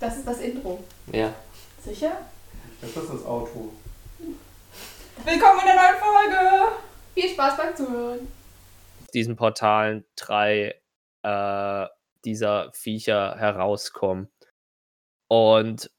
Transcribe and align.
Das 0.00 0.16
ist 0.16 0.26
das 0.26 0.40
Intro. 0.40 0.82
Ja. 1.12 1.34
Sicher? 1.78 2.12
Das 2.80 2.88
ist 2.88 2.96
das 2.96 3.24
Auto. 3.26 3.70
Willkommen 4.18 5.60
in 5.60 5.66
der 5.66 5.76
neuen 5.76 5.98
Folge! 5.98 6.72
Viel 7.12 7.28
Spaß 7.28 7.56
beim 7.58 7.76
Zuhören. 7.76 8.28
diesen 9.12 9.36
Portalen 9.36 10.06
drei 10.16 10.80
äh, 11.22 11.86
dieser 12.24 12.72
Viecher 12.72 13.36
herauskommen. 13.36 14.30
Und 15.28 15.90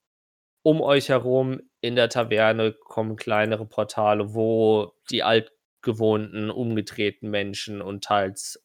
um 0.63 0.81
euch 0.81 1.09
herum 1.09 1.61
in 1.81 1.95
der 1.95 2.09
Taverne 2.09 2.73
kommen 2.73 3.17
kleinere 3.17 3.67
Portale, 3.67 4.33
wo 4.33 4.93
die 5.11 5.21
altgewohnten, 5.21 6.49
umgedrehten 6.49 7.29
Menschen 7.29 7.83
und 7.83 8.03
teils 8.03 8.63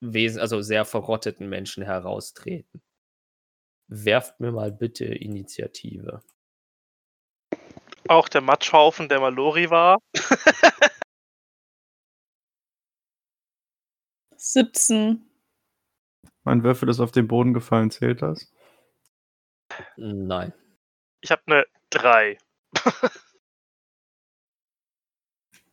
wesen 0.00 0.40
also 0.40 0.62
sehr 0.62 0.86
verrotteten 0.86 1.50
Menschen 1.50 1.82
heraustreten. 1.82 2.80
Werft 3.92 4.38
mir 4.38 4.52
mal 4.52 4.70
bitte 4.70 5.04
Initiative. 5.04 6.22
Auch 8.08 8.28
der 8.28 8.40
Matschhaufen, 8.40 9.08
der 9.08 9.18
mal 9.20 9.34
Lori 9.34 9.68
war. 9.68 9.98
17. 14.36 15.26
Mein 16.44 16.62
Würfel 16.62 16.88
ist 16.88 17.00
auf 17.00 17.12
den 17.12 17.28
Boden 17.28 17.52
gefallen, 17.52 17.90
zählt 17.90 18.22
das? 18.22 18.52
Nein. 19.96 20.52
Ich 21.20 21.30
habe 21.30 21.42
eine 21.46 21.64
3. 21.90 22.38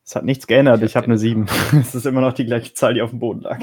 Es 0.04 0.16
hat 0.16 0.24
nichts 0.26 0.48
geändert, 0.48 0.80
Ich 0.82 0.86
ich 0.88 0.96
hab 0.96 1.04
habe 1.04 1.13
eine 1.13 1.22
den- 1.22 1.48
7. 1.48 1.80
Es 1.82 1.96
ist 1.96 2.05
immer 2.05 2.22
noch 2.22 2.34
die 2.34 2.46
gleiche 2.46 2.74
Zahl, 2.74 2.94
die 2.94 3.02
auf 3.02 3.12
dem 3.12 3.20
Boden 3.20 3.41
lag. 3.41 3.60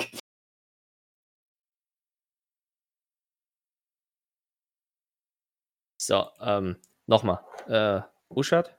So, 6.07 6.29
ähm, 6.39 6.77
nochmal. 7.07 7.43
Äh, 7.67 8.03
Uschat? 8.29 8.79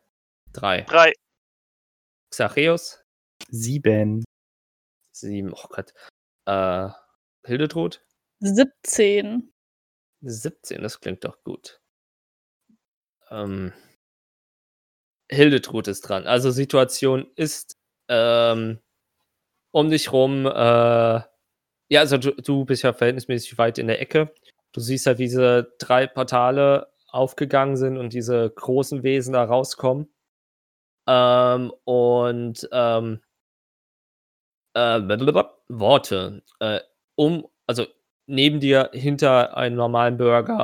Drei. 0.54 0.82
3. 0.82 1.14
Xacheus? 2.30 3.04
7. 3.50 4.24
Sieben. 5.12 5.52
Oh 5.52 5.68
Gott. 5.70 5.92
Äh, 6.46 6.90
Hildetrud? 7.48 8.06
17. 8.42 9.52
17, 10.22 10.84
das 10.84 11.00
klingt 11.00 11.26
doch 11.26 11.42
gut. 11.44 11.82
Ähm, 13.32 13.74
Hildetrud 15.32 15.88
ist 15.88 16.02
dran. 16.02 16.28
Also 16.28 16.52
Situation 16.52 17.32
ist 17.36 17.76
ähm, 18.08 18.80
um 19.72 19.90
dich 19.90 20.12
rum, 20.12 20.46
äh, 20.46 20.50
ja, 20.52 21.26
also 22.02 22.18
du, 22.18 22.34
du 22.36 22.66
bist 22.66 22.84
ja 22.84 22.94
verhältnismäßig 22.94 23.58
weit 23.58 23.80
in 23.80 23.88
der 23.88 24.00
Ecke. 24.00 24.32
Du 24.74 24.80
siehst 24.80 25.08
halt, 25.08 25.18
diese 25.18 25.74
drei 25.80 26.06
Portale 26.06 26.92
aufgegangen 27.16 27.78
sind 27.78 27.98
und 27.98 28.14
diese 28.14 28.50
großen 28.50 29.04
Wesen 29.04 29.34
da 29.34 29.44
rauskommen. 29.44 30.10
Ähm, 31.08 31.72
und 31.86 32.68
ähm, 32.72 33.22
äh, 34.74 35.00
Worte. 35.70 36.44
Äh, 36.60 36.80
um, 37.16 37.48
also 37.68 37.86
neben 38.28 38.60
dir 38.60 38.90
hinter 38.94 39.56
einem 39.58 39.76
normalen 39.76 40.18
Bürger 40.18 40.58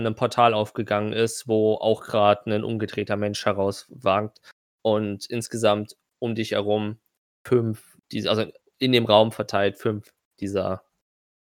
äh, 0.00 0.06
ein 0.06 0.14
Portal 0.14 0.54
aufgegangen 0.54 1.12
ist, 1.12 1.48
wo 1.48 1.74
auch 1.74 2.02
gerade 2.02 2.54
ein 2.54 2.64
umgedrehter 2.64 3.16
Mensch 3.16 3.44
herauswankt 3.44 4.40
und 4.82 5.26
insgesamt 5.26 5.96
um 6.20 6.34
dich 6.34 6.52
herum 6.52 6.98
fünf, 7.44 7.98
diese, 8.12 8.30
also 8.30 8.44
in 8.78 8.92
dem 8.92 9.06
Raum 9.06 9.32
verteilt 9.32 9.78
fünf 9.78 10.12
dieser 10.40 10.84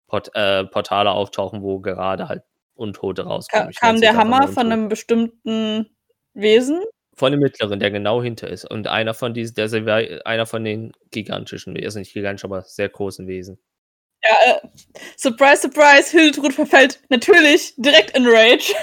Port 0.07 0.31
äh, 0.35 0.65
Portale 0.65 1.11
auftauchen, 1.11 1.61
wo 1.61 1.79
gerade 1.79 2.27
halt 2.29 2.43
Untote 2.77 3.23
rauskommen. 3.23 3.71
Ka 3.73 3.87
kam 3.87 4.01
der 4.01 4.15
Hammer 4.15 4.47
von 4.47 4.71
einem 4.71 4.89
bestimmten 4.89 5.89
Wesen? 6.33 6.83
Von 7.15 7.31
dem 7.31 7.41
mittleren, 7.41 7.79
der 7.79 7.91
genau 7.91 8.21
hinter 8.21 8.47
ist. 8.47 8.69
Und 8.69 8.87
einer 8.87 9.13
von 9.13 9.33
diesen, 9.33 9.55
der 9.55 10.25
einer 10.25 10.45
von 10.45 10.63
den 10.63 10.91
gigantischen 11.11 11.73
Wesen, 11.73 11.85
also 11.85 11.99
nicht 11.99 12.13
gigantisch, 12.13 12.45
aber 12.45 12.61
sehr 12.61 12.89
großen 12.89 13.27
Wesen. 13.27 13.59
Ja, 14.23 14.53
äh, 14.53 14.67
surprise, 15.15 15.61
surprise, 15.61 16.11
Hildetrud 16.11 16.53
verfällt 16.53 17.01
natürlich 17.09 17.73
direkt 17.77 18.15
in 18.15 18.25
Rage. 18.27 18.73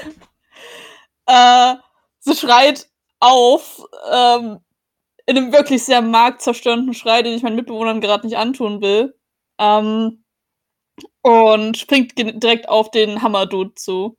äh, 1.27 1.75
sie 2.21 2.35
schreit 2.35 2.89
auf, 3.21 3.83
ähm, 4.11 4.59
in 5.27 5.37
einem 5.37 5.53
wirklich 5.53 5.85
sehr 5.85 6.03
marktzerstörenden 6.03 6.95
Schrei, 6.95 7.23
den 7.23 7.35
ich 7.35 7.43
meinen 7.43 7.57
Mitbewohnern 7.57 8.01
gerade 8.01 8.27
nicht 8.27 8.37
antun 8.37 8.83
will. 8.83 9.15
Ähm, 9.59 10.24
und 11.25 11.77
springt 11.79 12.19
direkt 12.19 12.69
auf 12.69 12.91
den 12.91 13.23
Hammerdude 13.23 13.75
zu. 13.75 14.19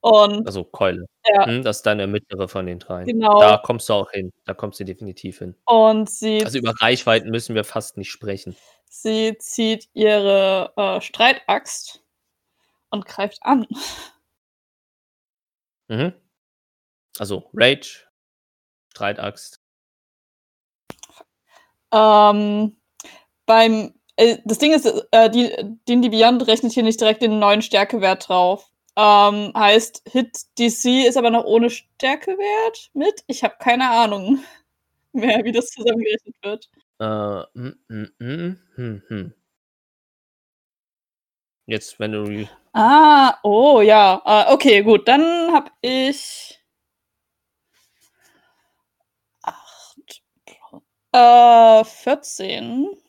Und 0.00 0.46
Also 0.46 0.64
Keule. 0.64 1.06
Ja. 1.26 1.46
Hm, 1.46 1.62
das 1.62 1.78
ist 1.78 1.86
deine 1.86 2.06
mittlere 2.06 2.46
von 2.46 2.66
den 2.66 2.78
drei. 2.78 3.04
Genau. 3.04 3.40
Da 3.40 3.56
kommst 3.58 3.88
du 3.88 3.94
auch 3.94 4.10
hin. 4.12 4.30
Da 4.44 4.54
kommst 4.54 4.78
du 4.78 4.84
definitiv 4.84 5.38
hin. 5.38 5.56
Und 5.64 6.08
sie, 6.10 6.44
Also 6.44 6.58
über 6.58 6.72
Reichweiten 6.80 7.30
müssen 7.30 7.54
wir 7.54 7.64
fast 7.64 7.96
nicht 7.96 8.10
sprechen. 8.10 8.54
sie 8.88 9.36
zieht 9.38 9.88
ihre 9.94 10.72
äh, 10.76 11.00
Streitaxt 11.00 12.02
und 12.90 13.06
greift 13.06 13.38
an. 13.42 13.66
Mhm. 15.88 16.12
Also 17.18 17.50
Rage, 17.54 18.06
Streitaxt. 18.92 19.60
Ähm, 21.92 22.76
beim, 23.46 23.94
das 24.44 24.58
Ding 24.58 24.72
ist, 24.72 24.86
äh, 25.10 25.30
die, 25.30 25.50
die 25.88 26.08
Beyond 26.08 26.46
rechnet 26.46 26.72
hier 26.72 26.82
nicht 26.82 27.00
direkt 27.00 27.22
den 27.22 27.38
neuen 27.38 27.62
Stärkewert 27.62 28.28
drauf. 28.28 28.70
Ähm, 28.96 29.52
heißt, 29.56 30.02
Hit 30.10 30.38
DC 30.58 31.06
ist 31.08 31.16
aber 31.16 31.30
noch 31.30 31.44
ohne 31.44 31.68
Stärkewert 31.70 32.90
mit? 32.94 33.24
Ich 33.26 33.42
habe 33.42 33.56
keine 33.58 33.90
Ahnung 33.90 34.38
mehr, 35.12 35.44
wie 35.44 35.52
das 35.52 35.66
zusammengerechnet 35.66 36.36
wird. 36.42 36.70
Äh, 37.00 37.58
mm, 37.58 37.78
mm, 37.88 38.58
mm, 38.76 39.02
hm. 39.08 39.34
Jetzt, 41.66 41.98
wenn 41.98 42.12
du. 42.12 42.48
Ah, 42.72 43.38
oh 43.42 43.80
ja. 43.80 44.22
Äh, 44.24 44.52
okay, 44.52 44.82
gut. 44.82 45.08
Dann 45.08 45.52
habe 45.52 45.70
ich. 45.80 46.60
Acht. 49.42 50.22
Äh, 51.12 51.84
14. 51.84 53.03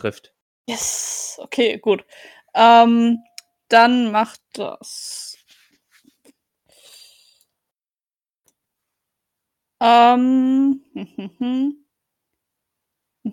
trifft. 0.00 0.32
Yes. 0.66 1.38
Okay, 1.42 1.78
gut. 1.78 2.04
Ähm, 2.54 3.18
dann 3.68 4.10
macht 4.10 4.40
das. 4.54 5.36
Ähm. 9.80 10.84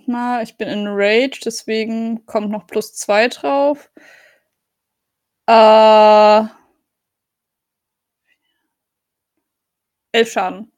Na, 0.06 0.42
ich 0.42 0.58
bin 0.58 0.68
in 0.68 0.86
Rage, 0.88 1.40
deswegen 1.46 2.26
kommt 2.26 2.50
noch 2.52 2.68
plus 2.68 2.94
zwei 2.94 3.28
drauf. 3.30 3.90
Äh. 5.48 6.44
Elf 10.14 10.32
Schaden. 10.32 10.72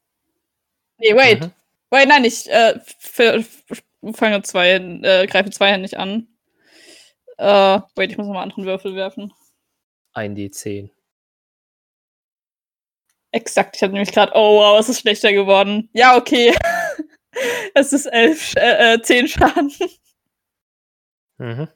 Nee, 0.97 1.16
wait. 1.16 1.41
Mhm. 1.41 1.51
Wait, 1.91 2.07
nein, 2.07 2.25
ich 2.25 2.50
äh, 2.50 2.79
fange 4.13 4.41
zwei, 4.43 4.71
äh, 4.71 5.27
greife 5.27 5.49
zweihändig 5.49 5.97
an. 5.97 6.27
Äh, 7.37 7.79
wait, 7.95 8.11
ich 8.11 8.17
muss 8.17 8.27
nochmal 8.27 8.43
einen 8.43 8.51
anderen 8.51 8.65
Würfel 8.65 8.95
werfen. 8.95 9.33
Ein 10.13 10.35
D10. 10.35 10.89
Exakt, 13.31 13.75
ich 13.75 13.83
habe 13.83 13.93
nämlich 13.93 14.11
gerade, 14.11 14.31
oh 14.35 14.57
wow, 14.59 14.79
es 14.79 14.89
ist 14.89 15.01
schlechter 15.01 15.31
geworden. 15.31 15.89
Ja, 15.93 16.17
okay. 16.17 16.53
es 17.75 17.93
ist 17.93 18.07
elf, 18.07 18.41
Sch- 18.41 18.57
äh, 18.59 18.95
äh, 18.95 19.01
zehn 19.01 19.27
Schaden. 19.27 19.71
Mhm. 21.38 21.67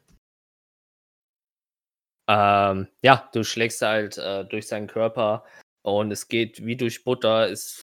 Ähm, 2.28 2.88
ja, 3.02 3.30
du 3.34 3.44
schlägst 3.44 3.82
halt 3.82 4.18
äh, 4.18 4.46
durch 4.46 4.68
seinen 4.68 4.88
Körper 4.88 5.46
und 5.84 6.12
es 6.12 6.28
geht 6.28 6.66
wie 6.66 6.76
durch 6.76 7.04
Butter. 7.04 7.50
Es, 7.50 7.86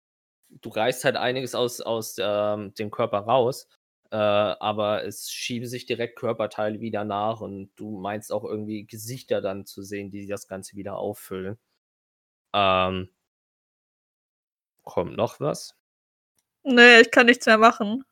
du 0.49 0.69
reißt 0.69 1.03
halt 1.05 1.17
einiges 1.17 1.53
aus, 1.53 1.81
aus 1.81 2.15
ähm, 2.19 2.73
dem 2.75 2.91
Körper 2.91 3.19
raus, 3.19 3.67
äh, 4.11 4.15
aber 4.17 5.05
es 5.05 5.31
schieben 5.31 5.67
sich 5.67 5.85
direkt 5.85 6.17
Körperteile 6.17 6.81
wieder 6.81 7.05
nach 7.05 7.41
und 7.41 7.71
du 7.77 7.97
meinst 7.99 8.31
auch 8.31 8.43
irgendwie 8.43 8.85
Gesichter 8.85 9.41
dann 9.41 9.65
zu 9.65 9.83
sehen, 9.83 10.11
die 10.11 10.27
das 10.27 10.47
Ganze 10.47 10.75
wieder 10.75 10.97
auffüllen. 10.97 11.57
Ähm, 12.53 13.09
kommt 14.83 15.15
noch 15.17 15.39
was? 15.39 15.75
Nee, 16.63 17.01
ich 17.01 17.11
kann 17.11 17.25
nichts 17.27 17.45
mehr 17.45 17.57
machen. 17.57 18.03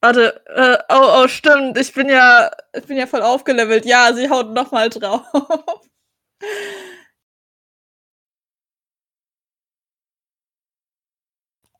Warte, 0.00 0.44
äh, 0.46 0.78
oh, 0.90 1.24
oh, 1.24 1.28
stimmt, 1.28 1.76
ich 1.76 1.92
bin 1.92 2.08
ja, 2.08 2.50
ich 2.72 2.86
bin 2.86 2.96
ja 2.96 3.06
voll 3.06 3.22
aufgelevelt. 3.22 3.84
Ja, 3.84 4.12
sie 4.14 4.30
haut 4.30 4.50
nochmal 4.50 4.88
drauf. 4.90 5.24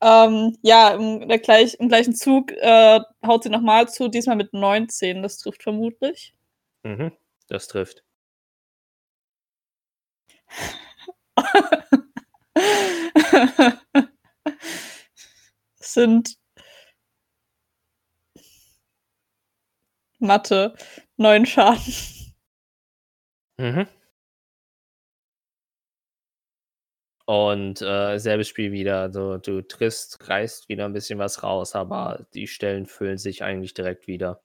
Ähm, 0.01 0.57
ja, 0.63 0.91
im, 0.91 1.27
gleich, 1.43 1.75
im, 1.75 1.89
gleichen 1.89 2.15
Zug 2.15 2.53
äh, 2.53 3.01
haut 3.27 3.43
sie 3.43 3.51
nochmal 3.51 3.89
zu, 3.89 4.09
diesmal 4.09 4.37
mit 4.37 4.53
19. 4.53 5.23
Das 5.23 5.39
trifft 5.39 5.63
vermutlich. 5.63 6.35
Mhm, 6.85 7.13
das 7.49 7.67
trifft. 7.69 8.05
sind 15.81 16.37
Mathe, 20.21 20.75
neun 21.17 21.47
Schaden. 21.47 22.35
Mhm. 23.59 23.89
Und 27.29 27.83
äh, 27.83 28.17
selbes 28.19 28.49
Spiel 28.49 28.73
wieder. 28.73 29.03
Also 29.03 29.37
du 29.37 29.61
triffst, 29.61 30.31
reißt 30.31 30.71
wieder 30.71 30.87
ein 30.87 30.95
bisschen 30.95 31.19
was 31.19 31.43
raus, 31.43 31.75
aber 31.75 32.27
die 32.33 32.47
Stellen 32.47 32.87
füllen 32.87 33.19
sich 33.19 33.45
eigentlich 33.45 33.75
direkt 33.75 34.07
wieder. 34.07 34.43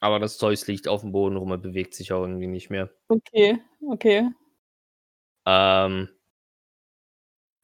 Aber 0.00 0.20
das 0.20 0.38
Zeug 0.38 0.64
liegt 0.68 0.86
auf 0.86 1.00
dem 1.00 1.10
Boden 1.10 1.36
rum 1.36 1.50
und 1.50 1.60
bewegt 1.60 1.92
sich 1.92 2.12
auch 2.12 2.22
irgendwie 2.22 2.46
nicht 2.46 2.70
mehr. 2.70 2.88
Okay, 3.08 3.58
okay. 3.90 4.30
Ähm, 5.44 6.08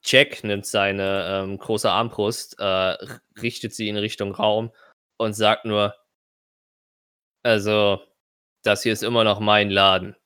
Jack 0.05 0.43
nimmt 0.43 0.67
seine 0.67 1.45
ähm, 1.45 1.59
große 1.59 1.89
Armbrust, 1.89 2.59
äh, 2.59 2.97
richtet 3.41 3.73
sie 3.73 3.89
in 3.89 3.97
Richtung 3.97 4.33
Raum 4.35 4.73
und 5.17 5.35
sagt 5.35 5.65
nur, 5.65 5.95
also, 7.45 8.01
das 8.65 8.83
hier 8.83 8.93
ist 8.93 9.05
immer 9.05 9.23
noch 9.23 9.39
mein 9.39 9.71
Laden. 9.71 10.17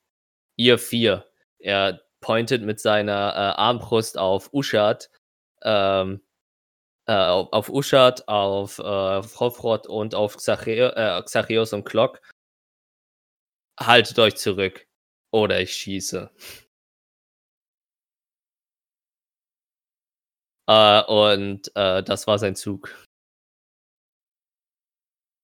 Ihr 0.55 0.79
vier. 0.79 1.29
Er 1.59 2.01
pointet 2.21 2.63
mit 2.63 2.79
seiner 2.79 3.33
äh, 3.33 3.59
Armbrust 3.59 4.17
auf 4.17 4.53
Uschat, 4.53 5.09
ähm, 5.63 6.21
äh, 7.07 7.13
auf, 7.13 7.69
auf 7.69 7.69
auf 8.27 8.79
äh, 8.79 9.23
Frofrot 9.23 9.87
und 9.87 10.15
auf 10.15 10.37
äh, 10.37 11.21
Xacheos 11.23 11.73
und 11.73 11.85
Glock. 11.85 12.21
Haltet 13.79 14.19
euch 14.19 14.35
zurück. 14.37 14.85
Oder 15.31 15.61
ich 15.61 15.73
schieße. 15.73 16.31
Äh, 20.67 21.03
und 21.05 21.71
äh, 21.75 22.03
das 22.03 22.27
war 22.27 22.37
sein 22.39 22.55
Zug. 22.55 22.95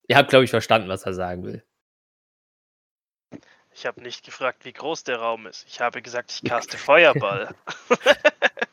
Ihr 0.08 0.18
habt, 0.18 0.30
glaube 0.30 0.46
ich, 0.46 0.52
verstanden, 0.52 0.88
was 0.90 1.04
er 1.06 1.14
sagen 1.14 1.44
will. 1.44 1.64
Ich 3.76 3.86
habe 3.86 4.02
nicht 4.02 4.24
gefragt, 4.24 4.64
wie 4.64 4.72
groß 4.72 5.04
der 5.04 5.18
Raum 5.18 5.48
ist. 5.48 5.66
Ich 5.68 5.82
habe 5.82 6.02
gesagt, 6.02 6.32
ich 6.32 6.50
caste 6.50 6.78
Feuerball. 6.78 7.54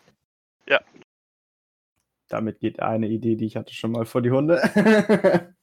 Damit 2.29 2.61
geht 2.61 2.81
eine 2.81 3.09
Idee, 3.09 3.37
die 3.37 3.45
ich 3.45 3.57
hatte, 3.57 3.75
schon 3.75 3.93
mal 3.93 4.07
vor 4.07 4.23
die 4.23 4.31
Hunde. 4.31 4.63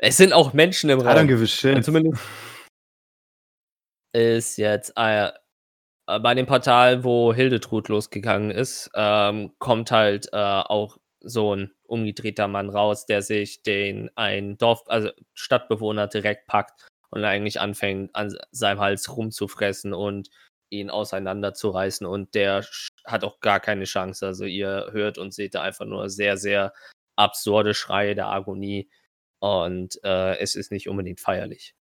Es 0.00 0.16
sind 0.16 0.32
auch 0.32 0.52
Menschen 0.52 0.90
im 0.90 1.00
don't 1.00 1.18
Raum. 1.18 1.26
give 1.26 1.42
a 1.42 1.46
shit. 1.46 1.84
Zumindest 1.84 2.22
ist 4.14 4.56
jetzt 4.56 4.92
äh, 4.94 5.32
bei 6.06 6.34
dem 6.36 6.46
Portal, 6.46 7.02
wo 7.02 7.34
Hildetrud 7.34 7.88
losgegangen 7.88 8.52
ist, 8.52 8.88
ähm, 8.94 9.52
kommt 9.58 9.90
halt 9.90 10.28
äh, 10.32 10.36
auch 10.36 10.98
so 11.20 11.54
ein 11.54 11.72
umgedrehter 11.84 12.48
Mann 12.48 12.70
raus, 12.70 13.06
der 13.06 13.22
sich 13.22 13.62
den 13.62 14.10
ein 14.16 14.58
Dorf, 14.58 14.82
also 14.86 15.10
Stadtbewohner 15.34 16.06
direkt 16.06 16.46
packt 16.46 16.86
und 17.10 17.24
eigentlich 17.24 17.60
anfängt 17.60 18.14
an 18.14 18.36
seinem 18.50 18.80
Hals 18.80 19.16
rumzufressen 19.16 19.94
und 19.94 20.28
ihn 20.70 20.90
auseinanderzureißen 20.90 22.06
und 22.06 22.34
der 22.34 22.64
hat 23.06 23.24
auch 23.24 23.40
gar 23.40 23.60
keine 23.60 23.84
Chance. 23.84 24.26
Also 24.26 24.44
ihr 24.44 24.88
hört 24.92 25.18
und 25.18 25.32
seht 25.32 25.54
da 25.54 25.62
einfach 25.62 25.86
nur 25.86 26.10
sehr, 26.10 26.36
sehr 26.36 26.74
absurde 27.16 27.74
Schreie 27.74 28.14
der 28.14 28.28
Agonie 28.28 28.90
und 29.40 29.98
äh, 30.04 30.36
es 30.38 30.54
ist 30.56 30.72
nicht 30.72 30.88
unbedingt 30.88 31.20
feierlich. 31.20 31.74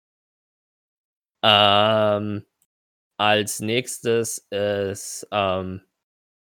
Ähm, 1.43 2.45
als 3.17 3.59
nächstes 3.59 4.39
ist 4.49 5.27
ähm, 5.31 5.81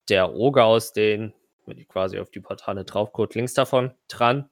der 0.10 0.34
Oger 0.34 0.66
aus 0.66 0.94
den, 0.94 1.34
wenn 1.66 1.78
ich 1.78 1.88
quasi 1.88 2.20
auf 2.20 2.30
die 2.30 2.40
Portale 2.40 2.86
draufguckt, 2.86 3.36
links 3.36 3.54
davon 3.54 3.94
dran, 4.08 4.50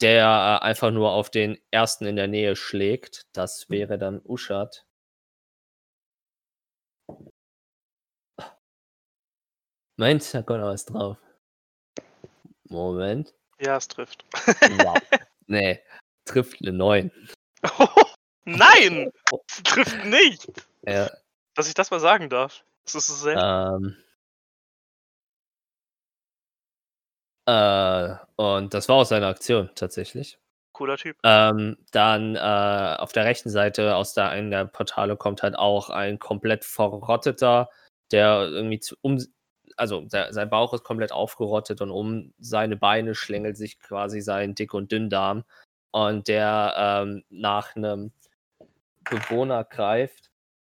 der 0.00 0.60
äh, 0.62 0.64
einfach 0.64 0.90
nur 0.90 1.12
auf 1.12 1.30
den 1.30 1.58
ersten 1.70 2.06
in 2.06 2.16
der 2.16 2.28
Nähe 2.28 2.56
schlägt. 2.56 3.26
Das 3.32 3.68
wäre 3.68 3.98
dann 3.98 4.20
Uschat. 4.24 4.86
Meint, 9.96 10.32
da 10.32 10.42
kommt 10.42 10.60
noch 10.60 10.68
was 10.68 10.84
drauf. 10.84 11.16
Moment. 12.68 13.34
ja, 13.58 13.76
es 13.76 13.88
trifft. 13.88 14.24
Wow. 14.32 14.96
nee, 15.46 15.82
trifft 16.24 16.60
eine 16.62 16.72
9. 16.72 17.10
Nein! 18.44 19.12
Es 19.48 19.62
trifft 19.64 20.04
nicht! 20.04 20.46
Ja, 20.82 21.10
Dass 21.54 21.68
ich 21.68 21.74
das 21.74 21.90
mal 21.90 22.00
sagen 22.00 22.30
darf. 22.30 22.64
Das 22.84 22.94
ist 22.94 23.08
so 23.08 23.14
selten. 23.14 23.42
Ähm, 23.42 23.96
äh, 27.48 28.14
und 28.36 28.74
das 28.74 28.90
war 28.90 28.96
auch 28.96 29.04
seine 29.04 29.26
Aktion 29.26 29.70
tatsächlich. 29.74 30.38
Cooler 30.74 30.98
Typ. 30.98 31.16
Ähm, 31.24 31.78
dann 31.92 32.36
äh, 32.36 32.96
auf 32.98 33.12
der 33.12 33.24
rechten 33.24 33.48
Seite 33.48 33.96
aus 33.96 34.12
der 34.12 34.28
einen 34.28 34.50
der 34.50 34.66
Portale 34.66 35.16
kommt 35.16 35.42
halt 35.42 35.56
auch 35.56 35.88
ein 35.88 36.18
komplett 36.18 36.64
verrotteter, 36.64 37.70
der 38.12 38.42
irgendwie 38.42 38.80
zu, 38.80 38.96
um, 39.00 39.18
also 39.78 40.02
der, 40.02 40.32
sein 40.34 40.50
Bauch 40.50 40.74
ist 40.74 40.84
komplett 40.84 41.10
aufgerottet 41.10 41.80
und 41.80 41.90
um 41.90 42.34
seine 42.38 42.76
Beine 42.76 43.14
schlängelt 43.14 43.56
sich 43.56 43.80
quasi 43.80 44.20
sein 44.20 44.54
Dick- 44.54 44.74
und 44.74 44.92
Dünndarm 44.92 45.44
und 45.90 46.28
der 46.28 46.74
ähm, 46.76 47.24
nach 47.30 47.74
einem 47.76 48.12
Bewohner 49.08 49.64
greift. 49.64 50.30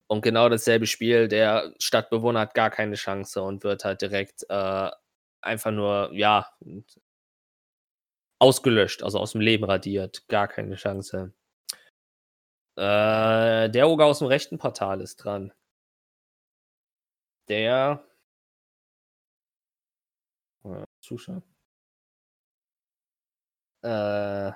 Und 0.07 0.21
genau 0.21 0.49
dasselbe 0.49 0.85
Spiel, 0.85 1.27
der 1.27 1.73
Stadtbewohner 1.79 2.41
hat 2.41 2.53
gar 2.53 2.69
keine 2.69 2.95
Chance 2.95 3.41
und 3.41 3.63
wird 3.63 3.85
halt 3.85 4.01
direkt 4.01 4.45
äh, 4.49 4.91
einfach 5.41 5.71
nur, 5.71 6.11
ja, 6.13 6.47
ausgelöscht, 8.39 9.03
also 9.03 9.19
aus 9.19 9.33
dem 9.33 9.41
Leben 9.41 9.65
radiert. 9.65 10.27
Gar 10.27 10.47
keine 10.47 10.75
Chance. 10.75 11.33
Äh, 12.77 13.69
der 13.69 13.89
Oger 13.89 14.05
aus 14.05 14.19
dem 14.19 14.27
rechten 14.27 14.57
Portal 14.57 15.01
ist 15.01 15.17
dran. 15.17 15.53
Der. 17.49 18.03
Äh, 20.63 20.83
Zuschauer. 21.01 21.41
Äh. 23.83 24.51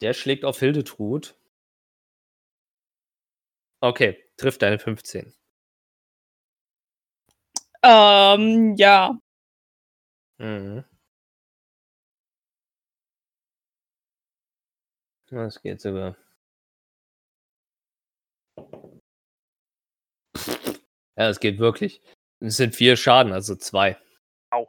Der 0.00 0.14
schlägt 0.14 0.44
auf 0.44 0.58
Hildetrud. 0.58 1.36
Okay, 3.82 4.24
trifft 4.36 4.62
eine 4.62 4.78
15. 4.78 5.34
Ähm, 7.82 8.74
ja. 8.76 9.18
Mhm. 10.38 10.84
Das 15.30 15.60
geht 15.62 15.80
sogar. 15.80 16.16
Ja, 21.16 21.28
es 21.28 21.40
geht 21.40 21.58
wirklich. 21.58 22.00
Es 22.40 22.56
sind 22.56 22.74
vier 22.74 22.96
Schaden, 22.96 23.32
also 23.32 23.54
zwei. 23.56 23.98
Au. 24.50 24.68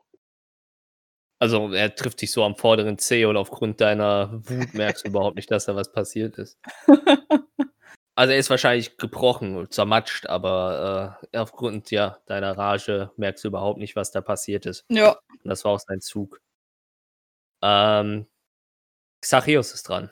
Also 1.39 1.73
er 1.73 1.95
trifft 1.95 2.21
dich 2.21 2.31
so 2.31 2.43
am 2.43 2.55
vorderen 2.55 2.97
Zeh 2.99 3.25
und 3.25 3.35
aufgrund 3.37 3.81
deiner 3.81 4.31
Wut 4.47 4.73
merkst 4.75 5.05
du 5.05 5.09
überhaupt 5.09 5.35
nicht, 5.35 5.49
dass 5.49 5.65
da 5.65 5.75
was 5.75 5.91
passiert 5.91 6.37
ist. 6.37 6.59
Also 8.15 8.33
er 8.33 8.39
ist 8.39 8.49
wahrscheinlich 8.49 8.97
gebrochen 8.97 9.55
und 9.55 9.73
zermatscht, 9.73 10.27
aber 10.27 11.17
äh, 11.31 11.37
aufgrund 11.37 11.91
ja, 11.91 12.17
deiner 12.25 12.57
Rage 12.57 13.11
merkst 13.15 13.43
du 13.43 13.47
überhaupt 13.47 13.79
nicht, 13.79 13.95
was 13.95 14.11
da 14.11 14.21
passiert 14.21 14.65
ist. 14.65 14.85
ja. 14.89 15.17
Und 15.43 15.49
das 15.49 15.65
war 15.65 15.71
auch 15.71 15.79
sein 15.79 16.01
Zug. 16.01 16.39
Ähm, 17.63 18.27
Xachios 19.21 19.73
ist 19.73 19.89
dran. 19.89 20.11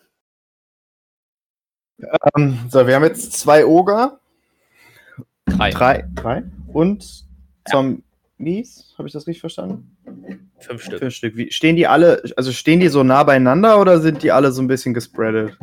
Ähm, 2.35 2.67
so, 2.69 2.87
wir 2.87 2.95
haben 2.95 3.03
jetzt 3.03 3.33
zwei 3.33 3.65
Oger. 3.65 4.19
Drei. 5.45 5.71
Drei. 5.71 6.07
Drei. 6.15 6.43
Und 6.71 7.25
Zombies. 7.69 8.93
Habe 8.97 9.07
ich 9.07 9.13
das 9.13 9.27
richtig 9.27 9.41
verstanden? 9.41 9.97
Fünf 10.59 10.83
Stück. 10.83 10.99
Fünf 10.99 11.13
Stück. 11.13 11.35
Wie, 11.35 11.51
stehen 11.51 11.75
die 11.75 11.87
alle, 11.87 12.23
also 12.37 12.51
stehen 12.51 12.79
die 12.79 12.89
so 12.89 13.03
nah 13.03 13.23
beieinander 13.23 13.79
oder 13.79 13.99
sind 13.99 14.23
die 14.23 14.31
alle 14.31 14.51
so 14.51 14.61
ein 14.61 14.67
bisschen 14.67 14.93
gespreadet? 14.93 15.57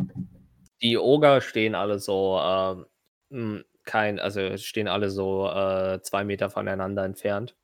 Die 0.83 0.99
Oger 0.99 1.41
stehen 1.41 1.75
alle 1.75 1.99
so, 1.99 2.39
ähm, 2.41 2.87
mh, 3.31 3.65
kein, 3.85 4.19
also 4.19 4.57
stehen 4.59 4.89
alle 4.89 5.11
so 5.11 5.49
äh, 5.49 6.01
zwei 6.03 6.25
Meter 6.25 6.51
voneinander 6.51 7.05
entfernt. 7.05 7.57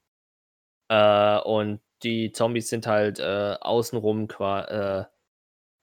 Äh, 0.88 1.38
und 1.40 1.80
die 2.02 2.32
Zombies 2.32 2.68
sind 2.68 2.86
halt 2.86 3.18
äh, 3.20 3.56
außenrum, 3.60 4.28
qua 4.28 4.64
äh, 4.64 5.04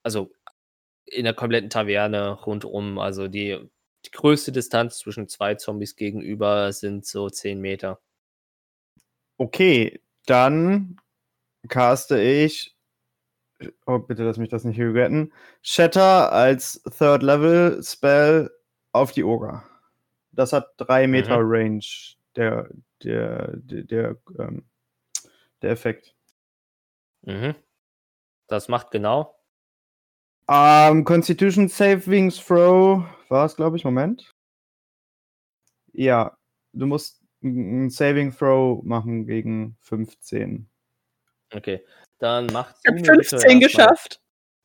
also 0.04 0.32
in 1.06 1.26
der 1.26 1.34
kompletten 1.34 1.70
Taverne 1.70 2.32
rundum. 2.32 3.00
Also 3.00 3.28
die, 3.28 3.58
die 4.06 4.12
größte 4.12 4.52
Distanz 4.52 5.00
zwischen 5.00 5.28
zwei 5.28 5.56
Zombies 5.56 5.96
gegenüber 5.96 6.72
sind 6.74 7.06
so 7.06 7.30
zehn 7.30 7.60
Meter. 7.62 8.00
Okay, 9.38 10.02
dann 10.26 10.98
caste 11.68 12.22
ich. 12.22 12.76
Oh, 13.86 14.00
bitte 14.00 14.24
lass 14.24 14.38
mich 14.38 14.50
das 14.50 14.64
nicht 14.64 14.80
regretten. 14.80 15.34
Shatter 15.62 16.32
als 16.32 16.82
Third 16.98 17.24
Level 17.24 17.82
Spell 17.84 18.50
auf 18.94 19.12
die 19.12 19.24
Oger. 19.24 19.64
Das 20.32 20.54
hat 20.54 20.74
drei 20.78 21.08
Meter 21.08 21.40
Mhm. 21.40 21.52
Range, 21.52 21.86
der, 22.36 22.70
der, 23.04 23.58
der, 23.58 23.84
der, 23.84 24.18
ähm, 24.40 24.66
der 25.62 25.72
Effekt. 25.72 26.16
Mhm. 27.24 27.56
Das 28.48 28.70
macht 28.70 28.92
genau. 28.92 29.36
Ähm, 30.48 31.04
Constitution 31.04 31.68
Savings 31.68 32.44
Throw 32.44 33.04
war 33.28 33.46
es, 33.46 33.56
glaube 33.56 33.78
ich. 33.78 33.84
Moment. 33.84 34.32
Ja, 35.92 36.38
du 36.74 36.86
musst 36.86 37.22
ein 37.44 37.90
Saving 37.90 38.32
Throw 38.32 38.82
machen 38.84 39.26
gegen 39.26 39.78
15. 39.82 40.70
Okay. 41.54 41.84
Dann 42.20 42.48
machst 42.48 42.76
Ich 42.78 42.84
du 42.84 42.92
habe 42.92 43.02
mir 43.02 43.18
bitte 43.18 43.30
15 43.30 43.62
erstmal- 43.62 43.88
geschafft. 43.88 44.22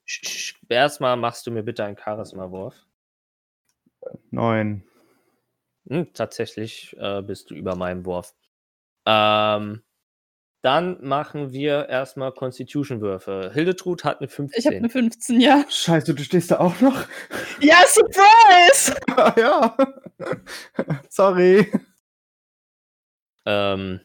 Sch- 0.06 0.24
sch- 0.26 0.54
Erstmal 0.68 1.16
machst 1.16 1.46
du 1.46 1.50
mir 1.50 1.62
bitte 1.62 1.84
einen 1.84 1.96
Charisma-Wurf. 1.96 2.74
9. 4.30 4.84
Hm, 5.88 6.12
tatsächlich 6.12 6.94
äh, 6.98 7.22
bist 7.22 7.50
du 7.50 7.54
über 7.54 7.74
meinem 7.76 8.04
Wurf. 8.04 8.34
Ähm, 9.06 9.82
dann 10.62 11.02
machen 11.06 11.52
wir 11.52 11.88
erstmal 11.90 12.32
Constitution-Würfe. 12.32 13.50
Hildetrud 13.52 14.02
hat 14.04 14.20
eine 14.20 14.28
15. 14.28 14.58
Ich 14.58 14.66
habe 14.66 14.76
eine 14.76 14.88
15, 14.88 15.40
ja. 15.40 15.64
Scheiße, 15.68 16.14
du 16.14 16.22
stehst 16.22 16.50
da 16.50 16.58
auch 16.60 16.80
noch? 16.80 17.06
Ja, 17.60 17.76
Surprise! 17.86 18.94
ja. 19.40 19.76
Sorry. 21.10 21.70
ähm, 23.46 24.00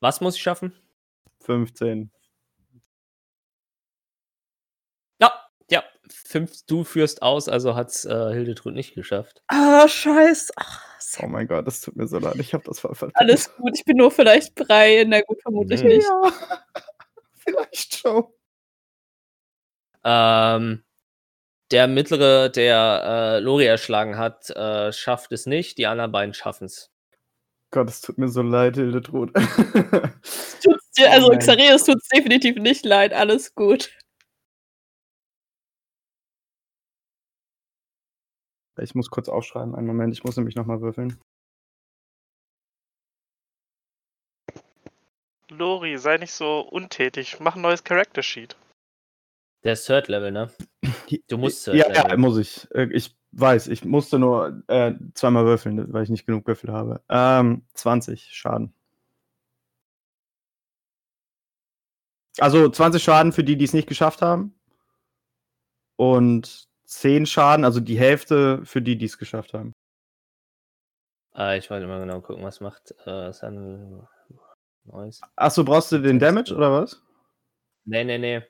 was 0.00 0.20
muss 0.20 0.36
ich 0.36 0.42
schaffen? 0.42 0.74
15. 1.40 2.10
Ja, 5.20 5.30
ja. 5.70 5.84
Fünf, 6.34 6.66
du 6.66 6.82
führst 6.82 7.22
aus, 7.22 7.48
also 7.48 7.76
hat 7.76 7.90
es 7.90 8.04
äh, 8.06 8.32
Hildetrud 8.32 8.74
nicht 8.74 8.96
geschafft. 8.96 9.40
Ah, 9.46 9.86
scheiße. 9.86 10.52
Ach, 10.56 10.82
Oh 11.22 11.28
mein 11.28 11.46
Gott, 11.46 11.64
das 11.64 11.80
tut 11.80 11.94
mir 11.94 12.08
so 12.08 12.18
leid. 12.18 12.34
Ich 12.40 12.54
habe 12.54 12.64
das 12.66 12.80
voll 12.80 12.92
verpasst. 12.96 13.20
alles 13.20 13.54
gut. 13.54 13.70
Ich 13.76 13.84
bin 13.84 13.98
nur 13.98 14.10
vielleicht 14.10 14.56
Brei. 14.56 15.04
Na 15.06 15.20
gut, 15.20 15.40
vermutlich 15.42 15.80
Mhm. 15.82 15.88
nicht. 15.88 16.02
Ja. 16.08 16.32
Vielleicht 17.36 17.94
schon. 18.00 18.24
Ähm, 20.02 20.82
der 21.70 21.86
mittlere, 21.86 22.50
der 22.50 23.02
äh, 23.04 23.38
Lori 23.38 23.66
erschlagen 23.66 24.18
hat, 24.18 24.50
äh, 24.50 24.92
schafft 24.92 25.30
es 25.30 25.46
nicht. 25.46 25.78
Die 25.78 25.86
anderen 25.86 26.10
beiden 26.10 26.34
schaffen 26.34 26.64
es. 26.64 26.90
Gott, 27.70 27.88
es 27.88 28.00
tut 28.00 28.18
mir 28.18 28.28
so 28.28 28.42
leid, 28.42 28.74
Hildetrud. 28.76 29.32
Tut's 30.62 30.90
dir, 30.96 31.12
also 31.12 31.28
Oh. 31.32 31.38
Xareus 31.38 31.84
tut's 31.84 32.08
definitiv 32.08 32.56
nicht 32.56 32.84
leid. 32.84 33.12
Alles 33.12 33.54
gut. 33.54 33.90
Ich 38.78 38.94
muss 38.94 39.10
kurz 39.10 39.28
aufschreiben. 39.28 39.74
Einen 39.74 39.86
Moment, 39.86 40.12
ich 40.14 40.24
muss 40.24 40.36
nämlich 40.36 40.56
nochmal 40.56 40.80
würfeln. 40.80 41.18
Lori, 45.50 45.98
sei 45.98 46.16
nicht 46.18 46.32
so 46.32 46.60
untätig. 46.60 47.38
Mach 47.40 47.54
ein 47.56 47.62
neues 47.62 47.84
Character 47.84 48.22
Sheet. 48.22 48.56
Der 49.62 49.74
ist 49.74 49.86
Third 49.86 50.08
Level, 50.08 50.32
ne? 50.32 50.50
Du 51.28 51.38
musst 51.38 51.64
Third 51.64 51.76
Ja, 51.76 51.92
ja, 51.92 52.02
Level. 52.02 52.18
muss 52.18 52.38
ich. 52.38 52.68
Äh, 52.72 52.88
Ich 52.92 53.16
weiß, 53.32 53.68
ich 53.68 53.84
musste 53.84 54.18
nur 54.18 54.62
äh, 54.68 54.94
zweimal 55.14 55.44
würfeln, 55.44 55.92
weil 55.92 56.02
ich 56.04 56.08
nicht 56.10 56.26
genug 56.26 56.46
Würfel 56.46 56.72
habe. 56.72 57.02
Ähm, 57.08 57.66
20 57.74 58.30
Schaden. 58.32 58.74
Also 62.38 62.68
20 62.68 63.02
Schaden 63.02 63.32
für 63.32 63.44
die, 63.44 63.56
die 63.56 63.64
es 63.64 63.72
nicht 63.72 63.88
geschafft 63.88 64.22
haben. 64.22 64.58
Und 65.96 66.68
10 66.94 67.26
Schaden, 67.26 67.64
also 67.64 67.80
die 67.80 67.98
Hälfte 67.98 68.64
für 68.64 68.80
die, 68.80 68.96
die 68.96 69.06
es 69.06 69.18
geschafft 69.18 69.52
haben. 69.52 69.72
Äh, 71.36 71.58
ich 71.58 71.70
wollte 71.70 71.86
mal 71.86 72.00
genau 72.00 72.20
gucken, 72.20 72.44
was 72.44 72.60
macht 72.60 72.94
äh, 73.06 73.32
Sun 73.32 74.06
Neues. 74.84 75.20
Achso, 75.36 75.64
brauchst 75.64 75.92
du 75.92 75.98
den 75.98 76.18
Damage 76.18 76.54
oder 76.54 76.70
was? 76.70 77.02
Nee, 77.84 78.04
nee, 78.04 78.18
nee. 78.18 78.42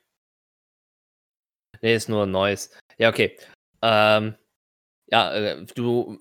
Nee, 1.81 1.95
ist 1.95 2.09
nur 2.09 2.25
Neues. 2.25 2.71
Ja, 2.97 3.09
okay. 3.09 3.37
Ähm, 3.81 4.35
ja, 5.07 5.33
äh, 5.33 5.65
du, 5.75 6.19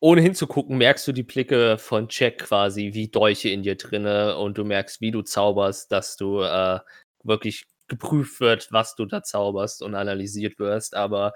ohne 0.00 0.20
hinzugucken, 0.20 0.76
merkst 0.76 1.06
du 1.08 1.12
die 1.12 1.22
Blicke 1.22 1.78
von 1.78 2.08
Jack 2.10 2.38
quasi 2.38 2.94
wie 2.94 3.08
Dolche 3.08 3.50
in 3.50 3.62
dir 3.62 3.76
drinne 3.76 4.36
und 4.36 4.58
du 4.58 4.64
merkst, 4.64 5.00
wie 5.00 5.10
du 5.10 5.22
zauberst, 5.22 5.90
dass 5.92 6.16
du 6.16 6.42
äh, 6.42 6.80
wirklich 7.24 7.66
geprüft 7.88 8.40
wird, 8.40 8.68
was 8.72 8.94
du 8.94 9.06
da 9.06 9.22
zauberst 9.22 9.82
und 9.82 9.94
analysiert 9.94 10.58
wirst, 10.58 10.94
aber 10.94 11.32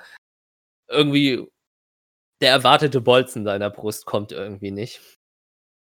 irgendwie 0.88 1.46
der 2.40 2.50
erwartete 2.50 3.00
Bolzen 3.00 3.44
deiner 3.44 3.70
Brust 3.70 4.04
kommt 4.06 4.32
irgendwie 4.32 4.72
nicht. 4.72 5.00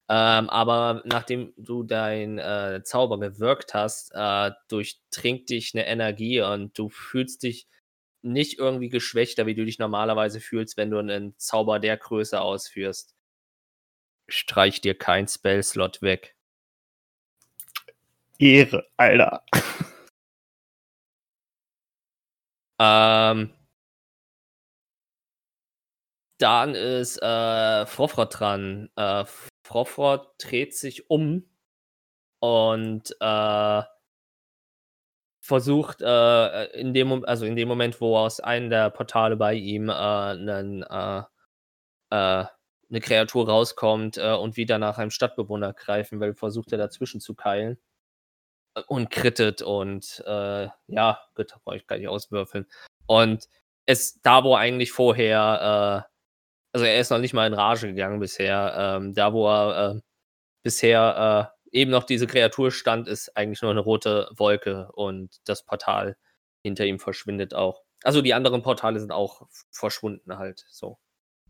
Ähm, 0.08 0.48
aber 0.48 1.02
nachdem 1.04 1.52
du 1.56 1.82
dein 1.82 2.38
äh, 2.38 2.80
Zauber 2.84 3.18
gewirkt 3.18 3.74
hast, 3.74 4.12
äh, 4.14 4.52
durchdringt 4.68 5.50
dich 5.50 5.74
eine 5.74 5.86
Energie 5.86 6.40
und 6.40 6.78
du 6.78 6.88
fühlst 6.88 7.42
dich 7.42 7.66
nicht 8.22 8.58
irgendwie 8.58 8.88
geschwächter, 8.88 9.46
wie 9.46 9.54
du 9.54 9.64
dich 9.64 9.78
normalerweise 9.78 10.40
fühlst, 10.40 10.76
wenn 10.76 10.90
du 10.90 10.98
einen 10.98 11.36
Zauber 11.38 11.80
der 11.80 11.96
Größe 11.96 12.40
ausführst. 12.40 13.14
Streich 14.28 14.80
dir 14.80 14.96
kein 14.96 15.28
Spellslot 15.28 16.02
weg. 16.02 16.36
Ehre, 18.38 18.86
Alter. 18.96 19.44
Ähm, 22.78 23.52
dann 26.38 26.74
ist 26.74 27.18
äh, 27.22 27.86
Frofrot 27.86 28.38
dran. 28.38 28.90
Äh, 28.96 29.24
Frofrot 29.64 30.34
dreht 30.38 30.74
sich 30.74 31.10
um 31.10 31.44
und 32.40 33.16
äh, 33.20 33.82
versucht 35.40 36.02
äh, 36.02 36.64
in 36.78 36.92
dem 36.92 37.24
also 37.24 37.46
in 37.46 37.56
dem 37.56 37.68
Moment, 37.68 38.00
wo 38.00 38.16
aus 38.18 38.40
einem 38.40 38.68
der 38.70 38.90
Portale 38.90 39.36
bei 39.36 39.54
ihm 39.54 39.88
äh, 39.88 39.92
einen, 39.92 40.82
äh, 40.82 41.22
äh, 42.10 42.46
eine 42.90 43.00
Kreatur 43.00 43.48
rauskommt 43.48 44.18
äh, 44.18 44.34
und 44.34 44.56
wieder 44.56 44.78
nach 44.78 44.98
einem 44.98 45.10
Stadtbewohner 45.10 45.72
greifen 45.74 46.20
will, 46.20 46.34
versucht 46.34 46.72
er 46.72 46.78
dazwischen 46.78 47.20
zu 47.20 47.34
keilen 47.34 47.78
und 48.88 49.10
krittet 49.10 49.62
und 49.62 50.22
äh, 50.26 50.68
ja, 50.86 51.20
gut, 51.34 51.54
brauche 51.64 51.76
ich 51.76 51.86
gar 51.86 51.96
nicht 51.98 52.08
auswürfeln. 52.08 52.66
Und 53.06 53.48
es 53.86 54.20
da, 54.22 54.44
wo 54.44 54.54
eigentlich 54.54 54.92
vorher, 54.92 56.06
äh, 56.06 56.12
also 56.72 56.86
er 56.86 57.00
ist 57.00 57.10
noch 57.10 57.18
nicht 57.18 57.34
mal 57.34 57.46
in 57.46 57.54
Rage 57.54 57.88
gegangen 57.88 58.20
bisher, 58.20 58.74
ähm, 58.76 59.14
da, 59.14 59.32
wo 59.32 59.48
er 59.48 59.96
äh, 59.96 60.00
bisher 60.62 61.52
äh, 61.72 61.78
eben 61.78 61.90
noch 61.90 62.04
diese 62.04 62.26
Kreatur 62.26 62.70
stand, 62.70 63.08
ist 63.08 63.36
eigentlich 63.36 63.62
nur 63.62 63.70
eine 63.70 63.80
rote 63.80 64.28
Wolke 64.34 64.90
und 64.92 65.36
das 65.48 65.64
Portal 65.64 66.16
hinter 66.62 66.84
ihm 66.84 66.98
verschwindet 66.98 67.54
auch. 67.54 67.82
Also 68.02 68.22
die 68.22 68.34
anderen 68.34 68.62
Portale 68.62 69.00
sind 69.00 69.12
auch 69.12 69.48
verschwunden 69.70 70.38
halt 70.38 70.64
so. 70.70 70.98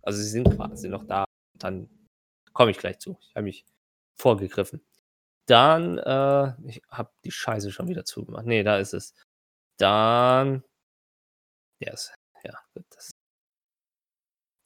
Also 0.02 0.22
sie 0.22 0.28
sind 0.28 0.54
quasi 0.56 0.88
noch 0.88 1.04
da. 1.04 1.24
Dann 1.54 1.88
komme 2.52 2.70
ich 2.70 2.78
gleich 2.78 2.98
zu. 2.98 3.18
Ich 3.20 3.34
habe 3.34 3.44
mich 3.44 3.64
vorgegriffen. 4.16 4.84
Dann, 5.46 5.98
äh, 5.98 6.54
ich 6.68 6.82
habe 6.90 7.10
die 7.24 7.30
Scheiße 7.30 7.70
schon 7.70 7.88
wieder 7.88 8.04
zugemacht. 8.04 8.46
Nee, 8.46 8.62
da 8.64 8.78
ist 8.78 8.94
es. 8.94 9.14
Dann, 9.78 10.64
ist, 11.80 12.14
ja, 12.42 12.58
gut, 12.74 12.84
das. 12.90 13.10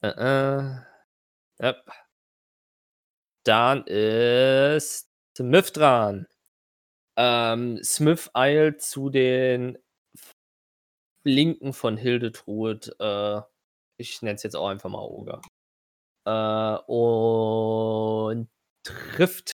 Äh, 0.03 0.07
äh, 0.09 0.81
yep. 1.61 1.91
Dann 3.43 3.85
ist 3.85 5.09
Smith 5.37 5.73
dran. 5.73 6.27
Ähm, 7.17 7.83
Smith 7.83 8.29
eilt 8.33 8.81
zu 8.81 9.09
den 9.09 9.77
Linken 11.23 11.73
von 11.73 11.97
Hildetrud. 11.97 12.95
Äh, 12.99 13.41
ich 13.97 14.21
nenne 14.21 14.35
es 14.35 14.43
jetzt 14.43 14.55
auch 14.55 14.69
einfach 14.69 14.89
mal 14.89 15.01
Oger. 15.01 15.41
Äh, 16.25 16.77
und 16.91 18.49
trifft 18.83 19.51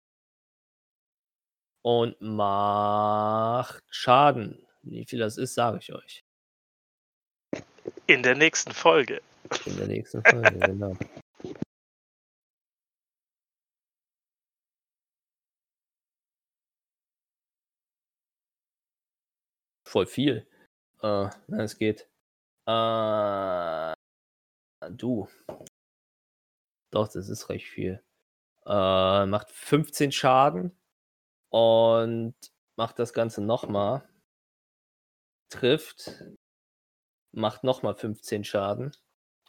und 1.86 2.20
macht 2.20 3.84
Schaden. 3.92 4.66
Wie 4.82 5.06
viel 5.06 5.20
das 5.20 5.38
ist, 5.38 5.54
sage 5.54 5.78
ich 5.78 5.94
euch. 5.94 6.26
In 8.08 8.24
der 8.24 8.34
nächsten 8.34 8.72
Folge. 8.72 9.22
In 9.68 9.78
der 9.78 9.86
nächsten 9.86 10.24
Folge, 10.24 10.58
genau. 10.60 10.98
Voll 19.88 20.08
viel. 20.08 20.48
Äh, 21.04 21.30
es 21.50 21.78
geht. 21.78 22.10
Äh, 22.68 23.94
du. 24.90 25.30
Doch, 26.90 27.08
das 27.10 27.30
ist 27.30 27.50
recht 27.50 27.68
viel. 27.68 28.04
Äh, 28.66 29.26
macht 29.28 29.52
15 29.52 30.12
Schaden 30.12 30.76
und 31.56 32.36
macht 32.76 33.00
das 33.00 33.14
Ganze 33.14 33.42
nochmal. 33.42 34.04
Trifft. 35.50 36.12
Macht 37.32 37.64
nochmal 37.64 37.96
15 37.96 38.44
Schaden 38.44 38.92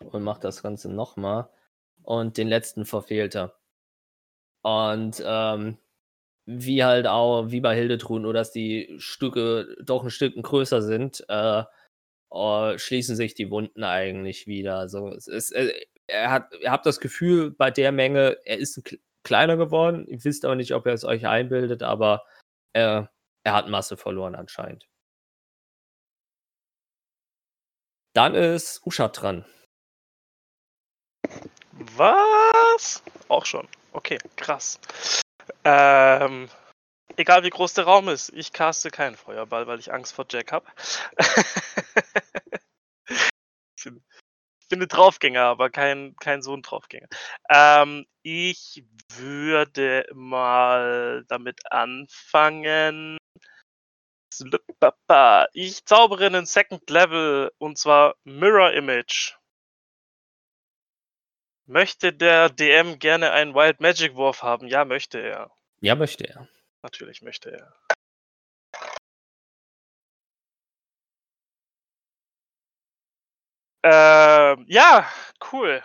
und 0.00 0.22
macht 0.22 0.44
das 0.44 0.62
Ganze 0.62 0.88
nochmal. 0.88 1.50
und 2.04 2.38
den 2.38 2.48
letzten 2.48 2.86
verfehlt 2.86 3.34
er. 3.36 3.58
Und 4.62 5.22
ähm, 5.26 5.78
wie 6.46 6.84
halt 6.84 7.06
auch, 7.08 7.50
wie 7.50 7.60
bei 7.60 7.74
Hildetrun, 7.76 8.22
nur 8.22 8.34
dass 8.34 8.52
die 8.52 8.94
Stücke 8.98 9.76
doch 9.82 10.04
ein 10.04 10.10
Stück 10.10 10.40
größer 10.40 10.82
sind, 10.82 11.24
äh, 11.28 11.64
äh, 12.32 12.78
schließen 12.78 13.16
sich 13.16 13.34
die 13.34 13.50
Wunden 13.50 13.84
eigentlich 13.84 14.46
wieder. 14.46 14.78
Also 14.78 15.08
es 15.10 15.28
ist, 15.28 15.52
äh, 15.52 15.72
er 16.06 16.30
hat, 16.30 16.54
ihr 16.60 16.70
habt 16.72 16.86
das 16.86 17.00
Gefühl, 17.00 17.50
bei 17.52 17.70
der 17.72 17.92
Menge, 17.92 18.38
er 18.44 18.58
ist 18.58 18.78
ein, 18.78 19.00
kleiner 19.26 19.56
geworden. 19.56 20.06
Ihr 20.06 20.22
wisst 20.24 20.44
aber 20.44 20.54
nicht, 20.54 20.72
ob 20.72 20.86
er 20.86 20.94
es 20.94 21.04
euch 21.04 21.26
einbildet, 21.26 21.82
aber 21.82 22.24
er, 22.72 23.10
er 23.44 23.54
hat 23.54 23.68
Masse 23.68 23.96
verloren 23.96 24.36
anscheinend. 24.36 24.88
Dann 28.14 28.34
ist 28.34 28.86
Uschat 28.86 29.20
dran. 29.20 29.44
Was? 31.72 33.02
Auch 33.28 33.44
schon. 33.44 33.68
Okay, 33.92 34.18
krass. 34.36 34.78
Ähm, 35.64 36.48
egal 37.16 37.42
wie 37.42 37.50
groß 37.50 37.74
der 37.74 37.84
Raum 37.84 38.08
ist, 38.08 38.30
ich 38.30 38.52
caste 38.52 38.90
keinen 38.90 39.16
Feuerball, 39.16 39.66
weil 39.66 39.80
ich 39.80 39.92
Angst 39.92 40.14
vor 40.14 40.26
Jack 40.30 40.52
habe. 40.52 40.66
ich 44.66 44.68
bin 44.68 44.82
ein 44.82 44.88
Draufgänger, 44.88 45.42
aber 45.42 45.70
kein, 45.70 46.16
kein 46.16 46.42
so 46.42 46.52
ein 46.52 46.62
Draufgänger. 46.62 47.06
Ähm, 47.48 48.04
ich 48.22 48.84
würde 49.14 50.04
mal 50.12 51.24
damit 51.28 51.70
anfangen. 51.70 53.16
Ich 55.52 55.84
zaubere 55.84 56.26
einen 56.26 56.46
Second 56.46 56.90
Level 56.90 57.52
und 57.58 57.78
zwar 57.78 58.16
Mirror 58.24 58.72
Image. 58.72 59.36
Möchte 61.66 62.12
der 62.12 62.48
DM 62.48 62.98
gerne 62.98 63.30
einen 63.30 63.54
Wild 63.54 63.80
Magic 63.80 64.16
Wurf 64.16 64.42
haben? 64.42 64.66
Ja, 64.66 64.84
möchte 64.84 65.20
er. 65.20 65.52
Ja, 65.80 65.94
möchte 65.94 66.28
er. 66.28 66.48
Natürlich 66.82 67.22
möchte 67.22 67.52
er. 67.52 67.72
Ähm, 73.88 74.64
ja, 74.68 75.08
cool. 75.52 75.82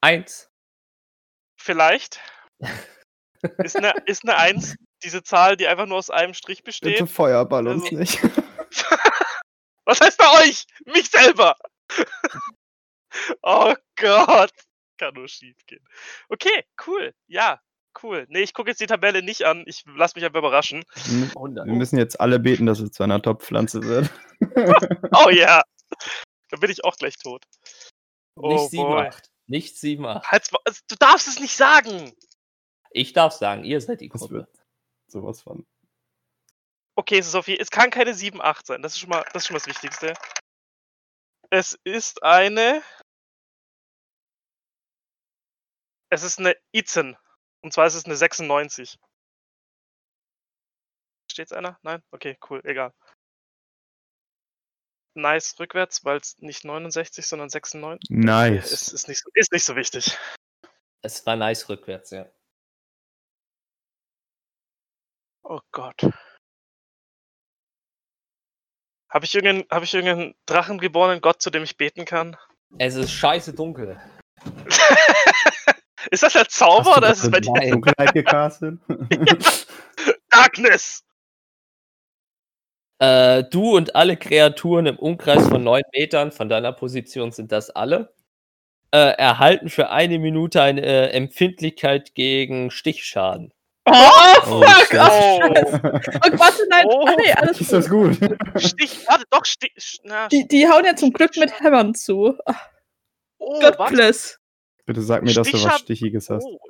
Eins. 0.00 0.48
Vielleicht. 1.56 2.20
Ist 3.58 3.76
eine, 3.76 3.92
ist 4.06 4.22
eine 4.22 4.36
1 4.36 4.76
diese 5.02 5.24
Zahl, 5.24 5.56
die 5.56 5.66
einfach 5.66 5.86
nur 5.86 5.98
aus 5.98 6.10
einem 6.10 6.32
Strich 6.32 6.62
besteht? 6.62 6.92
Bitte 6.98 7.08
Feuerball 7.08 7.66
uns 7.66 7.82
Also- 7.84 7.96
nicht. 7.96 8.22
Was 9.84 10.00
heißt 10.00 10.16
bei 10.16 10.44
euch? 10.44 10.64
Mich 10.86 11.10
selber! 11.10 11.56
oh 13.42 13.74
Gott! 13.96 14.52
Kann 14.96 15.14
nur 15.14 15.26
schief 15.26 15.56
gehen. 15.66 15.84
Okay, 16.28 16.64
cool. 16.86 17.12
Ja, 17.26 17.60
cool. 18.04 18.26
Nee, 18.28 18.42
ich 18.42 18.54
gucke 18.54 18.70
jetzt 18.70 18.80
die 18.80 18.86
Tabelle 18.86 19.22
nicht 19.22 19.42
an. 19.44 19.64
Ich 19.66 19.82
lasse 19.96 20.16
mich 20.16 20.24
einfach 20.24 20.38
überraschen. 20.38 20.84
Wir 21.06 21.26
100. 21.34 21.66
müssen 21.66 21.98
jetzt 21.98 22.20
alle 22.20 22.38
beten, 22.38 22.66
dass 22.66 22.78
es 22.78 22.92
zu 22.92 23.02
einer 23.02 23.20
Top-Pflanze 23.20 23.82
wird. 23.82 24.08
Oh 25.14 25.30
ja! 25.30 25.62
Dann 26.52 26.60
bin 26.60 26.70
ich 26.70 26.84
auch 26.84 26.96
gleich 26.96 27.16
tot. 27.16 27.44
Nicht 28.36 28.60
Oh 28.60 28.68
7, 28.68 28.82
boy. 28.84 29.06
8. 29.08 29.30
Nicht 29.46 29.76
7, 29.78 30.04
8. 30.06 30.26
Halt's, 30.30 30.52
ma- 30.52 30.60
du 30.86 30.96
darfst 30.96 31.26
es 31.28 31.40
nicht 31.40 31.56
sagen! 31.56 32.14
Ich 32.90 33.14
darf 33.14 33.32
sagen, 33.32 33.64
ihr 33.64 33.80
seid 33.80 34.02
die 34.02 34.08
Gruppe. 34.10 34.46
sowas 35.10 35.40
von. 35.40 35.66
Okay, 36.94 37.18
es 37.18 37.26
ist 37.26 37.34
auf 37.34 37.48
es 37.48 37.70
kann 37.70 37.90
keine 37.90 38.12
7, 38.12 38.42
8 38.42 38.66
sein. 38.66 38.82
Das 38.82 38.92
ist 38.92 38.98
schon 39.00 39.08
mal 39.08 39.24
das, 39.32 39.42
ist 39.42 39.46
schon 39.46 39.54
mal 39.54 39.60
das 39.60 39.66
Wichtigste. 39.66 40.14
Es 41.48 41.78
ist 41.84 42.22
eine. 42.22 42.82
Es 46.10 46.22
ist 46.22 46.38
eine 46.38 46.54
Itzen. 46.72 47.16
Und 47.62 47.72
zwar 47.72 47.86
ist 47.86 47.94
es 47.94 48.04
eine 48.04 48.16
96. 48.16 48.98
Steht's 51.30 51.52
einer? 51.52 51.78
Nein? 51.82 52.02
Okay, 52.10 52.36
cool, 52.50 52.60
egal. 52.64 52.92
Nice 55.14 55.58
rückwärts, 55.58 56.04
weil 56.04 56.18
es 56.18 56.36
nicht 56.38 56.64
69, 56.64 57.26
sondern 57.26 57.50
96 57.50 58.10
Nice. 58.10 58.72
ist, 58.72 58.92
ist, 58.92 59.08
nicht, 59.08 59.22
so, 59.22 59.30
ist 59.34 59.52
nicht 59.52 59.64
so 59.64 59.76
wichtig. 59.76 60.16
Es 61.02 61.24
war 61.26 61.36
nice 61.36 61.68
rückwärts, 61.68 62.10
ja. 62.10 62.26
Oh 65.42 65.60
Gott. 65.72 66.08
Habe 69.10 69.24
ich 69.26 69.34
irgendeinen, 69.34 69.68
habe 69.70 69.84
ich 69.84 69.92
irgendeinen 69.92 70.34
drachengeborenen 70.46 71.20
Gott, 71.20 71.42
zu 71.42 71.50
dem 71.50 71.64
ich 71.64 71.76
beten 71.76 72.04
kann? 72.04 72.36
Es 72.78 72.94
ist 72.94 73.10
scheiße 73.10 73.52
dunkel. 73.52 74.00
ist 76.10 76.22
das 76.22 76.32
der 76.32 76.48
Zauber 76.48 76.96
oder 76.96 77.10
ist 77.10 77.24
es 77.24 77.30
bei 77.30 77.40
dir. 77.40 77.52
Dunkelheit 77.52 78.14
gecastet? 78.14 78.78
Darkness? 80.30 81.04
Äh, 83.02 83.44
du 83.50 83.76
und 83.76 83.96
alle 83.96 84.16
Kreaturen 84.16 84.86
im 84.86 84.96
Umkreis 84.98 85.48
von 85.48 85.64
9 85.64 85.82
Metern 85.92 86.30
von 86.30 86.48
deiner 86.48 86.72
Position 86.72 87.32
sind 87.32 87.50
das 87.50 87.68
alle. 87.70 88.14
Äh, 88.92 88.98
erhalten 89.16 89.70
für 89.70 89.90
eine 89.90 90.18
Minute 90.20 90.62
eine 90.62 90.82
äh, 90.82 91.08
Empfindlichkeit 91.10 92.14
gegen 92.14 92.70
Stichschaden. 92.70 93.52
Oh, 93.86 93.92
Oh, 94.46 94.62
fuck! 94.62 94.88
Oh, 94.92 95.40
Oh, 95.42 95.48
oh, 95.48 96.38
warte, 96.38 96.62
nein. 96.70 96.84
Oh. 96.86 97.04
Ah, 97.08 97.16
nee, 97.18 97.32
alles 97.32 97.60
Ist 97.60 97.72
das 97.72 97.88
gut. 97.88 98.20
gut? 98.20 98.36
Stich, 98.62 99.00
warte, 99.08 99.24
doch, 99.30 99.44
Stich. 99.44 99.72
sch- 99.76 99.98
Na, 100.04 100.28
Die, 100.28 100.46
die 100.46 100.68
hauen 100.68 100.84
ja 100.84 100.94
zum 100.94 101.12
Glück 101.12 101.36
mit 101.36 101.58
Hämmern 101.58 101.94
zu. 101.96 102.36
Ach, 102.46 102.68
oh, 103.38 103.58
God 103.58 103.78
warte. 103.80 103.94
bless. 103.94 104.38
Bitte 104.86 105.02
sag 105.02 105.24
mir, 105.24 105.34
dass 105.34 105.50
du 105.50 105.60
was 105.64 105.80
Stichiges 105.80 106.30
hast. 106.30 106.44
Oh. 106.44 106.60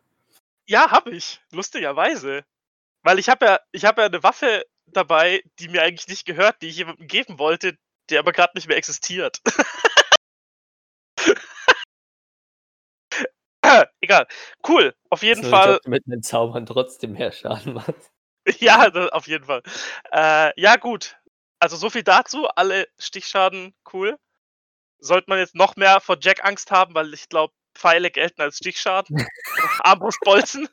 Ja, 0.66 0.90
hab 0.90 1.07
ich. 1.09 1.40
Lustigerweise. 1.51 2.45
Weil 3.03 3.18
ich 3.18 3.29
habe 3.29 3.45
ja, 3.45 3.61
ich 3.73 3.85
habe 3.85 4.01
ja 4.01 4.07
eine 4.07 4.23
Waffe 4.23 4.62
dabei, 4.87 5.42
die 5.59 5.68
mir 5.68 5.83
eigentlich 5.83 6.09
nicht 6.09 6.27
gehört, 6.27 6.61
die 6.62 6.68
ich 6.68 6.77
jemandem 6.77 7.07
geben 7.07 7.38
wollte, 7.38 7.77
der 8.11 8.21
aber 8.21 8.33
gerade 8.33 8.53
nicht 8.55 8.68
mehr 8.68 8.77
existiert. 8.77 9.40
Egal. 14.01 14.27
Cool. 14.66 14.95
Auf 15.11 15.23
jeden 15.23 15.45
So, 15.45 15.51
Fall. 15.51 15.79
du 15.85 15.90
mit 15.90 16.05
den 16.07 16.23
Zaubern 16.23 16.66
trotzdem 16.66 17.12
mehr 17.12 17.33
Schaden 17.33 17.75
machst. 17.75 18.11
Ja, 18.59 18.88
auf 19.12 19.29
jeden 19.29 19.45
Fall. 19.45 19.62
Äh, 20.11 20.51
ja, 20.61 20.75
gut. 20.75 21.16
Also 21.61 21.77
so 21.77 21.90
viel 21.90 22.03
dazu. 22.03 22.49
Alle 22.49 22.88
Stichschaden, 22.99 23.73
cool. 23.92 24.16
Sollte 24.99 25.27
man 25.29 25.38
jetzt 25.38 25.55
noch 25.55 25.77
mehr 25.77 26.01
vor 26.01 26.16
Jack 26.21 26.45
Angst 26.45 26.73
haben, 26.73 26.92
weil 26.97 27.14
ich 27.14 27.29
glaube, 27.29 27.55
Pfeile 27.77 28.11
gelten 28.11 28.42
als 28.42 28.57
Stichschaden. 28.57 29.16
Armbrustbolzen. 29.85 30.68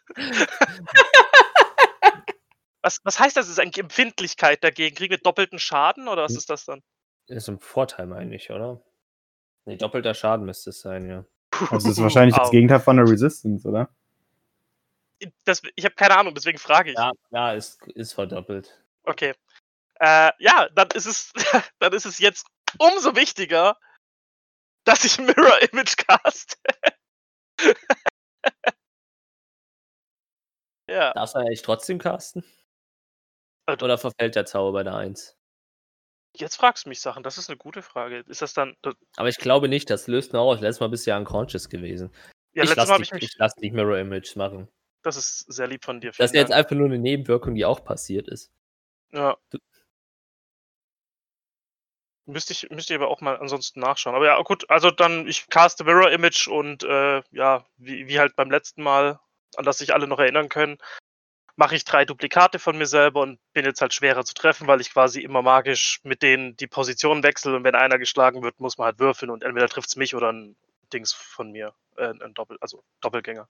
Was, 2.89 2.99
was 3.03 3.19
heißt 3.19 3.37
das? 3.37 3.47
Ist 3.47 3.59
eigentlich 3.59 3.83
Empfindlichkeit 3.83 4.63
dagegen? 4.63 4.95
Kriegen 4.95 5.11
wir 5.11 5.19
doppelten 5.19 5.59
Schaden 5.59 6.07
oder 6.07 6.23
was 6.23 6.31
Hm. 6.31 6.37
ist 6.39 6.49
das 6.49 6.65
dann? 6.65 6.81
Ist 7.27 7.47
ein 7.47 7.59
Vorteil, 7.59 8.07
meine 8.07 8.35
ich, 8.35 8.49
oder? 8.49 8.81
Nee, 9.65 9.77
doppelter 9.77 10.15
Schaden 10.15 10.45
müsste 10.45 10.71
es 10.71 10.81
sein, 10.81 11.07
ja. 11.07 11.25
Also 11.51 11.87
das 11.87 11.97
ist 11.97 12.01
wahrscheinlich 12.01 12.35
das. 12.35 12.49
Gegenteil 12.49 12.79
von 12.79 12.97
der 12.97 13.07
Resistance, 13.07 13.67
oder? 13.67 13.89
Das, 15.43 15.61
ich 15.75 15.85
habe 15.85 15.93
keine 15.95 16.17
Ahnung, 16.17 16.33
deswegen 16.33 16.57
frage 16.57 16.89
ich. 16.91 16.97
Ja, 16.97 17.11
ja 17.29 17.53
ist, 17.53 17.79
ist 17.89 18.13
verdoppelt. 18.13 18.83
Okay. 19.03 19.35
Äh, 19.99 20.31
ja, 20.39 20.69
dann 20.73 20.87
ist 20.91 21.05
es, 21.05 21.31
dann 21.79 21.93
ist 21.93 22.05
es 22.05 22.17
jetzt 22.19 22.47
umso 22.79 23.15
wichtiger, 23.15 23.77
dass 24.85 25.03
ich 25.03 25.19
Mirror 25.19 25.61
Image 25.71 25.97
cast. 25.97 26.57
ja. 30.89 31.13
Darfst 31.13 31.35
du 31.35 31.39
eigentlich 31.39 31.61
trotzdem 31.61 31.99
casten? 31.99 32.43
Oder 33.73 33.97
verfällt 33.97 34.35
der 34.35 34.45
Zauber 34.45 34.73
bei 34.79 34.83
der 34.83 34.95
1? 34.95 35.35
Jetzt 36.35 36.55
fragst 36.57 36.85
du 36.85 36.89
mich 36.89 37.01
Sachen, 37.01 37.23
das 37.23 37.37
ist 37.37 37.49
eine 37.49 37.57
gute 37.57 37.81
Frage. 37.81 38.19
Ist 38.27 38.41
das 38.41 38.53
dann. 38.53 38.75
Das, 38.81 38.93
Aber 39.17 39.29
ich 39.29 39.37
glaube 39.37 39.67
nicht, 39.67 39.89
das 39.89 40.07
löst 40.07 40.31
nur 40.33 40.41
aus. 40.43 40.59
Letztes 40.61 40.79
Mal 40.79 40.89
bist 40.89 41.05
du 41.05 41.11
ja 41.11 41.17
unconscious 41.17 41.69
gewesen. 41.69 42.11
ja, 42.53 42.63
ich 42.63 42.69
letztes 42.69 42.75
lass 42.77 42.87
Mal 42.89 42.93
habe 42.95 43.03
dich, 43.19 43.29
ich 43.31 43.35
lass 43.37 43.55
dich 43.55 43.71
Mirror 43.71 43.97
Image 43.97 44.35
machen. 44.35 44.67
Das 45.01 45.15
ist 45.17 45.39
sehr 45.51 45.67
lieb 45.67 45.83
von 45.83 45.99
dir. 46.01 46.11
Das 46.11 46.31
ist 46.31 46.35
jetzt 46.35 46.51
einfach 46.51 46.75
nur 46.75 46.85
eine 46.87 46.99
Nebenwirkung, 46.99 47.55
die 47.55 47.65
auch 47.65 47.83
passiert 47.83 48.27
ist. 48.27 48.51
Ja. 49.11 49.37
Du- 49.49 49.59
Müsste 52.25 52.53
ich, 52.53 52.69
müsste 52.69 52.93
ich 52.93 52.99
aber 52.99 53.09
auch 53.09 53.21
mal 53.21 53.37
ansonsten 53.37 53.79
nachschauen. 53.79 54.15
Aber 54.15 54.25
ja, 54.27 54.39
gut, 54.43 54.69
also 54.69 54.91
dann, 54.91 55.27
ich 55.27 55.47
caste 55.47 55.83
Mirror 55.83 56.11
Image 56.11 56.47
und 56.47 56.83
äh, 56.83 57.23
ja, 57.31 57.65
wie, 57.77 58.07
wie 58.07 58.19
halt 58.19 58.35
beim 58.35 58.51
letzten 58.51 58.83
Mal, 58.83 59.19
an 59.55 59.65
das 59.65 59.79
sich 59.79 59.93
alle 59.95 60.05
noch 60.05 60.19
erinnern 60.19 60.47
können, 60.47 60.77
mache 61.59 61.75
ich 61.75 61.83
drei 61.83 62.05
Duplikate 62.05 62.57
von 62.57 62.77
mir 62.77 62.85
selber 62.85 63.19
und 63.19 63.37
bin 63.51 63.65
jetzt 63.65 63.81
halt 63.81 63.93
schwerer 63.93 64.23
zu 64.23 64.33
treffen, 64.33 64.65
weil 64.67 64.79
ich 64.79 64.93
quasi 64.93 65.19
immer 65.19 65.41
magisch 65.41 65.99
mit 66.03 66.21
denen 66.21 66.55
die 66.55 66.67
Position 66.67 67.21
wechsle 67.21 67.53
und 67.53 67.65
wenn 67.65 67.75
einer 67.75 67.99
geschlagen 67.99 68.41
wird, 68.43 68.61
muss 68.61 68.77
man 68.77 68.85
halt 68.85 68.99
würfeln 68.99 69.29
und 69.29 69.43
entweder 69.43 69.67
trifft 69.67 69.89
es 69.89 69.97
mich 69.97 70.15
oder 70.15 70.31
ein 70.31 70.55
Dings 70.93 71.11
von 71.11 71.51
mir, 71.51 71.75
äh, 71.97 72.13
ein 72.23 72.33
Doppel, 72.33 72.57
also 72.61 72.81
Doppelgänger. 73.01 73.45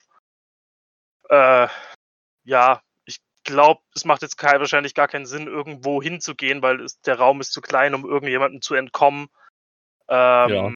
Äh, 1.30 1.68
ja, 2.46 2.82
ich 3.06 3.20
glaube, 3.44 3.82
es 3.94 4.06
macht 4.06 4.24
jetzt 4.24 4.38
kein, 4.38 4.60
wahrscheinlich 4.60 4.96
gar 4.96 5.08
keinen 5.08 5.28
Sinn, 5.28 5.46
irgendwo 5.46 6.02
hinzugehen, 6.02 6.64
weil 6.64 6.82
es, 6.82 7.00
der 7.02 7.20
Raum 7.20 7.42
ist 7.42 7.54
zu 7.54 7.62
klein, 7.62 7.94
um 7.94 8.10
irgendjemandem 8.10 8.64
zu 8.64 8.74
entkommen. 8.74 9.30
Ähm, 10.08 10.50
Ja. 10.50 10.74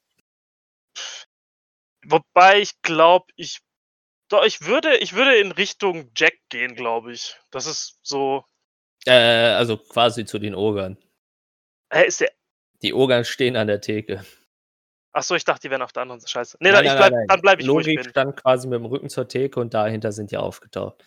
Wobei 2.05 2.61
ich 2.61 2.79
glaube, 2.83 3.25
ich. 3.35 3.59
Doch, 4.29 4.45
ich 4.45 4.65
würde, 4.65 4.97
ich 4.97 5.13
würde 5.13 5.35
in 5.35 5.51
Richtung 5.51 6.11
Jack 6.15 6.35
gehen, 6.49 6.75
glaube 6.75 7.13
ich. 7.13 7.35
Das 7.51 7.65
ist 7.65 7.99
so. 8.01 8.45
Äh, 9.05 9.11
also 9.11 9.77
quasi 9.77 10.25
zu 10.25 10.39
den 10.39 10.55
Ogern. 10.55 10.97
Hä, 11.91 12.05
ist 12.07 12.21
der. 12.21 12.31
Die 12.81 12.93
Ogern 12.93 13.25
stehen 13.25 13.55
an 13.55 13.67
der 13.67 13.81
Theke. 13.81 14.25
Achso, 15.13 15.35
ich 15.35 15.45
dachte, 15.45 15.61
die 15.67 15.71
wären 15.71 15.83
auf 15.83 15.93
der 15.93 16.01
anderen 16.01 16.19
Seite. 16.19 16.31
Scheiße. 16.31 16.57
Nee, 16.59 16.71
Nein, 16.71 16.85
dann, 16.85 16.97
bleib, 16.97 17.11
nein, 17.11 17.27
dann 17.27 17.41
bleibe 17.41 17.61
ich, 17.61 17.67
Lori 17.67 17.99
ich 17.99 18.09
stand 18.09 18.41
quasi 18.41 18.67
mit 18.67 18.79
dem 18.79 18.85
Rücken 18.85 19.09
zur 19.09 19.27
Theke 19.27 19.59
und 19.59 19.73
dahinter 19.73 20.11
sind 20.11 20.31
die 20.31 20.37
aufgetaucht. 20.37 21.03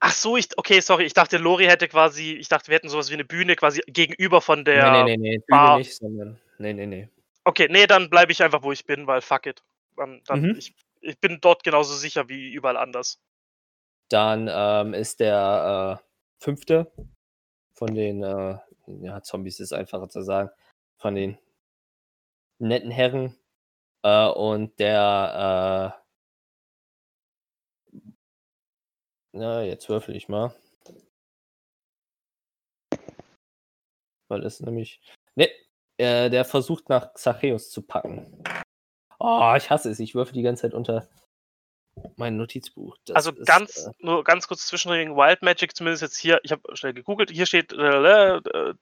Ach 0.00 0.12
so, 0.12 0.36
ich, 0.36 0.48
okay, 0.56 0.80
sorry. 0.80 1.04
Ich 1.04 1.12
dachte, 1.12 1.36
Lori 1.36 1.66
hätte 1.66 1.88
quasi, 1.88 2.32
ich 2.34 2.48
dachte, 2.48 2.68
wir 2.68 2.76
hätten 2.76 2.88
sowas 2.88 3.10
wie 3.10 3.14
eine 3.14 3.24
Bühne 3.24 3.54
quasi 3.56 3.82
gegenüber 3.86 4.40
von 4.40 4.64
der. 4.64 4.90
nee, 4.92 5.04
nee, 5.04 5.16
nee, 5.16 5.30
nee, 5.36 5.42
Bühne 5.46 5.76
nicht, 5.78 5.94
sondern. 5.94 6.40
Nee, 6.58 6.72
nee, 6.72 6.86
nee. 6.86 7.08
Okay, 7.44 7.68
nee, 7.70 7.86
dann 7.86 8.08
bleibe 8.08 8.32
ich 8.32 8.42
einfach, 8.42 8.62
wo 8.62 8.72
ich 8.72 8.86
bin, 8.86 9.06
weil 9.06 9.20
fuck 9.20 9.46
it. 9.46 9.62
Dann, 9.96 10.22
dann 10.26 10.40
Mhm. 10.40 10.56
ich, 10.56 10.74
ich 11.00 11.18
bin 11.20 11.38
dort 11.40 11.64
genauso 11.64 11.94
sicher 11.94 12.28
wie 12.28 12.52
überall 12.52 12.76
anders. 12.76 13.20
Dann 14.08 14.48
ähm, 14.50 14.94
ist 14.94 15.20
der 15.20 16.00
äh, 16.00 16.04
fünfte 16.42 16.92
von 17.72 17.94
den, 17.94 18.22
äh, 18.22 18.58
ja, 18.86 19.22
Zombies 19.22 19.60
ist 19.60 19.72
einfacher 19.72 20.08
zu 20.08 20.22
sagen, 20.22 20.50
von 20.98 21.14
den 21.14 21.38
netten 22.58 22.90
Herren. 22.90 23.36
Äh, 24.02 24.28
und 24.28 24.78
der, 24.78 25.92
äh, 25.92 26.02
na, 29.32 29.62
jetzt 29.62 29.88
würfel 29.88 30.16
ich 30.16 30.28
mal. 30.28 30.54
Weil 34.28 34.44
es 34.44 34.60
nämlich, 34.60 35.00
ne, 35.34 35.48
äh, 35.98 36.30
der 36.30 36.44
versucht 36.44 36.88
nach 36.88 37.14
Xacheus 37.14 37.70
zu 37.70 37.82
packen. 37.82 38.42
Oh, 39.18 39.54
ich 39.56 39.70
hasse 39.70 39.90
es, 39.90 39.98
ich 40.00 40.14
würfel 40.14 40.34
die 40.34 40.42
ganze 40.42 40.62
Zeit 40.62 40.74
unter 40.74 41.08
mein 42.16 42.36
Notizbuch. 42.36 42.96
Das 43.06 43.16
also 43.16 43.32
ist, 43.32 43.46
ganz, 43.46 43.86
äh, 43.86 43.90
nur 44.00 44.22
ganz 44.24 44.48
kurz 44.48 44.66
zwischenreden, 44.66 45.16
Wild 45.16 45.42
Magic, 45.42 45.74
zumindest 45.74 46.02
jetzt 46.02 46.16
hier, 46.18 46.40
ich 46.42 46.52
habe 46.52 46.76
schnell 46.76 46.92
gegoogelt, 46.92 47.30
hier 47.30 47.46
steht 47.46 47.72
äh, 47.72 48.36
äh, 48.36 48.74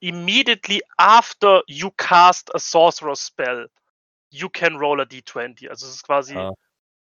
immediately 0.00 0.80
after 0.96 1.62
you 1.66 1.90
cast 1.96 2.54
a 2.54 2.58
sorcerer 2.58 3.16
spell, 3.16 3.68
you 4.30 4.48
can 4.48 4.76
roll 4.76 5.00
a 5.00 5.04
d20. 5.04 5.68
Also 5.68 5.86
es 5.86 5.96
ist 5.96 6.06
quasi, 6.06 6.36
Ah. 6.36 6.52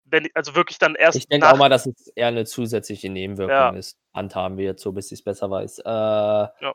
wenn, 0.04 0.28
also 0.34 0.54
wirklich 0.56 0.78
dann 0.78 0.96
erst 0.96 1.16
Ich 1.16 1.28
denke 1.28 1.50
auch 1.50 1.56
mal, 1.56 1.68
dass 1.68 1.86
es 1.86 2.08
eher 2.08 2.26
eine 2.28 2.44
zusätzliche 2.44 3.08
Nebenwirkung 3.08 3.54
Ja. 3.54 3.70
ist. 3.70 3.96
Handhaben 4.12 4.58
wir 4.58 4.64
jetzt 4.64 4.82
so, 4.82 4.92
bis 4.92 5.06
ich 5.12 5.20
es 5.20 5.24
besser 5.24 5.50
weiß. 5.50 5.78
Äh, 5.80 6.72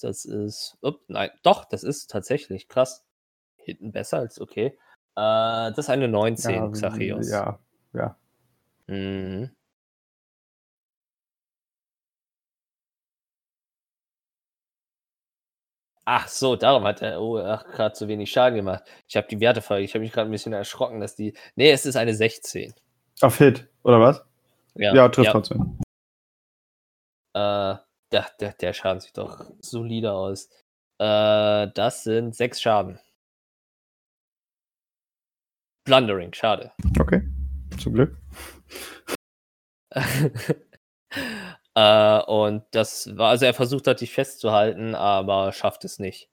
Das 0.00 0.24
ist. 0.24 0.76
Upp, 0.82 1.02
nein, 1.08 1.30
doch, 1.42 1.64
das 1.64 1.82
ist 1.84 2.10
tatsächlich 2.10 2.68
krass. 2.68 3.04
Hinten 3.56 3.92
besser 3.92 4.18
als 4.18 4.40
okay. 4.40 4.78
Äh, 5.16 5.72
das 5.72 5.78
ist 5.78 5.90
eine 5.90 6.08
19, 6.08 6.54
Ja, 6.54 6.68
Xacheus. 6.68 7.30
ja, 7.30 7.58
ja. 7.94 8.16
Mhm. 8.86 9.50
Ach 16.08 16.28
so, 16.28 16.54
darum 16.54 16.84
hat 16.84 17.02
er 17.02 17.20
oh, 17.20 17.34
gerade 17.34 17.96
so 17.96 18.06
wenig 18.06 18.30
Schaden 18.30 18.54
gemacht. 18.54 18.84
Ich 19.08 19.16
habe 19.16 19.26
die 19.26 19.40
Werte 19.40 19.60
verlegt. 19.60 19.88
Ich 19.88 19.94
habe 19.94 20.04
mich 20.04 20.12
gerade 20.12 20.28
ein 20.28 20.32
bisschen 20.32 20.52
erschrocken, 20.52 21.00
dass 21.00 21.16
die. 21.16 21.36
Nee, 21.56 21.72
es 21.72 21.84
ist 21.84 21.96
eine 21.96 22.14
16. 22.14 22.74
Auf 23.22 23.38
Hit, 23.38 23.66
oder 23.82 23.98
was? 23.98 24.24
Ja, 24.74 25.08
trifft 25.08 25.32
trotzdem. 25.32 25.80
Äh, 27.34 27.74
der, 28.12 28.26
der, 28.40 28.52
der 28.52 28.72
Schaden 28.72 29.00
sieht 29.00 29.18
doch 29.18 29.50
solide 29.58 30.12
aus. 30.12 30.48
Äh, 30.98 31.68
das 31.74 32.04
sind 32.04 32.36
sechs 32.36 32.60
Schaden. 32.60 33.00
Blundering, 35.86 36.34
schade. 36.34 36.72
Okay. 36.98 37.22
Zum 37.80 37.94
Glück. 37.94 38.18
äh, 41.74 42.22
und 42.24 42.64
das 42.72 43.16
war, 43.16 43.30
also 43.30 43.46
er 43.46 43.54
versucht 43.54 43.86
hat, 43.86 44.00
dich 44.00 44.12
festzuhalten, 44.12 44.96
aber 44.96 45.52
schafft 45.52 45.84
es 45.84 46.00
nicht. 46.00 46.28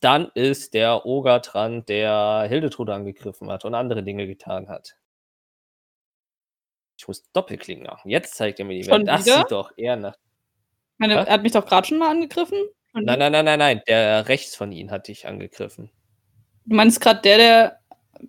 Dann 0.00 0.30
ist 0.34 0.74
der 0.74 1.06
Oger 1.06 1.40
dran, 1.40 1.86
der 1.86 2.44
Hildetrud 2.48 2.90
angegriffen 2.90 3.50
hat 3.50 3.64
und 3.64 3.74
andere 3.74 4.04
Dinge 4.04 4.26
getan 4.26 4.68
hat. 4.68 4.96
Ich 6.98 7.08
muss 7.08 7.30
Doppelklicken 7.32 7.84
machen. 7.84 8.10
Jetzt 8.10 8.34
zeigt 8.34 8.58
er 8.58 8.66
mir 8.66 8.74
die 8.74 8.84
Schon 8.84 8.98
Welt. 8.98 9.08
Das 9.08 9.24
wieder? 9.24 9.38
sieht 9.38 9.50
doch 9.50 9.72
eher 9.76 9.96
nach. 9.96 10.16
Meine, 10.98 11.14
er 11.14 11.26
hat 11.26 11.42
mich 11.42 11.52
doch 11.52 11.64
gerade 11.64 11.86
schon 11.86 11.98
mal 11.98 12.10
angegriffen. 12.10 12.58
Nein, 12.92 13.18
nein, 13.18 13.32
nein, 13.32 13.44
nein, 13.44 13.58
nein. 13.58 13.82
Der 13.88 14.28
rechts 14.28 14.54
von 14.56 14.72
Ihnen 14.72 14.90
hat 14.90 15.08
dich 15.08 15.26
angegriffen. 15.26 15.90
Du 16.64 16.76
meinst 16.76 17.00
gerade 17.00 17.22
der, 17.22 17.38
der 17.38 17.77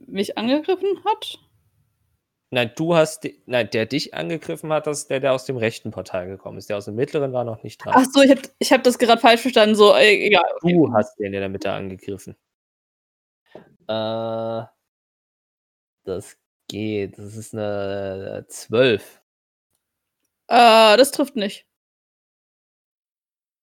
mich 0.08 0.38
angegriffen 0.38 1.04
hat? 1.06 1.40
Nein, 2.52 2.72
du 2.76 2.96
hast. 2.96 3.28
Nein, 3.46 3.70
der 3.72 3.86
dich 3.86 4.14
angegriffen 4.16 4.72
hat, 4.74 4.88
das 4.88 5.00
ist 5.00 5.10
der, 5.10 5.20
der 5.20 5.34
aus 5.34 5.46
dem 5.46 5.58
rechten 5.58 5.92
Portal 5.92 6.28
gekommen 6.28 6.58
ist. 6.58 6.68
Der 6.70 6.78
aus 6.78 6.86
dem 6.86 6.96
mittleren 6.96 7.32
war 7.32 7.44
noch 7.44 7.62
nicht 7.64 7.78
dran. 7.78 7.94
Ach 7.96 8.06
so, 8.12 8.22
ich 8.22 8.32
habe 8.32 8.42
ich 8.58 8.72
hab 8.74 8.84
das 8.84 8.98
gerade 8.98 9.22
falsch 9.22 9.42
verstanden. 9.42 9.76
So, 9.76 9.94
äh, 9.94 10.26
egal. 10.26 10.46
Okay. 10.62 10.74
Du 10.74 10.92
hast 10.94 11.16
den 11.20 11.34
in 11.34 11.40
der 11.40 11.50
Mitte 11.50 11.72
angegriffen. 11.72 12.36
Äh, 13.88 14.64
das 16.06 16.38
geht. 16.68 17.18
Das 17.20 17.36
ist 17.36 17.54
eine 17.54 18.46
12. 18.48 19.22
Äh, 20.48 20.98
das 20.98 21.12
trifft 21.12 21.36
nicht. 21.36 21.68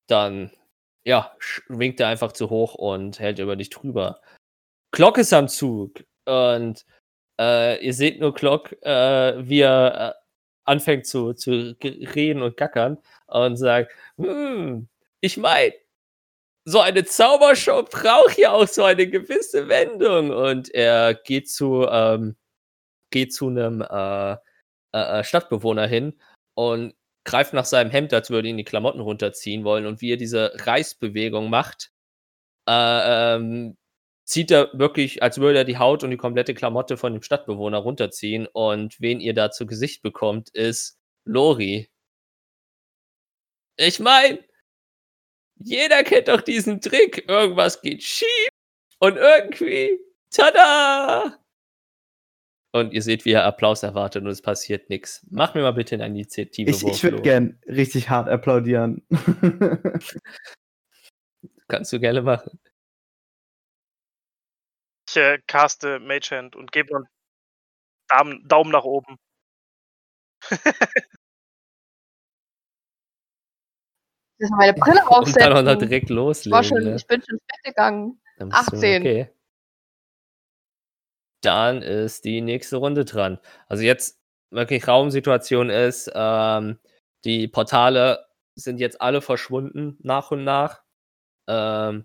Dann, 0.08 0.52
ja, 1.04 1.34
sch- 1.40 1.62
winkt 1.68 1.98
er 1.98 2.06
einfach 2.08 2.30
zu 2.32 2.50
hoch 2.50 2.74
und 2.76 3.18
hält 3.18 3.40
über 3.40 3.56
dich 3.56 3.70
drüber. 3.70 4.20
Glock 4.92 5.18
ist 5.18 5.32
am 5.32 5.48
Zug. 5.48 6.04
Und 6.26 6.84
äh, 7.40 7.84
ihr 7.84 7.94
seht 7.94 8.20
nur 8.20 8.34
Glock, 8.34 8.72
äh, 8.82 9.48
wie 9.48 9.60
er 9.60 10.14
äh, 10.16 10.20
anfängt 10.64 11.06
zu, 11.06 11.32
zu 11.34 11.76
reden 11.82 12.42
und 12.42 12.56
gackern 12.56 12.98
und 13.26 13.56
sagt, 13.56 13.92
hm, 14.18 14.88
ich 15.20 15.36
meine, 15.36 15.74
so 16.64 16.80
eine 16.80 17.04
Zaubershow 17.04 17.84
braucht 17.84 18.38
ja 18.38 18.52
auch 18.52 18.66
so 18.66 18.84
eine 18.84 19.06
gewisse 19.08 19.68
Wendung. 19.68 20.30
Und 20.30 20.74
er 20.74 21.14
geht 21.14 21.48
zu, 21.48 21.86
ähm, 21.88 22.36
geht 23.10 23.32
zu 23.32 23.48
einem 23.48 23.82
äh, 23.82 24.36
äh, 24.96 25.20
äh, 25.20 25.24
Stadtbewohner 25.24 25.86
hin 25.86 26.14
und 26.54 26.94
greift 27.24 27.52
nach 27.52 27.64
seinem 27.64 27.90
Hemd, 27.90 28.14
als 28.14 28.30
würde 28.30 28.48
ihn 28.48 28.56
die 28.56 28.64
Klamotten 28.64 29.00
runterziehen 29.00 29.64
wollen. 29.64 29.86
Und 29.86 30.00
wie 30.00 30.12
er 30.12 30.16
diese 30.16 30.52
Reißbewegung 30.56 31.50
macht, 31.50 31.92
äh, 32.68 33.36
ähm, 33.36 33.76
zieht 34.26 34.50
er 34.50 34.70
wirklich, 34.74 35.22
als 35.22 35.38
würde 35.38 35.60
er 35.60 35.64
die 35.64 35.78
Haut 35.78 36.02
und 36.02 36.10
die 36.10 36.16
komplette 36.16 36.52
Klamotte 36.52 36.96
von 36.96 37.12
dem 37.12 37.22
Stadtbewohner 37.22 37.78
runterziehen. 37.78 38.46
Und 38.46 39.00
wen 39.00 39.20
ihr 39.20 39.34
da 39.34 39.50
zu 39.50 39.66
Gesicht 39.66 40.02
bekommt, 40.02 40.50
ist 40.50 40.98
Lori. 41.24 41.88
Ich 43.76 44.00
meine, 44.00 44.40
jeder 45.58 46.02
kennt 46.02 46.28
doch 46.28 46.40
diesen 46.40 46.80
Trick. 46.80 47.28
Irgendwas 47.28 47.80
geht 47.80 48.02
schief 48.02 48.48
und 48.98 49.16
irgendwie, 49.16 49.98
tada! 50.30 51.38
Und 52.72 52.92
ihr 52.92 53.02
seht, 53.02 53.24
wie 53.24 53.32
er 53.32 53.44
Applaus 53.44 53.82
erwartet 53.82 54.22
und 54.24 54.28
es 54.28 54.42
passiert 54.42 54.90
nichts. 54.90 55.24
Mach 55.30 55.54
mir 55.54 55.62
mal 55.62 55.72
bitte 55.72 55.94
eine 55.94 56.06
Initiative. 56.06 56.70
Ich, 56.70 56.84
ich 56.84 57.02
würde 57.02 57.22
gern 57.22 57.58
richtig 57.66 58.10
hart 58.10 58.28
applaudieren. 58.28 59.06
Kannst 61.68 61.92
du 61.92 62.00
gerne 62.00 62.22
machen. 62.22 62.60
Ich 65.16 65.22
äh, 65.22 65.38
caste 65.46 65.98
Mage 65.98 66.28
Hand 66.36 66.56
und 66.56 66.72
gebe 66.72 66.94
einen 66.94 67.08
Daumen, 68.08 68.46
Daumen 68.48 68.70
nach 68.70 68.84
oben. 68.84 69.16
Ich 74.38 74.50
muss 74.50 74.58
meine 74.58 74.74
Brille 74.74 75.00
Und 75.08 75.34
dann 75.40 75.52
auch 75.54 75.62
noch 75.62 75.72
aufsetzen. 75.72 75.88
direkt 75.88 76.10
Ich, 76.10 76.16
war 76.16 76.16
loslegen. 76.18 76.64
schon, 76.64 76.82
ne? 76.84 76.96
ich 76.96 77.06
bin 77.06 77.22
schon 77.22 77.36
ins 77.38 77.46
Bett 77.46 77.64
gegangen. 77.64 78.20
Dann 78.36 78.50
bist 78.50 78.70
du- 78.70 78.76
18. 78.76 79.00
Okay. 79.02 79.30
Dann 81.42 81.80
ist 81.80 82.26
die 82.26 82.42
nächste 82.42 82.76
Runde 82.76 83.06
dran. 83.06 83.38
Also 83.66 83.82
jetzt 83.82 84.20
wirklich 84.50 84.86
Raumsituation 84.86 85.70
ist, 85.70 86.10
ähm, 86.14 86.78
die 87.24 87.48
Portale 87.48 88.26
sind 88.56 88.78
jetzt 88.78 89.00
alle 89.00 89.22
verschwunden 89.22 89.96
nach 90.02 90.30
und 90.32 90.44
nach. 90.44 90.82
Ähm, 91.48 92.04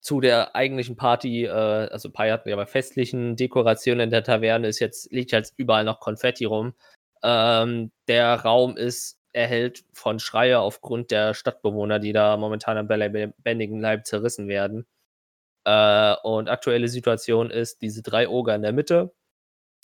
zu 0.00 0.20
der 0.20 0.54
eigentlichen 0.54 0.96
Party, 0.96 1.44
äh, 1.44 1.50
also 1.50 2.10
Pai 2.10 2.30
hatten 2.30 2.48
wir 2.48 2.56
bei 2.56 2.66
festlichen 2.66 3.36
Dekorationen 3.36 4.04
in 4.04 4.10
der 4.10 4.24
Taverne, 4.24 4.68
ist 4.68 4.78
jetzt, 4.78 5.12
liegt 5.12 5.32
jetzt 5.32 5.54
überall 5.56 5.84
noch 5.84 6.00
Konfetti 6.00 6.44
rum. 6.44 6.74
Ähm, 7.22 7.90
der 8.06 8.34
Raum 8.34 8.76
ist 8.76 9.18
erhellt 9.32 9.84
von 9.92 10.18
Schreie 10.18 10.58
aufgrund 10.60 11.10
der 11.10 11.34
Stadtbewohner, 11.34 11.98
die 11.98 12.12
da 12.12 12.36
momentan 12.36 12.78
am 12.78 12.88
lebendigen 12.88 13.80
Leib 13.80 14.06
zerrissen 14.06 14.48
werden. 14.48 14.86
Äh, 15.64 16.14
und 16.22 16.48
aktuelle 16.48 16.88
Situation 16.88 17.50
ist 17.50 17.82
diese 17.82 18.02
drei 18.02 18.28
Oger 18.28 18.54
in 18.54 18.62
der 18.62 18.72
Mitte, 18.72 19.12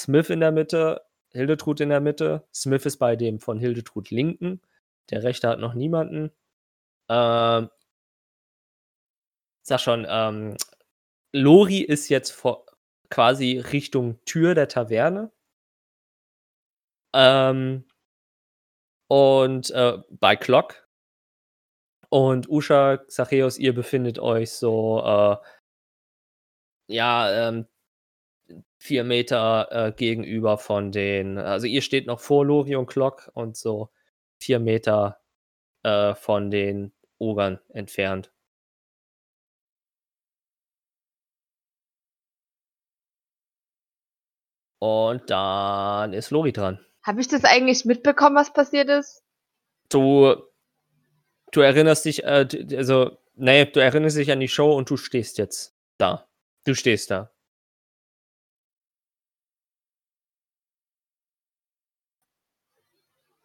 Smith 0.00 0.31
in 0.31 0.40
der 0.40 0.53
Mitte, 0.53 1.03
Hildetrud 1.33 1.81
in 1.81 1.90
der 1.90 2.00
Mitte. 2.00 2.46
Smith 2.55 2.87
ist 2.87 2.98
bei 2.98 3.16
dem 3.16 3.40
von 3.40 3.59
Hildetrud 3.59 4.11
linken. 4.11 4.61
Der 5.11 5.22
rechte 5.22 5.48
hat 5.48 5.59
noch 5.59 5.74
niemanden. 5.74 6.31
Ähm, 7.09 7.70
sag 9.64 9.81
schon, 9.81 10.07
ähm, 10.09 10.57
Lori 11.33 11.81
ist 11.81 12.09
jetzt 12.09 12.31
vor 12.31 12.66
quasi 13.11 13.59
Richtung 13.59 14.18
Tür 14.24 14.55
der 14.55 14.68
Taverne. 14.68 15.33
Ähm, 17.14 17.85
und 19.09 19.70
äh, 19.70 19.98
bei 20.11 20.37
Clock. 20.37 20.88
Und 22.11 22.48
Usha, 22.48 22.98
Xacheos, 22.98 23.59
ihr 23.59 23.74
befindet 23.74 24.18
euch 24.18 24.53
so, 24.53 25.03
äh, 25.05 25.37
ja, 26.88 27.48
ähm, 27.48 27.66
vier 28.79 29.05
Meter 29.05 29.68
äh, 29.70 29.92
gegenüber 29.92 30.59
von 30.59 30.92
den, 30.92 31.38
also 31.38 31.66
ihr 31.66 31.83
steht 31.83 32.07
noch 32.07 32.20
vor 32.20 32.44
Lori 32.44 32.77
und 32.77 32.87
Clock 32.87 33.31
und 33.35 33.57
so 33.57 33.90
vier 34.38 34.61
Meter 34.61 35.20
äh, 35.85 36.14
von 36.14 36.50
den 36.50 36.92
Ogern 37.18 37.61
entfernt. 37.70 38.34
Und 44.79 45.31
dann 45.31 46.13
ist 46.13 46.31
Lori 46.31 46.53
dran. 46.53 46.85
Habe 47.03 47.21
ich 47.21 47.29
das 47.29 47.45
eigentlich 47.45 47.85
mitbekommen, 47.85 48.37
was 48.37 48.53
passiert 48.53 48.89
ist? 48.89 49.23
Du, 49.89 50.35
du 51.53 51.61
erinnerst 51.61 52.05
dich, 52.05 52.25
äh, 52.25 52.49
also, 52.77 53.19
nee, 53.35 53.67
du 53.67 53.81
erinnerst 53.81 54.17
dich 54.17 54.33
an 54.33 54.41
die 54.41 54.49
Show 54.49 54.75
und 54.75 54.91
du 54.91 54.97
stehst 54.97 55.39
jetzt 55.39 55.75
da. 55.99 56.27
Du 56.65 56.75
stehst 56.75 57.11
da. 57.11 57.31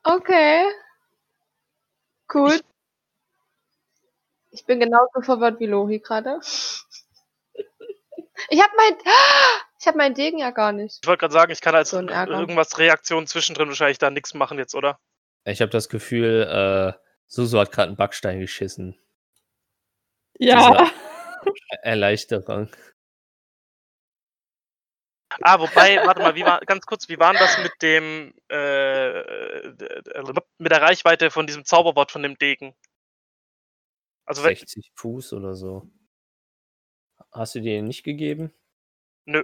Okay. 0.04 0.63
Cool. 2.34 2.60
Ich 4.52 4.65
bin 4.65 4.80
genauso 4.80 5.22
verwirrt 5.22 5.60
wie 5.60 5.68
Lori 5.68 6.00
gerade. 6.00 6.39
Ich 8.49 8.62
habe 8.62 8.71
mein, 8.78 8.93
ich 9.80 9.88
habe 9.88 9.97
meinen 9.97 10.15
Degen 10.15 10.39
ja 10.39 10.52
gar 10.52 10.71
nicht. 10.71 10.99
Ich 11.02 11.08
wollte 11.08 11.21
gerade 11.21 11.34
sagen, 11.34 11.52
ich 11.52 11.62
kann 11.62 11.75
als 11.75 11.89
So 11.89 11.99
irgendwas 11.99 12.78
Reaktion 12.78 13.28
zwischendrin 13.28 13.67
wahrscheinlich 13.67 13.97
da 13.97 14.10
nichts 14.10 14.34
machen 14.34 14.58
jetzt, 14.58 14.75
oder? 14.75 14.99
Ich 15.45 15.62
habe 15.62 15.71
das 15.71 15.89
Gefühl, 15.89 16.95
äh, 16.97 16.99
Susu 17.28 17.60
hat 17.60 17.71
gerade 17.71 17.89
einen 17.89 17.97
Backstein 17.97 18.39
geschissen. 18.39 18.97
Ja. 20.38 20.89
Erleichterung. 21.82 22.69
Ah, 25.41 25.60
wobei, 25.60 25.97
warte 26.06 26.21
mal, 26.21 26.36
wie 26.36 26.43
war, 26.43 26.60
ganz 26.62 26.86
kurz, 26.86 27.08
wie 27.08 27.19
war 27.19 27.34
denn 27.34 27.41
das 27.41 27.58
mit 27.60 27.71
dem, 27.82 28.34
äh, 28.49 29.67
mit 30.58 30.71
der 30.71 30.82
Reichweite 30.82 31.30
von 31.30 31.45
diesem 31.45 31.65
Zauberwort 31.65 32.12
von 32.12 32.23
dem 32.23 32.38
Degen? 32.38 32.75
Also, 34.25 34.43
wenn, 34.43 34.56
60 34.56 34.91
Fuß 34.95 35.34
oder 35.34 35.56
so. 35.56 35.89
Hast 37.32 37.56
du 37.56 37.62
dir 37.62 37.82
nicht 37.82 38.04
gegeben? 38.04 38.52
ich 39.26 39.44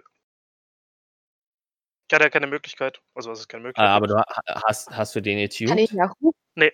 hatte 2.14 2.24
ja 2.26 2.30
keine 2.30 2.48
Möglichkeit. 2.48 3.02
Also, 3.14 3.30
was 3.32 3.40
ist 3.40 3.48
keine 3.48 3.64
Möglichkeit? 3.64 3.88
Ah, 3.88 3.96
aber 3.96 4.08
du 4.08 4.16
ha- 4.16 4.42
hast, 4.66 4.90
hast 4.92 5.16
du 5.16 5.22
den 5.22 5.38
Kann 5.38 5.78
ich 5.78 5.92
attuned? 5.92 5.92
ja 5.92 6.12
rufen. 6.22 6.72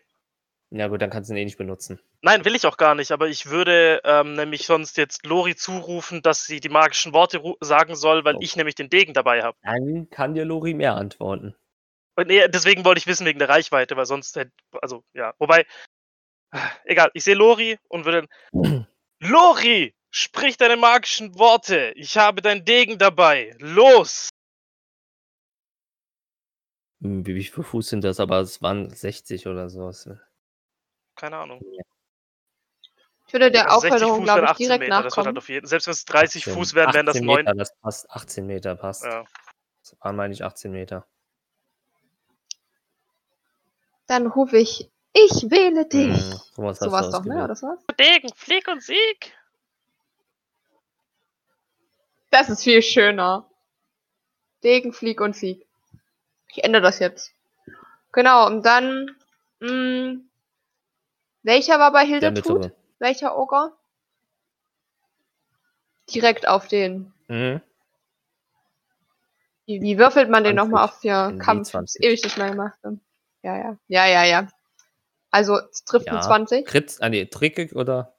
Ja 0.73 0.87
gut, 0.87 1.01
dann 1.01 1.09
kannst 1.09 1.29
du 1.29 1.33
den 1.33 1.41
eh 1.41 1.45
nicht 1.45 1.57
benutzen. 1.57 1.99
Nein, 2.21 2.45
will 2.45 2.55
ich 2.55 2.65
auch 2.65 2.77
gar 2.77 2.95
nicht, 2.95 3.11
aber 3.11 3.27
ich 3.27 3.47
würde 3.47 3.99
ähm, 4.05 4.35
nämlich 4.35 4.65
sonst 4.65 4.95
jetzt 4.95 5.25
Lori 5.25 5.55
zurufen, 5.55 6.21
dass 6.21 6.45
sie 6.45 6.61
die 6.61 6.69
magischen 6.69 7.13
Worte 7.13 7.41
sagen 7.59 7.95
soll, 7.95 8.23
weil 8.23 8.35
Oh. 8.35 8.39
ich 8.41 8.55
nämlich 8.55 8.75
den 8.75 8.89
Degen 8.89 9.13
dabei 9.13 9.41
habe. 9.43 9.57
Dann 9.63 10.09
kann 10.09 10.33
dir 10.33 10.45
Lori 10.45 10.73
mehr 10.73 10.95
antworten. 10.95 11.55
Und 12.15 12.27
nee, 12.27 12.47
deswegen 12.47 12.85
wollte 12.85 12.99
ich 12.99 13.07
wissen 13.07 13.25
wegen 13.25 13.39
der 13.39 13.49
Reichweite, 13.49 13.97
weil 13.97 14.05
sonst 14.05 14.35
hätte, 14.37 14.51
also 14.81 15.03
ja, 15.13 15.33
wobei, 15.39 15.65
egal, 16.85 17.11
ich 17.13 17.23
sehe 17.25 17.35
Lori 17.35 17.77
und 17.89 18.05
würde 18.05 18.27
Lori, 19.19 19.93
sprich 20.11 20.57
deine 20.57 20.77
magischen 20.77 21.37
Worte, 21.39 21.93
ich 21.95 22.17
habe 22.17 22.41
deinen 22.41 22.63
Degen 22.65 22.97
dabei, 22.97 23.55
los! 23.59 24.29
Hm, 27.01 27.25
Wie, 27.25 27.35
wie 27.35 27.43
viel 27.43 27.63
Fuß 27.63 27.89
sind 27.89 28.03
das? 28.03 28.19
Aber 28.19 28.39
es 28.41 28.61
waren 28.61 28.89
60 28.89 29.47
oder 29.47 29.69
sowas. 29.69 30.07
Keine 31.15 31.37
Ahnung. 31.37 31.61
Ich 33.27 33.33
würde 33.33 33.49
der 33.49 33.69
Also 33.71 33.81
60 33.81 33.93
Aufforderung, 34.03 34.23
glaube 34.25 34.41
ich, 34.41 34.49
18 34.49 34.65
direkt 34.65 34.79
Meter, 34.81 34.95
halt 34.95 35.05
nachkommen. 35.05 35.37
auf 35.37 35.49
jeden 35.49 35.65
Selbst 35.65 35.87
wenn 35.87 35.93
es 35.93 36.05
30 36.05 36.43
18 36.43 36.53
Fuß 36.53 36.73
wären, 36.75 36.93
wären 36.93 37.05
das 37.05 37.15
18 37.15 37.25
9. 37.25 37.37
Meter, 37.37 37.53
das 37.55 37.75
passt. 37.79 38.11
18 38.11 38.45
Meter 38.45 38.75
passt. 38.75 39.05
Ja. 39.05 39.23
Das 39.81 39.95
waren, 40.01 40.15
meine 40.15 40.33
ich, 40.33 40.43
18 40.43 40.71
Meter. 40.71 41.07
Dann 44.07 44.27
rufe 44.27 44.57
ich, 44.57 44.91
ich 45.13 45.49
wähle 45.49 45.87
dich. 45.87 46.13
Hm, 46.13 46.39
sowas 46.53 46.71
hast 46.71 46.79
So 46.79 46.85
du 46.87 46.91
war's 46.91 47.09
doch, 47.09 47.23
ne? 47.23 47.43
Oder 47.43 47.55
so 47.55 47.67
was? 47.67 47.79
Degen, 47.97 48.29
Flieg 48.35 48.67
und 48.67 48.83
Sieg! 48.83 49.33
Das 52.31 52.49
ist 52.49 52.63
viel 52.63 52.81
schöner. 52.81 53.47
Degen, 54.63 54.93
Flieg 54.93 55.21
und 55.21 55.35
Sieg. 55.35 55.65
Ich 56.47 56.63
ändere 56.63 56.81
das 56.81 56.99
jetzt. 56.99 57.33
Genau, 58.11 58.47
und 58.47 58.65
dann, 58.65 59.15
mh, 59.59 60.21
welcher 61.43 61.79
war 61.79 61.91
bei 61.91 62.05
Hildetrud? 62.05 62.71
Welcher 62.99 63.37
Ogre? 63.37 63.73
Direkt 66.09 66.47
auf 66.47 66.67
den. 66.67 67.13
Mhm. 67.27 67.61
Wie, 69.65 69.81
wie 69.81 69.97
würfelt 69.97 70.29
man 70.29 70.43
den 70.43 70.55
20. 70.55 70.55
nochmal 70.55 70.85
auf 70.85 70.99
die 70.99 71.37
Kampf? 71.39 71.69
20. 71.69 72.03
Ewig 72.03 72.23
nicht 72.23 72.37
mehr 72.37 72.49
gemacht. 72.49 72.79
Ja, 73.43 73.57
ja. 73.57 73.77
Ja, 73.87 74.05
ja, 74.07 74.23
ja. 74.25 74.47
Also, 75.31 75.57
es 75.57 75.83
trifft 75.85 76.07
Ja. 76.07 76.13
eine 76.13 76.21
20. 76.21 76.65
Crit, 76.67 76.97
ah 76.99 77.09
nee, 77.09 77.25
Trickig 77.25 77.75
oder? 77.75 78.13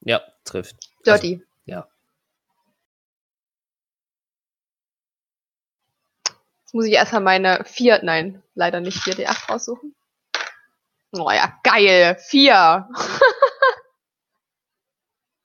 Ja, 0.00 0.22
trifft. 0.44 0.76
Dirty. 1.04 1.42
ja. 1.64 1.86
Jetzt 6.70 6.74
muss 6.76 6.86
ich 6.86 6.92
erstmal 6.92 7.22
meine 7.22 7.64
4, 7.64 8.04
nein, 8.04 8.44
leider 8.54 8.78
nicht 8.78 8.98
4D8 8.98 9.50
raussuchen. 9.50 9.92
Oh 11.10 11.28
ja, 11.32 11.58
geil. 11.64 12.16
4. 12.28 12.88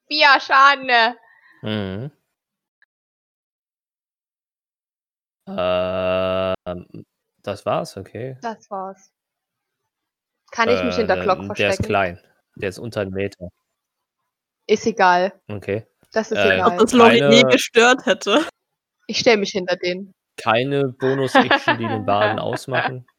4 0.07 0.39
Schaden. 0.39 1.15
Mhm. 1.63 2.11
Ähm, 5.47 7.05
das 7.41 7.65
war's, 7.65 7.97
okay. 7.97 8.37
Das 8.43 8.69
war's. 8.69 9.11
Kann 10.51 10.69
ich 10.69 10.83
mich 10.83 10.95
hinter 10.95 11.15
Glock 11.23 11.39
Ähm, 11.39 11.47
Der 11.47 11.55
verstecken? 11.55 11.81
ist 11.81 11.87
klein. 11.87 12.19
Der 12.55 12.69
ist 12.69 12.77
unter 12.77 13.01
einem 13.01 13.13
Meter. 13.13 13.49
Ist 14.67 14.85
egal. 14.85 15.33
Okay. 15.47 15.87
Das 16.11 16.29
ist 16.31 16.37
Äh, 16.37 16.61
Ob 16.61 16.67
egal. 16.73 16.77
das 16.77 16.91
Lori 16.93 17.19
Keine- 17.19 17.29
nie 17.29 17.43
gestört 17.43 18.05
hätte. 18.05 18.47
Ich 19.07 19.17
stelle 19.17 19.37
mich 19.37 19.49
hinter 19.53 19.75
den. 19.75 20.13
Keine 20.37 20.89
Bonus-Action, 20.89 21.77
die 21.77 21.87
den 21.87 22.05
Baden 22.05 22.39
ausmachen. 22.39 23.07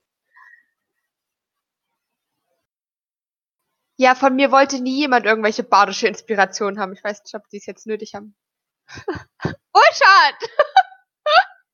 Ja, 3.99 4.15
von 4.15 4.37
mir 4.37 4.53
wollte 4.53 4.81
nie 4.83 4.99
jemand 4.99 5.25
irgendwelche 5.25 5.63
badische 5.63 6.07
Inspirationen 6.07 6.79
haben. 6.79 6.93
Ich 6.93 7.03
weiß 7.03 7.23
nicht, 7.25 7.35
ob 7.35 7.49
die 7.49 7.57
es 7.57 7.65
jetzt 7.65 7.87
nötig 7.87 8.15
haben. 8.15 8.37
Uschat! 9.73 10.51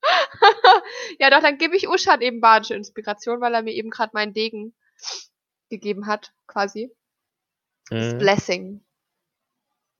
ja, 1.19 1.31
doch, 1.31 1.41
dann 1.41 1.59
gebe 1.59 1.77
ich 1.77 1.89
Uschat 1.89 2.21
eben 2.21 2.41
badische 2.41 2.75
Inspiration, 2.75 3.41
weil 3.41 3.55
er 3.55 3.63
mir 3.63 3.75
eben 3.75 3.91
gerade 3.91 4.13
meinen 4.15 4.33
Degen 4.33 4.73
gegeben 5.69 6.07
hat, 6.07 6.33
quasi. 6.47 6.95
Das 7.91 8.15
Mhm. 8.15 8.19
Blessing. 8.19 8.85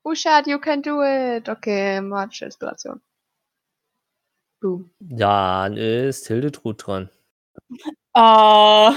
Uschat, 0.03 0.47
you 0.47 0.59
can 0.59 0.81
do 0.81 1.01
it. 1.03 1.49
Okay, 1.49 1.99
badische 2.01 2.45
Inspiration. 2.45 3.01
Boom. 4.63 4.89
Dann 5.01 5.75
ist 5.75 6.25
Hildetrud 6.27 6.87
dran. 6.87 7.09
Ah. 8.13 8.95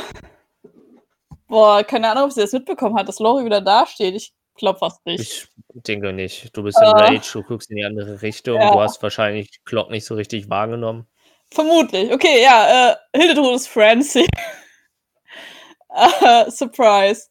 boah, 1.48 1.82
keine 1.82 2.08
Ahnung, 2.08 2.26
ob 2.26 2.32
sie 2.32 2.40
das 2.40 2.52
mitbekommen 2.52 2.96
hat, 2.96 3.08
dass 3.08 3.18
Lori 3.18 3.44
wieder 3.44 3.60
dasteht. 3.60 4.14
Ich 4.14 4.32
glaub 4.54 4.78
fast 4.78 5.04
nicht. 5.06 5.48
Ich 5.74 5.82
denke 5.82 6.12
nicht. 6.12 6.56
Du 6.56 6.62
bist 6.62 6.78
in 6.78 6.84
Äh. 6.84 6.90
Rage, 6.90 7.30
du 7.32 7.42
guckst 7.42 7.68
in 7.70 7.78
die 7.78 7.84
andere 7.84 8.22
Richtung. 8.22 8.60
Ja. 8.60 8.72
Du 8.72 8.80
hast 8.80 9.02
wahrscheinlich 9.02 9.64
Glock 9.64 9.90
nicht 9.90 10.04
so 10.06 10.14
richtig 10.14 10.48
wahrgenommen. 10.48 11.08
Vermutlich. 11.50 12.12
Okay, 12.12 12.44
ja, 12.44 12.92
äh, 12.92 12.96
Hildetrud 13.18 13.56
ist 13.56 13.66
Francie. 13.66 14.28
äh, 15.88 16.48
Surprise. 16.48 17.26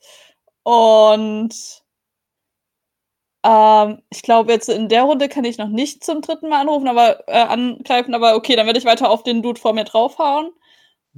Und 0.63 1.84
ähm, 3.45 4.01
ich 4.09 4.23
glaube, 4.23 4.51
jetzt 4.53 4.69
in 4.69 4.89
der 4.89 5.03
Runde 5.03 5.29
kann 5.29 5.45
ich 5.45 5.57
noch 5.59 5.67
nicht 5.69 6.03
zum 6.03 6.21
dritten 6.21 6.49
Mal 6.49 6.61
anrufen, 6.61 6.87
aber 6.87 7.27
äh, 7.27 7.33
angreifen, 7.43 8.13
aber 8.15 8.35
okay, 8.35 8.55
dann 8.55 8.65
werde 8.65 8.79
ich 8.79 8.85
weiter 8.85 9.09
auf 9.09 9.21
den 9.23 9.41
Dude 9.43 9.59
vor 9.61 9.73
mir 9.73 9.83
draufhauen. 9.85 10.51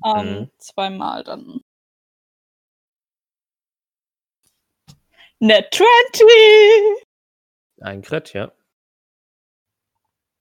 Ähm, 0.06 0.28
Mhm. 0.42 0.52
Zweimal 0.60 1.24
dann. 1.24 1.62
Net 5.40 5.74
20! 5.74 6.26
Ein 7.82 8.02
Crit, 8.02 8.34
ja. 8.34 8.52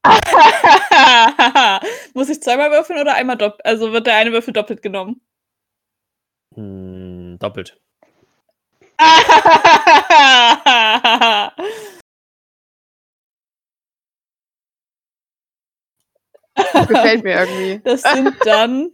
Muss 2.14 2.28
ich 2.30 2.40
zweimal 2.42 2.70
würfeln 2.70 3.00
oder 3.00 3.14
einmal 3.14 3.36
doppelt? 3.36 3.64
Also 3.66 3.92
wird 3.92 4.06
der 4.06 4.16
eine 4.16 4.32
Würfel 4.32 4.52
doppelt 4.54 4.80
genommen? 4.82 5.20
Hm, 6.54 7.38
doppelt. 7.38 7.78
Das 16.54 16.88
gefällt 16.88 17.24
mir 17.24 17.34
irgendwie. 17.40 17.80
Das 17.84 18.02
sind 18.02 18.34
dann 18.44 18.90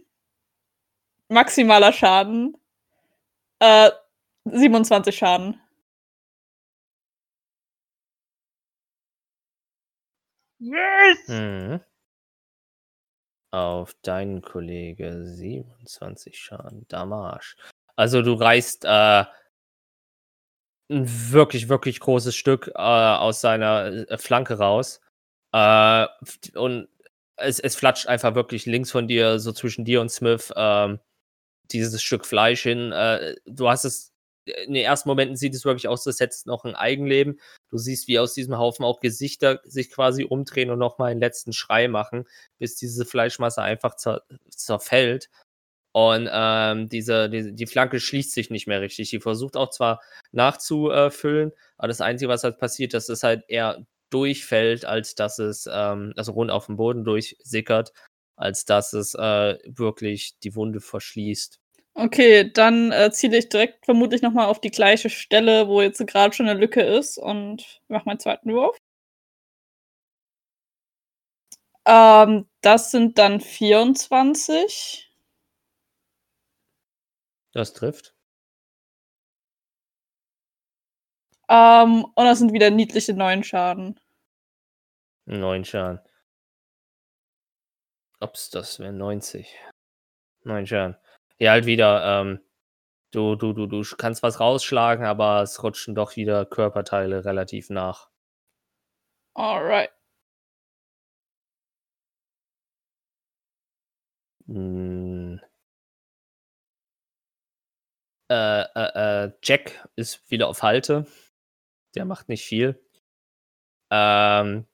maximaler 1.29 1.93
Schaden. 1.93 2.57
Äh, 3.59 3.91
27 4.45 5.15
Schaden. 5.15 5.59
Yes! 10.59 11.27
Mhm. 11.27 11.81
Auf 13.51 13.93
deinen 14.01 14.41
Kollege 14.41 15.25
27 15.25 16.37
Schaden. 16.37 16.87
Damage. 16.87 17.55
Also 17.95 18.21
du 18.21 18.33
reißt 18.33 18.85
äh, 18.85 19.25
ein 20.89 21.31
wirklich, 21.31 21.69
wirklich 21.69 21.99
großes 21.99 22.35
Stück 22.35 22.67
äh, 22.75 22.79
aus 22.79 23.41
seiner 23.41 24.09
äh, 24.09 24.17
Flanke 24.17 24.57
raus. 24.57 25.01
Äh, 25.53 26.07
und 26.55 26.87
es, 27.37 27.59
es 27.59 27.75
flatscht 27.75 28.07
einfach 28.07 28.35
wirklich 28.35 28.65
links 28.65 28.91
von 28.91 29.07
dir, 29.07 29.39
so 29.39 29.51
zwischen 29.51 29.85
dir 29.85 30.01
und 30.01 30.09
Smith, 30.09 30.51
ähm, 30.55 30.99
dieses 31.71 32.01
Stück 32.03 32.25
Fleisch 32.25 32.63
hin. 32.63 32.91
Äh, 32.91 33.35
du 33.45 33.69
hast 33.69 33.85
es, 33.85 34.13
in 34.45 34.73
den 34.73 34.83
ersten 34.83 35.09
Momenten 35.09 35.37
sieht 35.37 35.55
es 35.55 35.65
wirklich 35.65 35.87
aus, 35.87 36.05
als 36.05 36.19
hättest 36.19 36.47
noch 36.47 36.65
ein 36.65 36.75
Eigenleben. 36.75 37.39
Du 37.69 37.77
siehst, 37.77 38.07
wie 38.07 38.19
aus 38.19 38.33
diesem 38.33 38.57
Haufen 38.57 38.85
auch 38.85 38.99
Gesichter 38.99 39.61
sich 39.63 39.89
quasi 39.89 40.25
umdrehen 40.25 40.69
und 40.69 40.79
nochmal 40.79 41.11
einen 41.11 41.21
letzten 41.21 41.53
Schrei 41.53 41.87
machen, 41.87 42.25
bis 42.59 42.75
diese 42.75 43.05
Fleischmasse 43.05 43.61
einfach 43.61 43.95
zer 43.95 44.23
zerfällt. 44.49 45.29
Und 45.93 46.27
ähm, 46.31 46.89
diese, 46.89 47.29
diese, 47.29 47.53
die 47.53 47.67
Flanke 47.67 47.99
schließt 47.99 48.33
sich 48.33 48.49
nicht 48.49 48.67
mehr 48.67 48.81
richtig. 48.81 49.11
Die 49.11 49.19
versucht 49.19 49.55
auch 49.55 49.69
zwar 49.69 50.01
nachzufüllen, 50.31 51.51
aber 51.77 51.87
das 51.87 52.01
Einzige, 52.01 52.29
was 52.29 52.43
halt 52.43 52.57
passiert, 52.57 52.93
dass 52.95 53.09
es 53.09 53.23
halt 53.23 53.43
eher 53.47 53.85
durchfällt, 54.09 54.85
als 54.85 55.15
dass 55.15 55.39
es, 55.39 55.69
ähm, 55.71 56.13
also 56.17 56.31
rund 56.33 56.51
auf 56.51 56.65
dem 56.65 56.77
Boden 56.77 57.03
durchsickert, 57.03 57.93
als 58.35 58.65
dass 58.65 58.93
es 58.93 59.13
äh, 59.15 59.57
wirklich 59.65 60.33
die 60.43 60.55
Wunde 60.55 60.81
verschließt. 60.81 61.59
Okay, 61.95 62.51
dann 62.51 62.91
äh, 62.91 63.11
ziele 63.11 63.37
ich 63.37 63.49
direkt 63.49 63.85
vermutlich 63.85 64.23
nochmal 64.23 64.47
auf 64.47 64.59
die 64.59 64.71
gleiche 64.71 65.09
Stelle, 65.11 65.67
wo 65.67 65.81
jetzt 65.81 66.05
gerade 66.07 66.33
schon 66.33 66.47
eine 66.47 66.59
Lücke 66.59 66.81
ist 66.81 67.19
und 67.19 67.81
mache 67.87 68.05
meinen 68.05 68.19
zweiten 68.19 68.51
Wurf. 68.51 68.77
Ähm, 71.85 72.47
das 72.61 72.91
sind 72.91 73.17
dann 73.17 73.39
24. 73.41 75.12
Das 77.53 77.73
trifft. 77.73 78.15
Ähm, 81.49 82.05
und 82.15 82.25
das 82.25 82.39
sind 82.39 82.53
wieder 82.53 82.69
niedliche 82.71 83.13
neun 83.13 83.43
Schaden. 83.43 83.99
Neun 85.25 85.63
Schaden. 85.65 85.99
Ups, 88.19 88.49
das 88.49 88.79
wäre 88.79 88.93
90. 88.93 89.47
Neun 90.43 90.65
Schaden. 90.65 90.97
Ja, 91.39 91.51
halt 91.51 91.65
wieder, 91.65 92.21
ähm, 92.21 92.39
du, 93.11 93.35
du, 93.35 93.53
du, 93.53 93.67
du 93.67 93.83
kannst 93.97 94.23
was 94.23 94.39
rausschlagen, 94.39 95.05
aber 95.05 95.41
es 95.43 95.61
rutschen 95.63 95.95
doch 95.95 96.15
wieder 96.15 96.45
Körperteile 96.45 97.25
relativ 97.25 97.69
nach. 97.69 98.09
Alright. 99.35 99.91
Hm. 104.47 105.39
Äh, 108.33 108.63
äh, 108.75 109.25
äh, 109.25 109.31
Jack 109.43 109.87
ist 109.95 110.31
wieder 110.31 110.47
auf 110.47 110.63
Halte. 110.63 111.05
Der 111.93 112.05
macht 112.05 112.29
nicht 112.29 112.43
viel. 112.43 112.83
Ähm, 113.91 114.65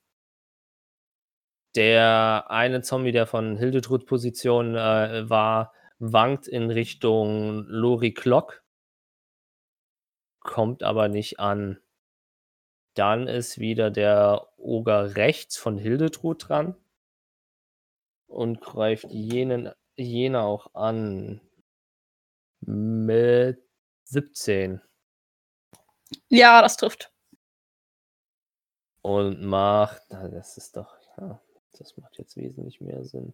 der 1.76 2.46
eine 2.48 2.82
Zombie, 2.82 3.12
der 3.12 3.28
von 3.28 3.58
Hildetrud 3.58 4.06
Position 4.06 4.76
äh, 4.76 5.30
war, 5.30 5.74
wankt 5.98 6.48
in 6.48 6.72
Richtung 6.72 7.66
Lori 7.68 8.14
Clock. 8.14 8.64
Kommt 10.40 10.82
aber 10.82 11.10
nicht 11.10 11.42
an. 11.42 11.82
Dann 12.94 13.28
ist 13.28 13.60
wieder 13.60 13.92
der 13.92 14.48
Oger 14.56 15.18
rechts 15.18 15.58
von 15.58 15.78
Hildetrud 15.78 16.48
dran. 16.48 16.78
Und 18.26 18.62
greift 18.62 19.08
jenen, 19.10 19.74
jene 19.98 20.44
auch 20.44 20.74
an. 20.76 21.42
Mit 22.62 23.64
17. 24.06 24.82
Ja, 26.30 26.62
das 26.62 26.78
trifft. 26.78 27.12
Und 29.02 29.42
macht. 29.42 30.02
Das 30.10 30.58
ist 30.58 30.76
doch. 30.76 30.98
Ja, 31.18 31.42
das 31.78 31.96
macht 31.98 32.18
jetzt 32.18 32.36
wesentlich 32.36 32.82
mehr 32.82 33.04
Sinn. 33.04 33.34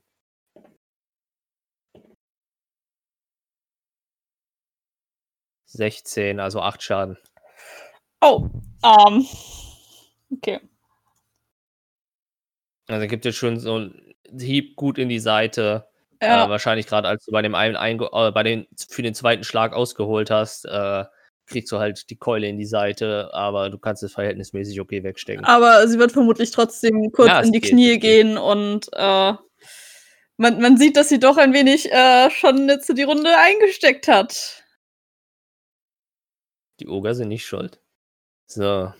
Sechzehn, 5.65 6.39
also 6.39 6.61
acht 6.61 6.81
Schaden. 6.81 7.17
Oh, 8.21 8.49
ähm. 8.83 9.25
Okay. 10.31 10.59
Also 12.87 13.07
gibt 13.07 13.25
es 13.25 13.35
schon 13.35 13.59
so 13.59 13.75
einen 13.75 14.15
Hieb 14.39 14.75
gut 14.75 14.97
in 14.97 15.09
die 15.09 15.19
Seite. 15.19 15.87
Ja, 16.25 16.45
Äh, 16.45 16.49
wahrscheinlich 16.49 16.87
gerade 16.87 17.07
als 17.07 17.25
du 17.25 17.31
bei 17.31 17.41
dem 17.41 17.55
einen 17.55 17.75
einge 17.75 18.09
äh, 18.11 18.31
bei 18.31 18.43
den 18.43 18.67
für 18.89 19.01
den 19.01 19.13
zweiten 19.13 19.43
Schlag 19.43 19.73
ausgeholt 19.73 20.29
hast, 20.31 20.65
äh, 20.65 21.05
kriegst 21.47 21.71
du 21.71 21.77
halt 21.77 22.09
die 22.09 22.15
Keule 22.17 22.47
in 22.47 22.57
die 22.57 22.65
Seite, 22.65 23.29
aber 23.33 23.69
du 23.69 23.77
kannst 23.77 24.01
es 24.03 24.13
verhältnismäßig 24.13 24.81
okay 24.81 25.03
wegstecken. 25.03 25.45
aber 25.45 25.87
sie 25.87 25.99
wird 25.99 26.11
vermutlich 26.11 26.51
trotzdem 26.51 27.11
kurz 27.11 27.27
Ja, 27.29 27.41
in 27.41 27.51
die 27.51 27.59
geht, 27.61 27.71
Knie 27.71 27.99
gehen 27.99 28.37
und 28.37 28.87
äh, 28.93 29.33
man, 30.37 30.59
man 30.59 30.77
sieht, 30.77 30.97
dass 30.97 31.07
sie 31.09 31.19
doch 31.19 31.37
ein 31.37 31.53
wenig 31.53 31.91
äh, 31.91 32.29
schon 32.31 32.67
jetzt 32.67 32.91
die 32.97 33.03
Runde 33.03 33.29
eingesteckt 33.37 34.07
hat. 34.07 34.63
Die 36.79 36.87
Oger 36.89 37.15
sind 37.15 37.29
nicht 37.29 37.45
schuld. 37.45 37.79
So. 38.47 38.91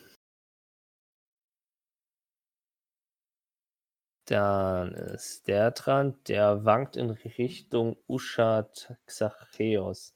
Dann 4.26 4.94
ist 4.94 5.48
der 5.48 5.72
dran, 5.72 6.18
der 6.28 6.66
wankt 6.66 6.96
in 6.96 7.12
Richtung 7.12 7.96
Uschat 8.08 8.96
Xacheos. 9.06 10.16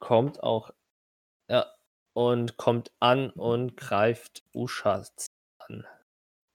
Kommt 0.00 0.42
auch, 0.42 0.70
ja, 1.48 1.66
und 2.14 2.58
kommt 2.58 2.92
an 3.00 3.30
und 3.30 3.76
greift 3.76 4.44
Uschat 4.52 5.26
an. 5.58 5.86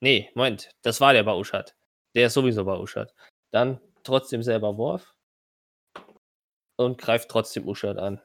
Nee, 0.02 0.32
Moment, 0.36 0.72
das 0.84 1.02
war 1.02 1.14
der 1.14 1.24
bei 1.24 1.34
Uschat. 1.34 1.76
Der 2.16 2.28
ist 2.28 2.34
sowieso 2.36 2.64
bei 2.66 2.78
Uschat. 2.78 3.14
Dann 3.52 3.82
trotzdem 4.04 4.44
selber 4.44 4.78
Wurf. 4.78 5.16
Und 6.78 6.98
greift 6.98 7.30
trotzdem 7.30 7.68
Uschat 7.68 7.98
an. 7.98 8.22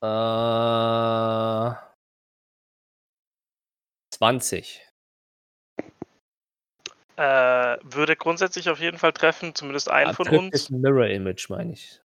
Äh, 0.00 1.87
20. 4.18 4.82
Äh, 7.16 7.78
würde 7.82 8.16
grundsätzlich 8.16 8.68
auf 8.70 8.80
jeden 8.80 8.98
Fall 8.98 9.12
treffen, 9.12 9.54
zumindest 9.54 9.90
einen 9.90 10.10
Ah, 10.10 10.14
von 10.14 10.28
uns. 10.28 10.54
Ist 10.54 10.70
ein 10.70 10.80
Mirror 10.80 11.06
Image, 11.08 11.48
meine 11.50 11.72
ich. 11.72 12.00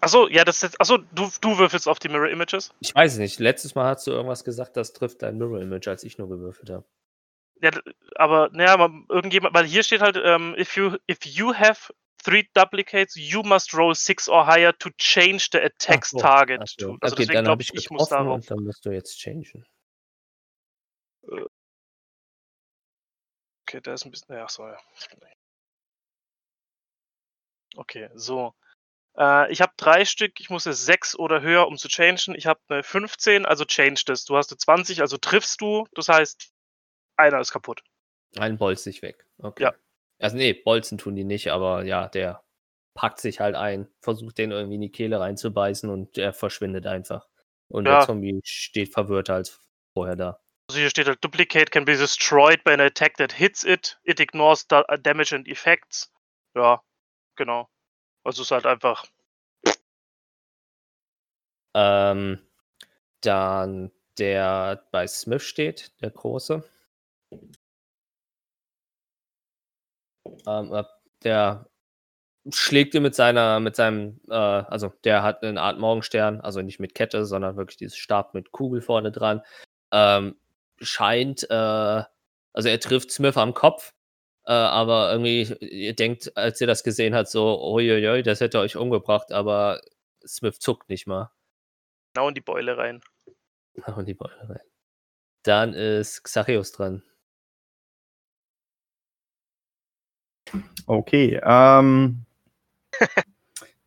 Achso, 0.00 0.28
ja, 0.28 0.44
das 0.44 0.56
ist 0.56 0.62
jetzt. 0.62 0.80
Achso, 0.80 0.98
du, 0.98 1.30
du 1.40 1.58
würfelst 1.58 1.88
auf 1.88 1.98
die 1.98 2.08
Mirror 2.08 2.28
Images? 2.28 2.72
Ich 2.80 2.94
weiß 2.94 3.14
es 3.14 3.18
nicht. 3.18 3.38
Letztes 3.40 3.74
Mal 3.74 3.86
hast 3.86 4.06
du 4.06 4.10
irgendwas 4.10 4.44
gesagt, 4.44 4.76
das 4.76 4.92
trifft 4.92 5.22
dein 5.22 5.38
Mirror 5.38 5.60
Image, 5.60 5.88
als 5.88 6.04
ich 6.04 6.18
nur 6.18 6.28
gewürfelt 6.28 6.70
habe. 6.70 6.84
Ja, 7.62 7.70
aber 8.16 8.50
naja, 8.52 8.76
man- 8.76 9.06
irgendjemand, 9.08 9.54
weil 9.54 9.64
hier 9.64 9.82
steht 9.82 10.00
halt, 10.02 10.20
ähm, 10.22 10.54
if 10.58 10.76
you 10.76 10.96
if 11.08 11.24
you 11.24 11.54
have 11.54 11.92
three 12.22 12.44
duplicates, 12.54 13.14
you 13.16 13.42
must 13.42 13.74
roll 13.74 13.94
six 13.94 14.28
or 14.28 14.46
higher 14.46 14.76
to 14.76 14.90
change 14.98 15.48
the 15.52 15.58
attack's 15.58 16.10
so, 16.10 16.18
target. 16.18 16.62
so. 16.78 16.96
Also 17.00 17.14
okay, 17.14 17.26
deswegen 17.26 17.44
glaube 17.44 17.62
ich, 17.62 17.72
ich 17.74 17.90
muss 17.90 18.08
darauf. 18.08 18.44
dann 18.46 18.64
musst 18.64 18.84
du 18.84 18.90
jetzt 18.90 19.18
changen. 19.18 19.64
Okay, 23.66 23.80
der 23.80 23.94
ist 23.94 24.04
ein 24.04 24.10
bisschen. 24.10 24.34
Ja, 24.34 24.48
so, 24.48 24.66
ja. 24.66 24.76
Okay, 27.76 28.08
so. 28.14 28.54
Äh, 29.16 29.50
ich 29.52 29.60
habe 29.60 29.72
drei 29.76 30.04
Stück, 30.04 30.40
ich 30.40 30.50
muss 30.50 30.64
jetzt 30.64 30.84
sechs 30.84 31.16
oder 31.18 31.40
höher, 31.40 31.66
um 31.66 31.76
zu 31.76 31.88
changen. 31.88 32.34
Ich 32.36 32.46
habe 32.46 32.60
eine 32.68 32.82
15, 32.82 33.46
also 33.46 33.64
change 33.64 34.02
das. 34.06 34.24
Du 34.24 34.36
hast 34.36 34.50
eine 34.50 34.58
20, 34.58 35.00
also 35.00 35.16
triffst 35.16 35.60
du. 35.60 35.86
Das 35.94 36.08
heißt, 36.08 36.52
einer 37.16 37.40
ist 37.40 37.52
kaputt. 37.52 37.82
Ein 38.36 38.58
bolzt 38.58 38.84
sich 38.84 39.02
weg. 39.02 39.26
Okay. 39.38 39.64
Ja. 39.64 39.74
Also 40.20 40.36
nee, 40.36 40.52
bolzen 40.52 40.98
tun 40.98 41.16
die 41.16 41.24
nicht, 41.24 41.50
aber 41.50 41.84
ja, 41.84 42.08
der 42.08 42.44
packt 42.94 43.20
sich 43.20 43.40
halt 43.40 43.56
ein, 43.56 43.88
versucht 44.00 44.38
den 44.38 44.52
irgendwie 44.52 44.76
in 44.76 44.80
die 44.80 44.90
Kehle 44.90 45.18
reinzubeißen 45.20 45.90
und 45.90 46.16
er 46.18 46.32
verschwindet 46.32 46.86
einfach. 46.86 47.28
Und 47.68 47.86
Ja. 47.86 47.98
der 47.98 48.06
Zombie 48.06 48.40
steht 48.44 48.92
verwirrter 48.92 49.34
als 49.34 49.60
vorher 49.92 50.16
da. 50.16 50.43
Also 50.68 50.80
hier 50.80 50.90
steht 50.90 51.06
halt, 51.06 51.22
Duplicate 51.22 51.70
can 51.70 51.84
be 51.84 51.96
destroyed 51.96 52.64
by 52.64 52.72
an 52.72 52.80
attack 52.80 53.16
that 53.18 53.32
hits 53.32 53.64
it. 53.64 53.98
It 54.04 54.18
ignores 54.18 54.66
uh, 54.72 54.82
damage 55.02 55.34
and 55.34 55.46
effects. 55.46 56.10
Ja, 56.54 56.82
genau. 57.36 57.68
Also 58.24 58.42
es 58.42 58.48
ist 58.48 58.50
halt 58.52 58.66
einfach. 58.66 59.04
Ähm, 61.74 62.40
dann 63.20 63.90
der 64.18 64.86
bei 64.90 65.06
Smith 65.06 65.42
steht, 65.42 66.00
der 66.00 66.10
Große. 66.10 66.62
Ähm, 70.46 70.72
äh, 70.72 70.84
der 71.24 71.68
schlägt 72.50 72.94
dir 72.94 73.00
mit 73.00 73.14
seiner, 73.14 73.60
mit 73.60 73.76
seinem, 73.76 74.20
äh, 74.28 74.34
also 74.34 74.92
der 75.04 75.22
hat 75.22 75.42
eine 75.42 75.60
Art 75.60 75.78
Morgenstern, 75.78 76.40
also 76.40 76.62
nicht 76.62 76.80
mit 76.80 76.94
Kette, 76.94 77.26
sondern 77.26 77.56
wirklich 77.56 77.76
dieses 77.76 77.96
Stab 77.96 78.34
mit 78.34 78.52
Kugel 78.52 78.80
vorne 78.80 79.10
dran. 79.12 79.42
Ähm, 79.92 80.36
scheint, 80.80 81.48
äh, 81.50 82.02
also 82.52 82.68
er 82.68 82.80
trifft 82.80 83.10
Smith 83.10 83.36
am 83.36 83.54
Kopf, 83.54 83.92
äh, 84.46 84.52
aber 84.52 85.10
irgendwie, 85.12 85.42
ihr 85.60 85.94
denkt, 85.94 86.36
als 86.36 86.60
ihr 86.60 86.66
das 86.66 86.84
gesehen 86.84 87.14
habt, 87.14 87.28
so, 87.28 87.72
uiuiui, 87.72 88.22
das 88.22 88.40
hätte 88.40 88.58
euch 88.60 88.76
umgebracht, 88.76 89.32
aber 89.32 89.80
Smith 90.26 90.58
zuckt 90.58 90.88
nicht 90.88 91.06
mal. 91.06 91.30
Genau 92.14 92.28
in 92.28 92.34
die 92.34 92.40
Beule 92.40 92.76
rein. 92.76 93.00
Und 93.96 94.06
die 94.06 94.14
Beule 94.14 94.48
rein. 94.48 94.60
Dann 95.42 95.74
ist 95.74 96.22
Xarius 96.22 96.72
dran. 96.72 97.02
Okay, 100.86 101.40
ähm. 101.42 102.24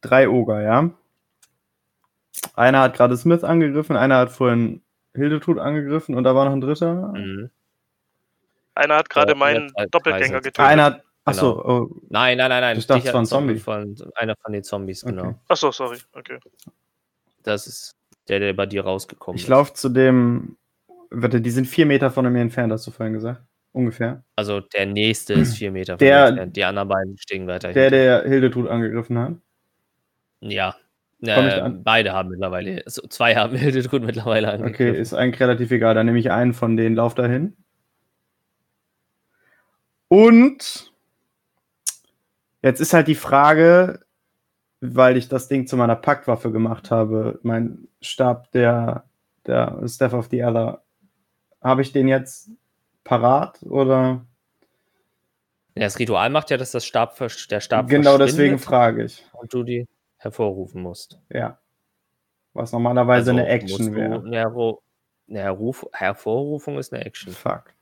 drei 0.01 0.27
Oger, 0.27 0.61
ja. 0.61 0.91
Einer 2.53 2.81
hat 2.81 2.95
gerade 2.95 3.15
Smith 3.17 3.43
angegriffen, 3.43 3.95
einer 3.95 4.17
hat 4.17 4.31
vorhin 4.31 4.83
Hildetrud 5.17 5.59
angegriffen 5.59 6.15
und 6.15 6.23
da 6.23 6.33
war 6.35 6.45
noch 6.45 6.53
ein 6.53 6.61
dritter. 6.61 7.11
Mhm. 7.13 7.49
Einer 8.75 8.95
hat 8.95 9.09
gerade 9.09 9.31
Ja, 9.33 9.37
meinen 9.37 9.71
Doppelgänger 9.91 10.37
getötet. 10.41 10.59
Einer 10.59 10.83
hat. 10.85 11.03
Achso, 11.25 11.59
oh, 11.65 11.95
Nein, 12.09 12.37
nein, 12.37 12.47
nein, 12.49 12.61
nein. 12.61 12.77
Ich 12.77 12.87
dachte, 12.87 13.05
es 13.07 13.13
war 13.13 13.21
ein 13.21 13.25
Zombie. 13.25 13.59
Von, 13.59 13.95
einer 14.15 14.35
von 14.41 14.53
den 14.53 14.63
Zombies, 14.63 15.03
genau. 15.03 15.23
Okay. 15.29 15.35
Achso, 15.49 15.71
sorry. 15.71 15.97
Okay. 16.13 16.39
Das 17.43 17.67
ist 17.67 17.95
der, 18.29 18.39
der 18.39 18.53
bei 18.53 18.65
dir 18.65 18.83
rausgekommen 18.85 19.35
ich 19.35 19.43
ist. 19.43 19.49
laufe 19.49 19.73
zu 19.73 19.89
dem. 19.89 20.55
Warte, 21.09 21.41
die 21.41 21.49
sind 21.51 21.65
vier 21.65 21.85
Meter 21.85 22.11
von 22.11 22.31
mir 22.31 22.39
entfernt, 22.41 22.71
hast 22.71 22.87
du 22.87 22.91
vorhin 22.91 23.13
gesagt. 23.13 23.41
Ungefähr. 23.73 24.23
Also 24.37 24.61
der 24.61 24.85
nächste 24.85 25.33
ist 25.33 25.57
vier 25.57 25.71
Meter 25.71 25.93
von 25.93 25.99
Der- 25.99 26.23
dir 26.25 26.29
entfernt. 26.29 26.55
Die 26.55 26.63
anderen 26.63 26.87
beiden 26.87 27.17
stehen 27.17 27.45
weiter 27.47 27.73
Der, 27.73 27.83
hinter. 27.83 27.97
der 28.21 28.29
Hildetrud 28.29 28.67
angegriffen 28.69 29.17
hat. 29.19 29.33
Ja. 30.41 30.75
Äh, 31.21 31.69
beide 31.83 32.13
haben 32.13 32.29
mittlerweile, 32.29 32.83
also 32.85 33.07
zwei 33.07 33.35
haben 33.35 33.55
Hildetrud 33.57 34.03
mittlerweile 34.03 34.49
Okay, 34.53 34.63
angegriffen. 34.63 34.95
ist 34.95 35.13
eigentlich 35.13 35.41
relativ 35.41 35.71
egal. 35.71 35.95
Dann 35.95 36.05
nehme 36.05 36.19
ich 36.19 36.31
einen 36.31 36.53
von 36.53 36.77
denen, 36.77 36.95
lauf 36.95 37.15
dahin. 37.15 37.55
Und 40.09 40.91
jetzt 42.61 42.79
ist 42.79 42.93
halt 42.93 43.07
die 43.07 43.15
Frage, 43.15 44.05
weil 44.79 45.17
ich 45.17 45.27
das 45.27 45.47
Ding 45.47 45.67
zu 45.67 45.75
meiner 45.75 45.95
Paktwaffe 45.95 46.51
gemacht 46.51 46.91
habe, 46.91 47.39
mein 47.43 47.87
Stab, 48.01 48.51
der, 48.51 49.05
der 49.45 49.81
Staff 49.87 50.13
of 50.13 50.27
the 50.29 50.43
Other, 50.43 50.83
habe 51.61 51.81
ich 51.81 51.91
den 51.91 52.07
jetzt 52.07 52.51
parat 53.03 53.61
oder? 53.63 54.25
Ja, 55.75 55.83
das 55.83 55.99
Ritual 55.99 56.29
macht 56.29 56.51
ja, 56.51 56.57
dass 56.57 56.71
das 56.71 56.85
Stab, 56.85 57.17
der 57.49 57.59
Stab 57.59 57.87
genau 57.87 58.17
deswegen 58.17 58.59
frage 58.59 59.03
ich. 59.05 59.25
und 59.33 59.53
du 59.53 59.63
die 59.63 59.87
hervorrufen 60.27 60.81
musst. 60.81 61.19
Ja. 61.29 61.59
Was 62.53 62.71
normalerweise 62.71 63.31
eine 63.31 63.41
Also 63.43 63.51
Action 63.53 63.77
musst 63.85 63.89
du- 63.89 63.95
wäre. 63.95 64.15
Eine, 64.15 64.77
eine 65.29 65.39
Herruf 65.41 65.85
Hervorrufung 65.93 66.77
ist 66.77 66.93
eine 66.93 67.05
Action. 67.05 67.33
Fuck. 67.33 67.73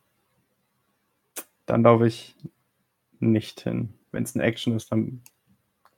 Dann 1.65 1.83
laufe 1.83 2.07
ich 2.07 2.35
nicht 3.19 3.61
hin. 3.61 3.93
Wenn 4.11 4.23
es 4.23 4.35
eine 4.35 4.43
Action 4.43 4.75
ist, 4.75 4.91
dann 4.91 5.21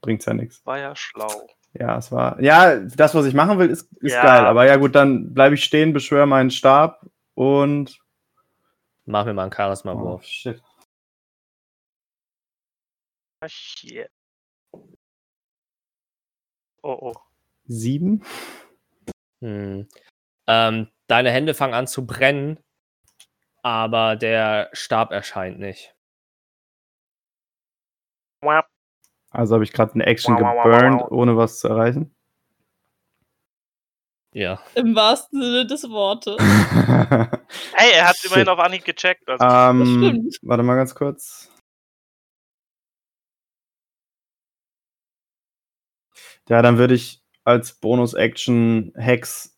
bringt 0.02 0.22
es 0.22 0.26
ja 0.26 0.34
nichts. 0.34 0.66
War 0.66 0.78
ja 0.80 0.96
schlau. 0.96 1.48
Ja, 1.74 1.98
es 1.98 2.12
war. 2.12 2.40
Ja, 2.42 2.78
das, 2.80 3.14
was 3.14 3.26
ich 3.26 3.34
machen 3.34 3.60
will, 3.60 3.70
ist, 3.70 3.92
ist 4.02 4.14
Ja. 4.14 4.24
geil. 4.24 4.46
Aber 4.46 4.66
ja, 4.66 4.78
gut, 4.78 4.96
dann 4.96 5.34
bleibe 5.34 5.56
ich 5.56 5.64
stehen, 5.64 5.94
beschwöre 5.94 6.26
meinen 6.26 6.50
Stab 6.52 7.06
und. 7.36 8.00
Mach 9.06 9.26
mir 9.26 9.34
mal 9.34 9.44
einen 9.44 9.52
Oh, 9.52 9.56
Charisma-Wurf. 9.56 10.24
shit. 10.24 10.62
Ah, 13.42 13.48
shit. 13.50 14.10
Oh, 16.88 16.98
oh. 17.02 17.14
Sieben? 17.66 18.24
Hm. 19.42 19.90
Ähm, 20.48 20.88
deine 21.08 21.32
Hände 21.32 21.54
fangen 21.54 21.74
an 21.74 21.86
zu 21.86 22.08
brennen, 22.08 22.60
aber 23.62 24.16
der 24.16 24.70
Stab 24.72 25.12
erscheint 25.12 25.60
nicht. 25.60 25.94
Also 29.32 29.56
habe 29.56 29.66
ich 29.66 29.74
gerade 29.74 29.96
eine 29.96 30.06
Action 30.06 30.38
geburnt, 30.38 31.12
ohne 31.12 31.36
was 31.36 31.60
zu 31.60 31.68
erreichen. 31.68 32.16
Ja. 34.32 34.62
Im 34.74 34.96
wahrsten 34.96 35.42
Sinne 35.42 35.68
des 35.68 35.90
Wortes. 35.90 36.38
Hey, 37.74 37.92
er 37.94 38.08
hat 38.10 38.24
immerhin 38.26 38.50
auf 38.50 38.60
Anhieb 38.60 38.84
gecheckt. 38.84 39.28
Also, 39.28 39.44
ähm, 39.46 39.86
stimmt. 39.86 40.38
warte 40.42 40.64
mal 40.64 40.76
ganz 40.76 40.96
kurz. 40.96 41.50
Ja, 46.50 46.62
dann 46.62 46.78
würde 46.78 46.94
ich 46.94 47.22
als 47.44 47.74
Bonus-Action 47.74 48.94
Hex 48.96 49.58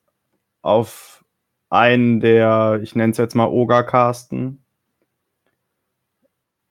auf 0.62 1.24
einen 1.70 2.20
der, 2.20 2.80
ich 2.82 2.96
nenne 2.96 3.12
es 3.12 3.18
jetzt 3.18 3.36
mal 3.36 3.48
Oga 3.48 3.84
casten. 3.84 4.64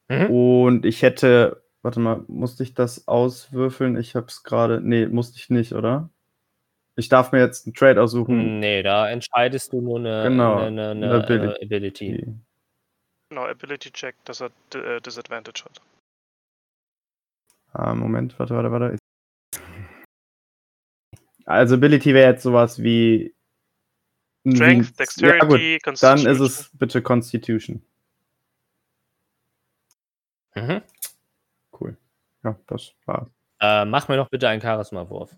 Mhm. 0.09 0.31
Und 0.31 0.87
ich 0.87 1.03
hätte, 1.03 1.63
warte 1.83 2.01
mal, 2.01 2.25
musste 2.29 2.63
ich 2.63 2.75
das 2.75 3.07
auswürfeln? 3.07 3.97
Ich 3.97 4.17
habe 4.17 4.27
es 4.27 4.43
gerade, 4.43 4.81
nee, 4.81 5.07
musste 5.07 5.39
ich 5.39 5.51
nicht, 5.51 5.73
oder? 5.73 6.11
Ich 6.97 7.09
darf 7.09 7.31
mir 7.31 7.39
jetzt 7.39 7.67
einen 7.67 7.75
Trade 7.75 8.03
aussuchen. 8.03 8.59
Nee, 8.59 8.83
da 8.83 9.09
entscheidest 9.09 9.73
du 9.73 9.81
nur 9.81 10.01
eine, 10.01 10.25
Genau, 10.25 10.57
eine, 10.57 10.91
eine, 10.91 11.07
eine 11.07 11.23
Ability. 11.23 11.65
Ability. 11.65 12.35
genau, 13.31 13.47
Ability 13.47 13.93
Check, 13.93 14.17
dass 14.25 14.41
er 14.41 14.51
äh, 14.75 15.01
Disadvantage 15.01 15.65
hat. 15.65 15.81
Ah, 17.73 17.95
Moment, 17.95 18.37
warte, 18.41 18.57
warte, 18.57 18.73
warte. 18.73 18.98
Also 21.49 21.77
Ability 21.77 22.13
wäre 22.13 22.31
jetzt 22.33 22.43
sowas 22.43 22.83
wie 22.83 23.35
Strength, 24.47 24.91
wie- 24.91 24.97
Dexterity, 24.97 25.39
Ja 25.39 25.45
gut, 25.47 25.61
dann 26.03 26.17
Constitution. 26.19 26.27
ist 26.27 26.41
es 26.41 26.71
bitte 26.75 27.01
Constitution. 27.03 27.83
Mhm. 30.55 30.83
Cool. 31.81 31.97
Ja, 32.45 32.59
das 32.67 32.93
war's. 33.07 33.29
Äh, 33.61 33.85
mach 33.87 34.09
mir 34.09 34.17
doch 34.17 34.29
bitte 34.29 34.47
einen 34.49 34.61
Charisma-Wurf. 34.61 35.35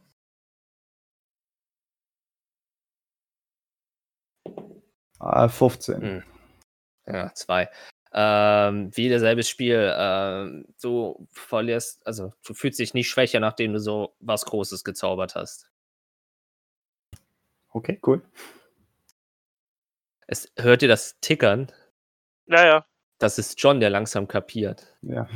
Ah, 5.19 5.49
15. 5.49 6.01
Hm. 6.03 6.23
Ja, 7.07 7.33
zwei. 7.35 7.69
Ähm, 8.13 8.91
wie 8.97 9.09
dasselbe 9.09 9.43
Spiel. 9.43 9.93
Ähm, 9.97 10.67
du 10.83 11.27
verlierst, 11.31 12.05
also 12.07 12.33
du 12.45 12.55
fühlst 12.55 12.79
dich 12.79 12.95
nicht 12.95 13.09
schwächer, 13.09 13.39
nachdem 13.41 13.73
du 13.73 13.79
so 13.81 14.15
was 14.21 14.45
Großes 14.45 14.83
gezaubert 14.85 15.35
hast. 15.35 15.70
Okay, 17.71 18.01
cool. 18.07 18.23
Es 20.27 20.53
hört 20.59 20.83
ihr 20.83 20.89
das 20.89 21.19
Tickern? 21.21 21.71
Ja, 22.47 22.65
ja. 22.67 22.87
Das 23.19 23.39
ist 23.39 23.61
John, 23.61 23.81
der 23.81 23.91
langsam 23.91 24.29
kapiert. 24.29 24.97
Ja. 25.03 25.29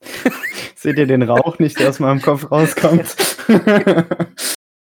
Seht 0.76 0.98
ihr 0.98 1.06
den 1.06 1.22
Rauch 1.22 1.58
nicht, 1.58 1.78
der 1.78 1.88
aus 1.90 2.00
meinem 2.00 2.20
Kopf 2.20 2.50
rauskommt? 2.50 3.14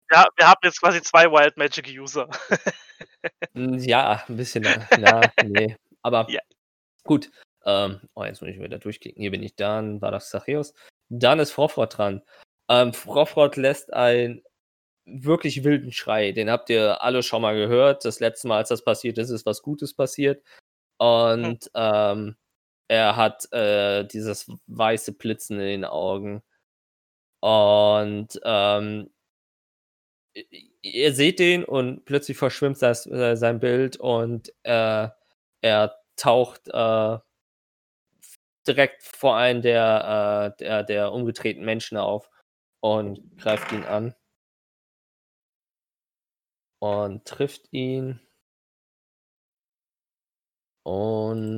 Ja, 0.10 0.26
wir 0.38 0.48
haben 0.48 0.60
jetzt 0.64 0.80
quasi 0.80 1.02
zwei 1.02 1.26
Wild 1.30 1.58
Magic 1.58 1.88
User. 1.90 2.30
Hm, 3.54 3.78
Ja, 3.80 4.24
ein 4.30 4.38
bisschen. 4.38 4.64
Ja, 4.98 5.30
nee. 5.44 5.76
Aber 6.02 6.26
Ja. 6.30 6.40
gut. 7.04 7.30
Ähm, 7.66 8.00
oh, 8.16 8.24
jetzt 8.24 8.42
muss 8.42 8.50
ich 8.50 8.58
wieder 8.58 8.80
durchklicken. 8.80 9.22
Hier 9.22 9.32
bin 9.32 9.44
ich. 9.44 9.56
Dann 9.58 10.02
war 10.02 10.12
das 10.12 10.30
Zachäus. 10.30 10.74
Dann 11.10 11.40
ist 11.40 11.52
Frofrot 11.52 11.98
dran. 11.98 12.22
Ähm, 12.70 12.94
Frofrot 12.94 13.58
lässt 13.58 13.92
einen 13.94 14.42
wirklich 15.08 15.64
wilden 15.64 15.92
Schrei. 15.92 16.32
Den 16.32 16.52
habt 16.52 16.70
ihr 16.70 17.02
alle 17.02 17.24
schon 17.24 17.42
mal 17.42 17.56
gehört. 17.56 18.06
Das 18.06 18.20
letzte 18.20 18.48
Mal, 18.48 18.58
als 18.58 18.70
das 18.70 18.84
passiert 18.84 19.18
ist, 19.18 19.30
ist 19.30 19.46
was 19.46 19.62
Gutes 19.62 19.94
passiert. 19.94 20.44
Und 20.98 21.72
ähm, 21.76 22.36
er 22.90 23.16
hat 23.16 23.52
äh, 23.54 24.06
dieses 24.06 24.52
weiße 24.68 25.14
Blitzen 25.14 25.60
in 25.60 25.68
den 25.68 25.86
Augen. 25.86 26.44
Und 27.42 28.40
ähm, 28.44 29.10
ihr 30.82 31.14
seht 31.14 31.40
den 31.40 31.64
und 31.64 32.06
plötzlich 32.06 32.38
verschwimmt 32.38 32.82
das, 32.82 33.06
äh, 33.08 33.36
sein 33.36 33.60
Bild 33.60 33.98
und 33.98 34.54
äh, 34.64 35.10
er 35.62 35.96
taucht 36.16 36.68
äh, 36.70 37.18
direkt 38.68 39.04
vor 39.04 39.36
einen 39.38 39.62
der, 39.62 40.54
äh, 40.60 40.64
der, 40.64 40.84
der 40.84 41.12
umgedrehten 41.14 41.64
Menschen 41.64 41.98
auf 41.98 42.30
und 42.82 43.38
greift 43.38 43.72
ihn 43.72 43.84
an. 43.84 44.16
Und 46.80 47.26
trifft 47.26 47.68
ihn. 47.74 48.20
Und. 50.84 51.58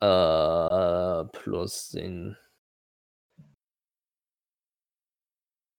Äh, 0.00 1.24
plus 1.32 1.88
den. 1.90 2.36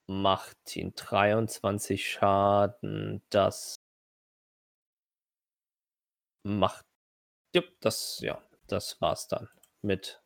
macht 0.09 0.75
ihn 0.75 0.93
23 0.95 2.11
Schaden. 2.11 3.21
Das 3.30 3.75
macht. 6.43 6.86
Ja, 7.55 7.61
das, 7.82 8.19
ja, 8.21 8.41
das 8.67 8.99
war's 9.01 9.27
dann 9.27 9.49
mit 9.82 10.21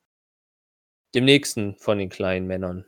dem 1.16 1.26
nächsten 1.26 1.78
von 1.78 1.98
den 1.98 2.10
kleinen 2.10 2.48
Männern. 2.48 2.86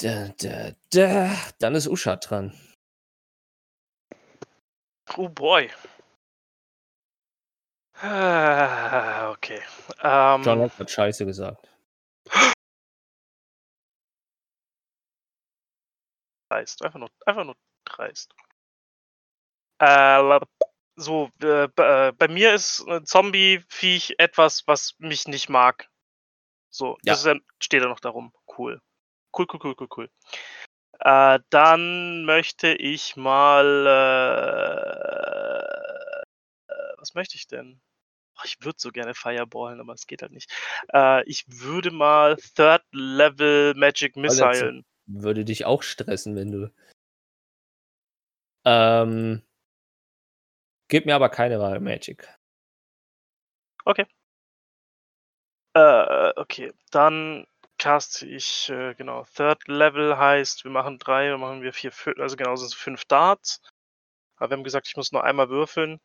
Da, 0.00 0.28
da, 0.40 0.72
da. 0.90 1.30
Dann 1.58 1.74
ist 1.74 1.86
Usha 1.86 2.16
dran. 2.16 2.52
Oh 5.16 5.28
boy. 5.28 5.70
Ah, 7.94 9.30
Okay. 9.30 9.62
Ähm, 10.02 10.42
John 10.42 10.58
Locke 10.58 10.78
hat 10.78 10.90
Scheiße 10.90 11.24
gesagt. 11.24 11.66
dreist. 16.50 16.82
Einfach 16.82 16.98
nur, 16.98 17.10
einfach 17.24 17.44
nur 17.44 17.56
dreist. 17.84 18.34
Äh, 19.80 20.40
so, 20.96 21.30
äh, 21.42 21.64
äh, 21.76 22.12
bei 22.12 22.28
mir 22.28 22.54
ist 22.54 22.86
ein 22.88 23.04
Zombie-Viech 23.04 24.14
etwas, 24.18 24.66
was 24.66 24.94
mich 24.98 25.28
nicht 25.28 25.48
mag. 25.48 25.88
So, 26.70 26.96
Ja. 27.02 27.12
das 27.12 27.24
ist 27.24 27.36
steht 27.60 27.82
da 27.82 27.88
noch 27.88 28.00
darum. 28.00 28.32
Cool. 28.58 28.80
Cool, 29.36 29.46
cool, 29.52 29.60
cool, 29.62 29.74
cool, 29.78 29.88
cool. 29.96 30.10
Äh, 31.00 31.40
dann 31.50 32.24
möchte 32.24 32.74
ich 32.74 33.16
mal. 33.16 33.86
Äh, 36.68 36.72
äh, 36.72 36.94
was 36.98 37.14
möchte 37.14 37.36
ich 37.36 37.46
denn? 37.46 37.80
Oh, 38.38 38.42
ich 38.44 38.56
würde 38.62 38.76
so 38.78 38.90
gerne 38.90 39.14
Fireballen, 39.14 39.80
aber 39.80 39.94
es 39.94 40.06
geht 40.06 40.22
halt 40.22 40.32
nicht. 40.32 40.50
Äh, 40.92 41.24
ich 41.24 41.44
würde 41.48 41.90
mal 41.90 42.36
Third 42.36 42.82
Level 42.92 43.74
Magic. 43.74 44.16
Missilen. 44.16 44.84
Würde 45.06 45.44
dich 45.44 45.64
auch 45.64 45.82
stressen, 45.82 46.34
wenn 46.36 46.52
du. 46.52 46.72
Ähm. 48.64 49.42
Gib 50.88 51.06
mir 51.06 51.14
aber 51.14 51.28
keine 51.28 51.60
Wahl, 51.60 51.78
Magic. 51.80 52.28
Äh, 55.74 56.32
okay, 56.36 56.72
dann 56.90 57.46
caste 57.78 58.26
ich, 58.26 58.68
äh, 58.70 58.94
genau, 58.94 59.24
Third 59.34 59.68
Level 59.68 60.16
heißt, 60.18 60.64
wir 60.64 60.70
machen 60.70 60.98
drei, 60.98 61.28
dann 61.28 61.40
machen 61.40 61.62
wir 61.62 61.72
vier, 61.72 61.92
fü- 61.92 62.18
also 62.20 62.36
genau, 62.36 62.56
sind 62.56 62.66
es 62.68 62.74
fünf 62.74 63.04
Darts. 63.04 63.60
Aber 64.36 64.50
wir 64.50 64.56
haben 64.58 64.64
gesagt, 64.64 64.88
ich 64.88 64.96
muss 64.96 65.12
nur 65.12 65.24
einmal 65.24 65.50
würfeln. 65.50 66.00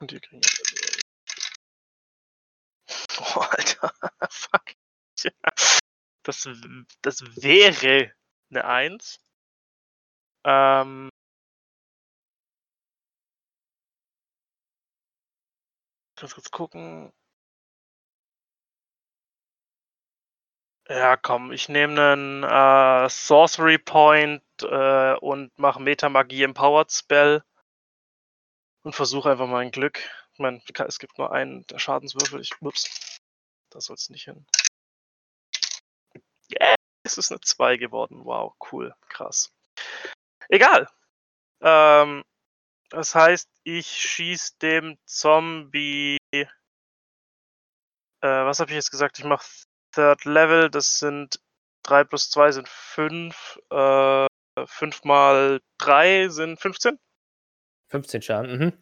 Und 0.00 0.10
die 0.10 0.20
kriegen. 0.20 0.40
Oh, 3.20 3.40
Alter. 3.40 3.92
Fuck. 4.30 4.74
Das, 6.22 6.48
das 7.02 7.22
wäre 7.42 8.12
eine 8.50 8.64
Eins. 8.64 9.18
Ähm. 10.44 11.10
Ganz 16.20 16.34
kurz 16.34 16.50
gucken. 16.50 17.12
Ja, 20.88 21.16
komm, 21.16 21.52
ich 21.52 21.68
nehme 21.68 22.12
einen 22.12 22.42
äh, 22.44 23.08
Sorcery 23.10 23.78
Point 23.78 24.42
äh, 24.62 25.14
und 25.16 25.56
mache 25.58 25.80
Metamagie 25.80 26.42
Empowered 26.42 26.90
Spell 26.90 27.42
und 28.82 28.94
versuche 28.94 29.30
einfach 29.30 29.46
mein 29.46 29.70
Glück. 29.70 30.00
Ich 30.32 30.38
meine, 30.38 30.62
es 30.86 30.98
gibt 30.98 31.18
nur 31.18 31.30
einen 31.30 31.66
der 31.66 31.78
Schadenswürfel. 31.78 32.40
Ich, 32.40 32.52
ups, 32.62 33.20
da 33.70 33.80
soll 33.80 33.94
es 33.94 34.08
nicht 34.08 34.24
hin. 34.24 34.46
Yeah, 36.50 36.74
es 37.02 37.18
ist 37.18 37.30
eine 37.30 37.40
2 37.40 37.76
geworden. 37.76 38.24
Wow, 38.24 38.54
cool, 38.72 38.94
krass. 39.08 39.52
Egal. 40.48 40.88
Ähm, 41.60 42.24
das 42.90 43.14
heißt, 43.14 43.48
ich 43.64 43.86
schieße 43.86 44.54
dem 44.62 44.98
Zombie. 45.04 46.16
Äh, 46.32 46.46
was 48.20 48.60
habe 48.60 48.70
ich 48.70 48.76
jetzt 48.76 48.90
gesagt? 48.90 49.18
Ich 49.18 49.24
mache 49.24 49.46
Third 49.92 50.24
Level, 50.24 50.70
das 50.70 50.98
sind 50.98 51.40
3 51.84 52.04
plus 52.04 52.30
2 52.30 52.52
sind 52.52 52.68
5. 52.68 53.60
Äh, 53.70 54.26
5 54.66 55.04
mal 55.04 55.60
3 55.78 56.28
sind 56.28 56.60
15. 56.60 56.98
15 57.88 58.22
Schaden. 58.22 58.58
Mhm. 58.58 58.72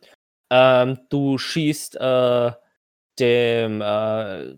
Ähm, 0.51 1.01
du 1.11 1.39
schießt 1.39 1.97
äh, 1.97 2.53
dem, 3.19 3.81
äh, 3.81 4.57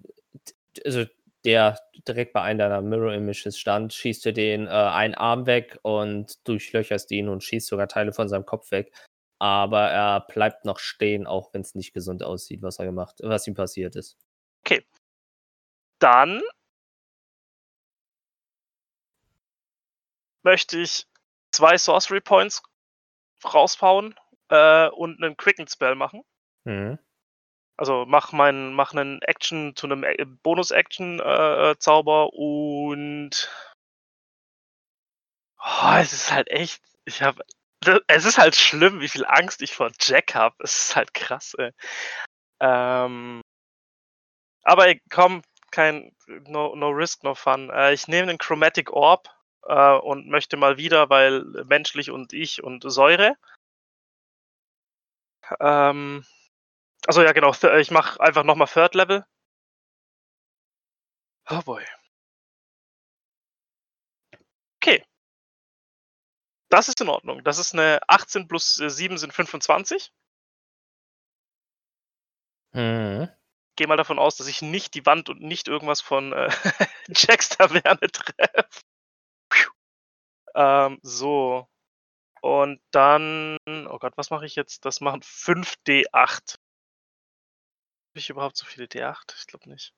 also 0.85 1.05
der 1.45 1.79
direkt 2.07 2.33
bei 2.33 2.43
einem 2.43 2.59
deiner 2.59 2.83
Mirror 2.83 3.15
Images 3.15 3.59
stand, 3.59 3.93
schießt 3.93 4.27
du 4.27 4.33
den 4.33 4.67
äh, 4.67 4.71
einen 4.71 5.15
Arm 5.15 5.47
weg 5.47 5.79
und 5.83 6.47
durchlöcherst 6.47 7.11
ihn 7.11 7.29
und 7.29 7.45
schießt 7.45 7.67
sogar 7.67 7.89
Teile 7.89 8.13
von 8.13 8.29
seinem 8.29 8.47
Kopf 8.47 8.71
weg. 8.71 8.93
Aber 9.39 9.89
er 9.91 10.21
bleibt 10.21 10.65
noch 10.65 10.79
stehen, 10.79 11.27
auch 11.27 11.53
wenn 11.55 11.61
es 11.61 11.75
nicht 11.75 11.93
gesund 11.95 12.23
aussieht, 12.23 12.63
was 12.63 12.79
er 12.79 12.87
gemacht, 12.87 13.21
was 13.23 13.47
ihm 13.47 13.55
passiert 13.55 13.95
ist. 13.95 14.19
Dann 16.01 16.43
möchte 20.43 20.79
ich 20.79 21.07
zwei 21.53 21.77
Sorcery 21.77 22.21
Points 22.21 22.63
raushauen 23.45 24.15
äh, 24.49 24.89
und 24.89 25.23
einen 25.23 25.37
Quicken 25.37 25.69
Spell 25.69 25.95
machen. 25.95 26.23
Mhm. 26.65 26.99
Also 27.77 28.05
mach 28.07 28.33
meinen, 28.33 28.75
mach 28.75 28.93
einen 28.93 29.23
Action 29.23 29.77
zu 29.77 29.87
einem 29.87 30.03
äh, 30.03 30.25
Bonus-Action-Zauber 30.43 32.33
und 32.33 33.51
oh, 35.61 35.95
es 36.01 36.13
ist 36.13 36.33
halt 36.33 36.49
echt, 36.51 36.83
ich 37.05 37.23
habe, 37.23 37.45
es 38.09 38.25
ist 38.25 38.39
halt 38.39 38.57
schlimm, 38.57 39.01
wie 39.01 39.09
viel 39.09 39.25
Angst 39.27 39.63
ich 39.63 39.75
vor 39.75 39.91
Jack 40.01 40.35
habe. 40.35 40.57
Es 40.61 40.89
ist 40.89 40.97
halt 40.97 41.15
krass, 41.15 41.55
ey. 41.59 41.71
Ähm, 42.61 43.43
aber 44.63 44.87
ey, 44.89 45.01
komm, 45.11 45.43
kein, 45.71 46.13
no, 46.47 46.75
no 46.77 46.91
risk, 46.91 47.25
no 47.25 47.35
fun. 47.35 47.71
Äh, 47.71 47.93
ich 47.95 48.09
nehme 48.09 48.29
den 48.29 48.39
Chromatic 48.39 48.93
Orb 48.93 49.29
äh, 49.67 49.93
und 49.97 50.29
möchte 50.29 50.57
mal 50.57 50.77
wieder, 50.77 51.11
weil 51.11 51.43
menschlich 51.67 52.11
und 52.11 52.33
ich 52.33 52.63
und 52.63 52.83
Säure. 52.91 53.35
Ähm, 55.61 56.25
also 57.07 57.23
ja, 57.23 57.33
genau. 57.33 57.53
Ich 57.79 57.91
mache 57.93 58.21
einfach 58.21 58.45
nochmal 58.45 58.69
Third 58.69 58.95
Level. 58.95 59.25
Oh 61.51 61.63
boy. 61.63 61.85
Okay. 64.83 65.03
Das 66.69 66.89
ist 66.89 67.01
in 67.01 67.09
Ordnung. 67.09 67.43
Das 67.45 67.59
ist 67.59 67.75
eine 67.75 68.01
18 68.09 68.49
plus 68.49 68.81
äh, 68.81 68.91
7 68.91 69.19
sind 69.19 69.33
25. 69.33 70.13
Mhm. 72.73 73.29
Gehe 73.77 73.87
mal 73.87 73.97
davon 73.97 74.19
aus, 74.19 74.37
dass 74.37 74.49
ich 74.49 74.61
nicht 74.61 74.95
die 74.95 75.07
Wand 75.07 75.29
und 75.29 75.41
nicht 75.41 75.69
irgendwas 75.69 76.01
von 76.01 76.33
äh, 76.33 76.51
Jacks 77.09 77.49
Taverne 77.51 78.01
treffe. 78.13 78.69
Ähm, 80.55 80.99
so. 81.03 81.69
Und 82.41 82.81
dann. 82.91 83.57
Oh 83.67 83.99
Gott, 83.99 84.17
was 84.17 84.31
mache 84.31 84.47
ich 84.47 84.55
jetzt? 84.57 84.85
Das 84.85 85.01
machen 85.01 85.23
5D8. 85.23 86.59
Habe 88.19 88.19
ich 88.19 88.31
überhaupt 88.31 88.57
so 88.57 88.67
viele 88.67 88.87
D8? 88.87 89.35
Ich 89.37 89.47
glaube 89.47 89.69
nicht. 89.69 89.95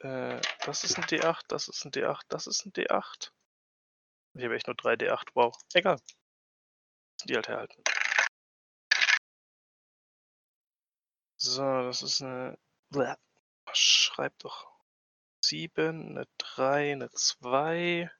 Äh, 0.00 0.40
das 0.64 0.84
ist 0.84 0.98
ein 0.98 1.04
D8, 1.04 1.42
das 1.48 1.68
ist 1.68 1.84
ein 1.84 1.90
D8, 1.90 2.22
das 2.28 2.46
ist 2.46 2.66
ein 2.66 2.72
D8. 2.72 3.30
Ich 4.36 4.44
habe 4.44 4.54
echt 4.54 4.66
nur 4.66 4.76
3 4.76 4.94
D8. 4.94 5.28
Wow. 5.34 5.56
Egal. 5.72 5.98
Die 7.24 7.34
halt 7.34 7.48
herhalten. 7.48 7.82
So, 11.38 11.62
das 11.62 12.02
ist 12.02 12.22
eine. 12.22 12.58
Schreib 13.72 14.38
doch. 14.40 14.70
7, 15.42 16.10
eine 16.10 16.26
3, 16.38 16.92
eine 16.92 17.10
2. 17.10 18.10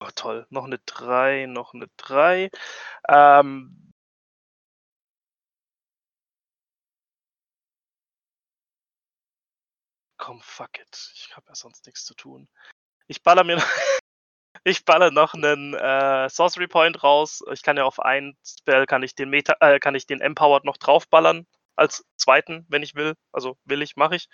Oh, 0.00 0.08
toll. 0.14 0.46
Noch 0.50 0.64
eine 0.64 0.78
3, 0.78 1.46
noch 1.46 1.74
eine 1.74 1.88
3. 1.96 2.50
Ähm, 3.08 3.89
komm, 10.30 10.40
fuck 10.42 10.78
it. 10.78 11.12
Ich 11.16 11.34
habe 11.34 11.46
ja 11.48 11.56
sonst 11.56 11.86
nichts 11.86 12.04
zu 12.04 12.14
tun. 12.14 12.48
Ich 13.08 13.24
baller 13.24 13.42
mir. 13.42 13.56
ich 14.64 14.84
baller 14.84 15.10
noch 15.10 15.34
einen 15.34 15.74
äh, 15.74 16.28
Sorcery 16.28 16.68
Point 16.68 17.02
raus. 17.02 17.42
Ich 17.50 17.62
kann 17.62 17.76
ja 17.76 17.82
auf 17.82 17.98
einen 17.98 18.36
Spell 18.46 18.86
kann 18.86 19.02
ich 19.02 19.16
den 19.16 19.28
Meta, 19.28 19.56
äh, 19.58 19.80
kann 19.80 19.96
ich 19.96 20.06
den 20.06 20.20
Empowered 20.20 20.64
noch 20.64 20.76
draufballern 20.76 21.48
als 21.74 22.04
zweiten, 22.16 22.64
wenn 22.68 22.84
ich 22.84 22.94
will. 22.94 23.16
Also 23.32 23.56
will 23.64 23.82
ich, 23.82 23.96
mache 23.96 24.14
ich. 24.14 24.28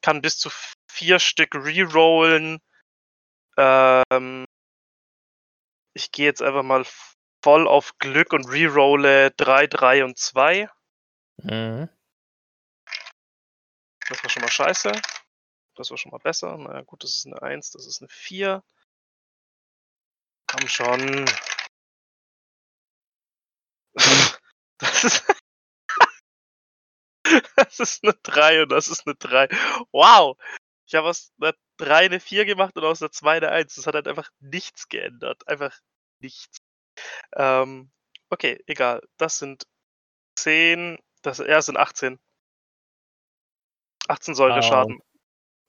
Kann 0.00 0.22
bis 0.22 0.38
zu 0.38 0.50
vier 0.90 1.20
Stück 1.20 1.54
rerollen. 1.54 2.58
Ähm, 3.56 4.44
ich 5.94 6.10
gehe 6.10 6.26
jetzt 6.26 6.42
einfach 6.42 6.64
mal 6.64 6.84
voll 7.44 7.68
auf 7.68 7.96
Glück 7.98 8.32
und 8.32 8.48
rerolle 8.48 9.30
3, 9.30 9.68
3 9.68 10.04
und 10.04 10.18
2. 10.18 10.68
Mhm. 11.36 11.88
Das 14.08 14.22
war 14.22 14.30
schon 14.30 14.42
mal 14.42 14.50
scheiße. 14.50 14.92
Das 15.76 15.90
war 15.90 15.96
schon 15.98 16.10
mal 16.10 16.18
besser. 16.18 16.56
Na 16.58 16.74
ja, 16.74 16.82
gut, 16.82 17.02
das 17.04 17.10
ist 17.16 17.26
eine 17.26 17.40
1, 17.42 17.70
das 17.70 17.86
ist 17.86 18.00
eine 18.02 18.08
4. 18.08 18.62
Komm 20.46 20.68
schon. 20.68 21.24
Das 24.78 25.04
ist. 25.04 25.24
Das 27.56 27.78
ist 27.80 28.04
eine 28.04 28.14
3 28.22 28.62
und 28.62 28.68
das 28.70 28.88
ist 28.88 29.06
eine 29.06 29.14
3. 29.14 29.48
Wow! 29.92 30.36
Ich 30.86 30.94
habe 30.94 31.08
aus 31.08 31.32
einer 31.40 31.54
3 31.78 32.06
eine 32.06 32.20
4 32.20 32.44
gemacht 32.44 32.76
und 32.76 32.84
aus 32.84 33.00
einer 33.00 33.12
2 33.12 33.36
eine 33.38 33.50
1. 33.50 33.74
Das 33.76 33.86
hat 33.86 33.94
halt 33.94 34.08
einfach 34.08 34.30
nichts 34.40 34.88
geändert. 34.88 35.46
Einfach 35.48 35.78
nichts. 36.20 36.58
Ähm, 37.36 37.90
okay, 38.30 38.62
egal. 38.66 39.02
Das 39.18 39.38
sind 39.38 39.64
10. 40.36 40.98
Das, 41.22 41.38
ja, 41.38 41.46
das 41.46 41.66
sind 41.66 41.78
18. 41.78 42.18
18 44.08 44.34
soll 44.34 44.50
der 44.50 44.58
Au. 44.58 44.62
Schaden. 44.62 45.00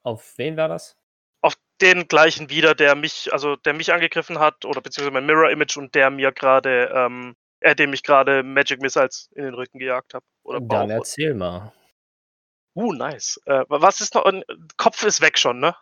Auf 0.03 0.33
wen 0.37 0.57
war 0.57 0.67
das? 0.67 0.95
Auf 1.41 1.55
den 1.81 2.07
gleichen 2.07 2.49
wieder, 2.49 2.75
der 2.75 2.95
mich, 2.95 3.31
also 3.31 3.55
der 3.55 3.73
mich 3.73 3.93
angegriffen 3.93 4.39
hat, 4.39 4.65
oder 4.65 4.81
beziehungsweise 4.81 5.13
mein 5.13 5.25
Mirror 5.25 5.49
Image 5.49 5.77
und 5.77 5.93
der 5.95 6.09
mir 6.09 6.31
gerade, 6.31 6.91
ähm, 6.93 7.35
äh, 7.59 7.75
dem 7.75 7.93
ich 7.93 8.03
gerade 8.03 8.43
Magic 8.43 8.81
Missiles 8.81 9.29
in 9.35 9.43
den 9.43 9.53
Rücken 9.53 9.79
gejagt 9.79 10.13
habe. 10.13 10.25
Dann 10.45 10.67
Bauch. 10.67 10.89
erzähl 10.89 11.33
mal. 11.33 11.73
Uh, 12.75 12.91
nice. 12.93 13.39
Äh, 13.45 13.63
was 13.67 14.01
ist 14.01 14.15
noch? 14.15 14.25
Kopf 14.77 15.03
ist 15.03 15.21
weg 15.21 15.37
schon, 15.37 15.59
ne? 15.59 15.75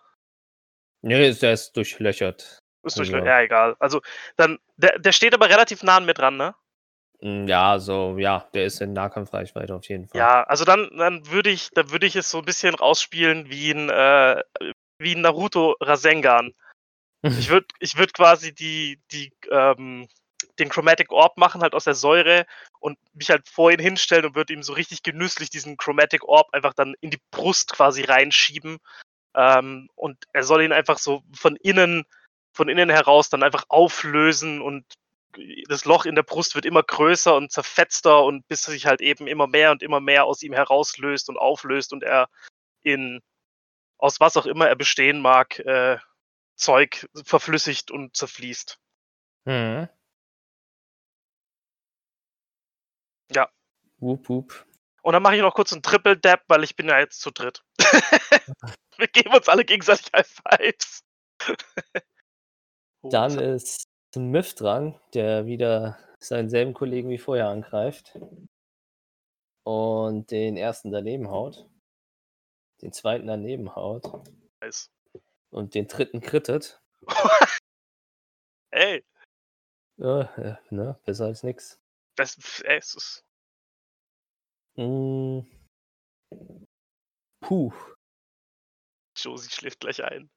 Nee, 1.02 1.32
der 1.34 1.54
ist 1.54 1.76
durchlöchert. 1.76 2.60
Ist 2.84 2.97
durch, 2.97 3.14
Also- 3.14 3.26
ja, 3.26 3.41
egal. 3.41 3.76
Also, 3.80 4.02
dann, 4.38 4.60
der, 4.76 4.99
der 4.99 5.12
steht 5.12 5.34
aber 5.34 5.49
relativ 5.49 5.84
nah 5.84 5.97
an 5.97 6.06
mir 6.06 6.14
dran, 6.14 6.38
ne? 6.38 6.56
Mm, 7.22 7.47
Ja, 7.47 7.80
so, 7.80 8.17
ja, 8.17 8.47
der 8.53 8.65
ist 8.65 8.82
in 8.82 8.93
Nahkampfreichweite 8.93 9.74
auf 9.74 9.88
jeden 9.88 10.07
Fall. 10.07 10.19
Ja, 10.19 10.43
also 10.43 10.65
dann, 10.65 10.89
dann 10.97 11.28
würde 11.30 11.49
ich, 11.49 11.69
dann 11.72 11.91
würde 11.91 12.05
ich 12.05 12.15
es 12.15 12.30
so 12.30 12.39
ein 12.39 12.45
bisschen 12.45 12.76
rausspielen 12.76 13.49
wie 13.49 13.72
ein, 13.72 13.89
äh, 13.89 14.43
wie 14.97 15.15
ein 15.15 15.22
Naruto 15.22 15.76
Rasengan. 15.80 16.53
Ich 17.24 17.24
würde, 17.49 17.67
ich 17.80 17.97
würde 17.97 18.13
quasi 18.13 18.53
die, 18.53 18.99
die, 19.11 19.32
ähm, 19.51 20.07
den 20.59 20.69
Chromatic 20.69 21.11
Orb 21.11 21.38
machen, 21.38 21.61
halt 21.61 21.74
aus 21.74 21.84
der 21.84 21.93
Säure 21.93 22.45
und 22.80 22.97
mich 23.13 23.30
halt 23.30 23.47
vor 23.47 23.72
ihn 23.72 23.80
hinstellen 23.80 24.26
und 24.26 24.36
würde 24.36 24.53
ihm 24.53 24.63
so 24.63 24.74
richtig 24.74 25.03
genüsslich 25.03 25.49
diesen 25.49 25.78
Chromatic 25.78 26.24
Orb 26.24 26.49
einfach 26.53 26.74
dann 26.74 26.95
in 27.01 27.11
die 27.11 27.22
Brust 27.32 27.72
quasi 27.74 28.03
reinschieben. 28.03 28.80
Ähm, 29.36 29.89
und 29.95 30.17
er 30.34 30.43
soll 30.43 30.63
ihn 30.63 30.74
einfach 30.74 30.97
so 30.97 31.24
von 31.34 31.55
innen, 31.57 32.03
von 32.53 32.69
innen 32.69 32.89
heraus 32.89 33.30
dann 33.30 33.43
einfach 33.43 33.65
auflösen 33.69 34.61
und 34.61 34.84
das 35.67 35.86
Loch 35.86 36.05
in 36.05 36.15
der 36.15 36.23
Brust 36.23 36.55
wird 36.55 36.65
immer 36.65 36.84
größer 36.84 37.36
und 37.36 37.51
zerfetzter 37.51 38.23
und 38.23 38.47
bis 38.47 38.63
sich 38.63 38.86
halt 38.86 39.01
eben 39.01 39.27
immer 39.27 39.47
mehr 39.47 39.71
und 39.71 39.84
immer 39.84 39.99
mehr 39.99 40.25
aus 40.25 40.41
ihm 40.43 40.53
herauslöst 40.53 41.29
und 41.29 41.38
auflöst 41.38 41.93
und 41.93 42.03
er 42.03 42.29
in 42.84 43.21
aus 43.97 44.19
was 44.19 44.36
auch 44.36 44.45
immer 44.47 44.67
er 44.67 44.75
bestehen 44.75 45.21
mag, 45.21 45.59
äh, 45.59 45.97
Zeug 46.55 47.07
verflüssigt 47.23 47.91
und 47.91 48.15
zerfließt. 48.15 48.79
Hm. 49.45 49.88
Ja. 53.32 53.49
Wup, 53.97 54.27
wup. 54.29 54.65
Und 55.03 55.13
dann 55.13 55.23
mache 55.23 55.36
ich 55.36 55.41
noch 55.41 55.53
kurz 55.53 55.71
einen 55.71 55.82
Triple 55.82 56.17
Dab, 56.17 56.43
weil 56.47 56.63
ich 56.63 56.75
bin 56.75 56.88
ja 56.88 56.99
jetzt 56.99 57.21
zu 57.21 57.32
dritt. 57.32 57.63
Wir 58.97 59.07
geben 59.07 59.34
uns 59.34 59.49
alle 59.49 59.65
gegenseitig 59.65 60.07
High 60.13 60.27
Fives. 60.27 61.03
Dann 63.03 63.38
das- 63.38 63.86
ist 64.12 64.16
Smith 64.16 64.55
dran, 64.55 64.99
der 65.14 65.45
wieder 65.45 65.97
seinen 66.20 66.49
selben 66.49 66.74
Kollegen 66.74 67.09
wie 67.09 67.18
vorher 67.18 67.47
angreift. 67.47 68.20
Und 69.64 70.32
den 70.32 70.57
ersten 70.57 70.91
daneben 70.91 71.30
haut. 71.30 71.70
Den 72.82 72.91
zweiten 72.91 73.28
daneben 73.28 73.76
haut. 73.76 74.03
nice. 74.62 74.89
Und 75.51 75.76
den 75.76 75.88
dritten 75.88 76.20
krittet. 76.22 76.82
Ey, 78.74 79.03
Ja, 79.97 80.22
äh, 80.38 80.55
ne, 80.70 80.97
besser 81.05 81.26
als 81.26 81.43
nix. 81.43 81.80
das, 82.16 82.62
ey, 82.62 82.78
es 82.78 82.95
ist, 82.95 83.26
Mm. 84.78 85.41
Puh. 87.41 87.74
Josie 89.18 89.49
schläft 89.49 89.82
gleich 89.82 90.01
ein. 90.01 90.30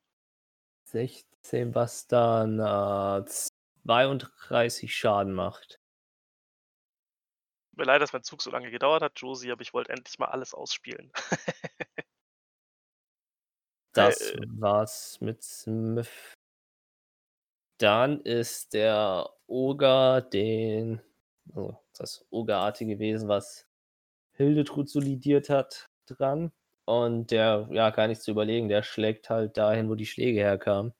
16, 0.90 1.72
was 1.74 2.08
dann 2.08 2.58
äh, 2.58 3.24
32 3.84 4.94
Schaden 4.94 5.32
macht. 5.34 5.80
Tut 7.70 7.78
Mir 7.78 7.84
leid, 7.86 8.02
dass 8.02 8.12
mein 8.12 8.22
Zug 8.22 8.40
so 8.42 8.50
lange 8.50 8.70
gedauert 8.70 9.02
hat, 9.02 9.18
Josie, 9.20 9.50
aber 9.52 9.62
ich 9.62 9.74
wollte 9.74 9.92
endlich 9.92 10.18
mal 10.18 10.26
alles 10.26 10.54
ausspielen. 10.54 11.12
Das 13.94 14.32
Äh, 14.32 14.46
war's 14.58 15.20
mit 15.20 15.42
Smith. 15.42 16.34
Dann 17.78 18.20
ist 18.22 18.74
der 18.74 19.30
Oger, 19.46 20.20
den, 20.20 21.00
also 21.54 21.78
das 21.96 22.26
Ogerartige 22.30 22.98
Wesen, 22.98 23.28
was 23.28 23.66
Hildetrud 24.32 24.88
solidiert 24.88 25.50
hat, 25.50 25.90
dran. 26.06 26.52
Und 26.86 27.30
der, 27.30 27.68
ja, 27.70 27.90
gar 27.90 28.08
nicht 28.08 28.22
zu 28.22 28.32
überlegen, 28.32 28.68
der 28.68 28.82
schlägt 28.82 29.30
halt 29.30 29.56
dahin, 29.56 29.88
wo 29.88 29.94
die 29.94 30.06
Schläge 30.06 30.40
herkamen. 30.40 30.92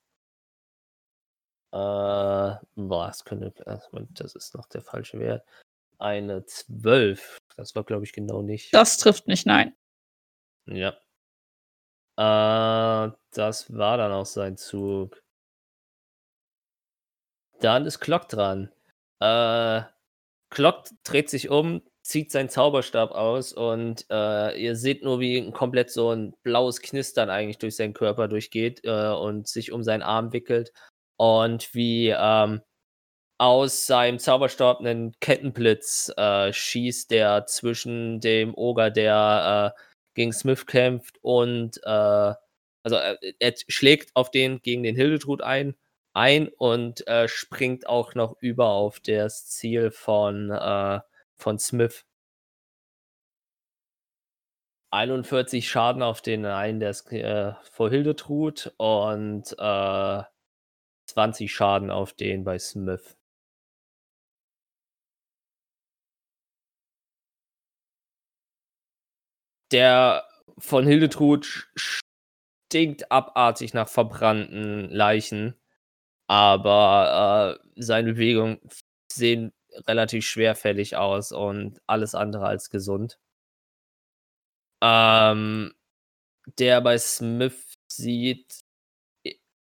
Äh, 1.74 2.56
boah, 2.76 3.08
das 3.08 3.24
könnte, 3.24 3.52
das 3.64 4.34
ist 4.36 4.54
noch 4.54 4.66
der 4.66 4.80
falsche 4.80 5.18
Wert. 5.18 5.44
Eine 5.98 6.44
12. 6.44 7.38
Das 7.56 7.74
war, 7.74 7.82
glaube 7.82 8.04
ich, 8.04 8.12
genau 8.12 8.42
nicht. 8.42 8.72
Das 8.72 8.96
trifft 8.96 9.26
nicht, 9.26 9.44
nein. 9.44 9.74
Ja. 10.66 10.90
Äh, 12.16 13.12
das 13.32 13.76
war 13.76 13.96
dann 13.96 14.12
auch 14.12 14.26
sein 14.26 14.56
Zug. 14.56 15.20
Dann 17.58 17.86
ist 17.86 17.98
Glock 17.98 18.28
dran. 18.28 18.70
Äh, 19.18 19.82
Glock 20.50 20.84
dreht 21.02 21.28
sich 21.28 21.48
um, 21.48 21.82
zieht 22.02 22.30
seinen 22.30 22.50
Zauberstab 22.50 23.10
aus 23.10 23.52
und 23.52 24.06
äh, 24.10 24.56
ihr 24.62 24.76
seht 24.76 25.02
nur, 25.02 25.18
wie 25.18 25.50
komplett 25.50 25.90
so 25.90 26.10
ein 26.10 26.34
blaues 26.44 26.80
Knistern 26.82 27.30
eigentlich 27.30 27.58
durch 27.58 27.74
seinen 27.74 27.94
Körper 27.94 28.28
durchgeht 28.28 28.82
äh, 28.84 29.10
und 29.10 29.48
sich 29.48 29.72
um 29.72 29.82
seinen 29.82 30.02
Arm 30.02 30.32
wickelt 30.32 30.72
und 31.16 31.74
wie 31.74 32.08
ähm, 32.10 32.62
aus 33.38 33.86
seinem 33.86 34.18
Zauberstab 34.18 34.80
einen 34.80 35.12
Kettenblitz 35.20 36.12
äh, 36.16 36.52
schießt, 36.52 37.10
der 37.10 37.46
zwischen 37.46 38.20
dem 38.20 38.54
Oger, 38.56 38.90
der 38.90 39.74
äh, 39.76 39.80
gegen 40.14 40.32
Smith 40.32 40.66
kämpft 40.66 41.18
und 41.22 41.78
äh, 41.84 42.34
also 42.84 42.96
er, 42.96 43.18
er 43.38 43.54
schlägt 43.68 44.14
auf 44.14 44.30
den 44.30 44.60
gegen 44.60 44.82
den 44.82 44.96
Hildetrud 44.96 45.42
ein, 45.42 45.74
ein 46.14 46.48
und 46.48 47.06
äh, 47.08 47.28
springt 47.28 47.88
auch 47.88 48.14
noch 48.14 48.36
über 48.40 48.68
auf 48.70 49.00
das 49.00 49.46
Ziel 49.48 49.90
von, 49.90 50.50
äh, 50.50 51.00
von 51.36 51.58
Smith. 51.58 52.04
41 54.92 55.68
Schaden 55.68 56.02
auf 56.02 56.22
den 56.22 56.46
einen, 56.46 56.78
der 56.78 56.90
ist 56.90 57.10
äh, 57.12 57.52
vor 57.72 57.90
Hildetrud 57.90 58.72
und 58.76 59.52
äh, 59.58 60.22
20 61.14 61.52
Schaden 61.54 61.90
auf 61.90 62.12
den 62.12 62.44
bei 62.44 62.58
Smith. 62.58 63.16
Der 69.72 70.24
von 70.58 70.86
Hildetrud 70.86 71.68
stinkt 71.76 73.10
abartig 73.10 73.74
nach 73.74 73.88
verbrannten 73.88 74.88
Leichen, 74.90 75.54
aber 76.28 77.58
äh, 77.76 77.82
seine 77.82 78.14
Bewegungen 78.14 78.60
sehen 79.10 79.52
relativ 79.88 80.26
schwerfällig 80.26 80.96
aus 80.96 81.32
und 81.32 81.80
alles 81.86 82.14
andere 82.14 82.46
als 82.46 82.70
gesund. 82.70 83.18
Ähm, 84.82 85.74
der 86.58 86.80
bei 86.80 86.98
Smith 86.98 87.74
sieht 87.88 88.63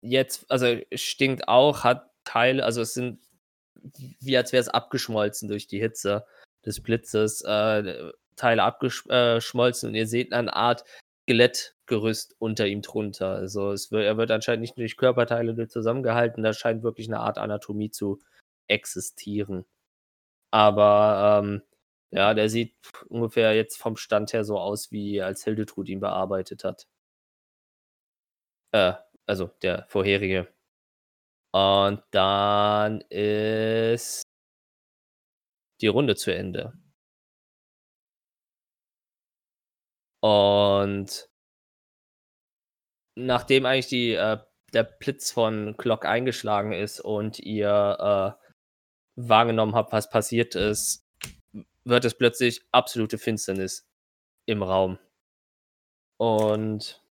jetzt, 0.06 0.50
also 0.50 0.78
stinkt 0.94 1.48
auch, 1.48 1.84
hat 1.84 2.10
Teile, 2.24 2.64
also 2.64 2.80
es 2.82 2.94
sind 2.94 3.20
wie 4.20 4.36
als 4.36 4.52
wäre 4.52 4.60
es 4.60 4.68
abgeschmolzen 4.68 5.48
durch 5.48 5.66
die 5.66 5.80
Hitze 5.80 6.26
des 6.64 6.82
Blitzes, 6.82 7.42
äh, 7.42 8.10
Teile 8.36 8.62
abgeschmolzen 8.64 9.88
und 9.88 9.94
ihr 9.94 10.06
seht 10.06 10.32
eine 10.32 10.54
Art 10.54 10.84
Skelettgerüst 11.22 12.36
unter 12.38 12.66
ihm 12.66 12.82
drunter. 12.82 13.30
Also 13.30 13.72
es 13.72 13.90
wird, 13.90 14.04
er 14.04 14.16
wird 14.16 14.30
anscheinend 14.30 14.62
nicht 14.62 14.76
durch 14.78 14.96
Körperteile 14.96 15.68
zusammengehalten, 15.68 16.42
da 16.42 16.52
scheint 16.52 16.82
wirklich 16.82 17.08
eine 17.08 17.20
Art 17.20 17.38
Anatomie 17.38 17.90
zu 17.90 18.20
existieren. 18.68 19.64
Aber 20.52 21.42
ähm, 21.44 21.62
ja, 22.10 22.34
der 22.34 22.48
sieht 22.48 22.74
ungefähr 23.08 23.54
jetzt 23.54 23.76
vom 23.78 23.96
Stand 23.96 24.32
her 24.32 24.44
so 24.44 24.58
aus, 24.58 24.92
wie 24.92 25.22
als 25.22 25.44
Hildetrud 25.44 25.88
ihn 25.88 26.00
bearbeitet 26.00 26.64
hat. 26.64 26.86
Äh, 28.72 28.94
also 29.26 29.50
der 29.62 29.86
vorherige. 29.88 30.48
Und 31.52 32.02
dann 32.10 33.00
ist 33.02 34.22
die 35.80 35.86
Runde 35.88 36.16
zu 36.16 36.34
Ende. 36.34 36.72
Und 40.22 41.28
nachdem 43.14 43.66
eigentlich 43.66 43.86
die, 43.86 44.12
äh, 44.12 44.38
der 44.72 44.82
Blitz 44.84 45.30
von 45.30 45.76
Glock 45.76 46.04
eingeschlagen 46.04 46.72
ist 46.72 47.00
und 47.00 47.38
ihr 47.38 48.36
äh, 48.38 48.46
wahrgenommen 49.16 49.74
habt, 49.74 49.92
was 49.92 50.10
passiert 50.10 50.54
ist, 50.54 51.06
wird 51.84 52.04
es 52.04 52.14
plötzlich 52.14 52.62
absolute 52.72 53.18
Finsternis 53.18 53.88
im 54.46 54.62
Raum. 54.62 54.98
Und 56.18 57.05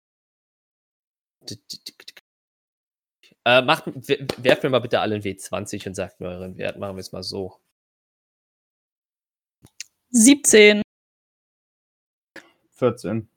äh, 3.45 3.61
macht, 3.61 3.85
werft 3.87 4.63
mir 4.63 4.69
mal 4.69 4.79
bitte 4.79 4.99
alle 4.99 5.15
einen 5.15 5.23
W20 5.23 5.87
und 5.87 5.95
sagt 5.95 6.19
mir 6.19 6.29
euren 6.29 6.57
Wert. 6.57 6.77
Machen 6.77 6.95
wir 6.95 7.01
es 7.01 7.11
mal 7.11 7.23
so. 7.23 7.59
17. 10.11 10.81
14. 12.73 13.29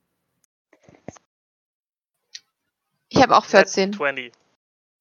Ich 3.09 3.23
habe 3.23 3.37
auch 3.37 3.45
14. 3.45 3.93
20. 3.93 4.33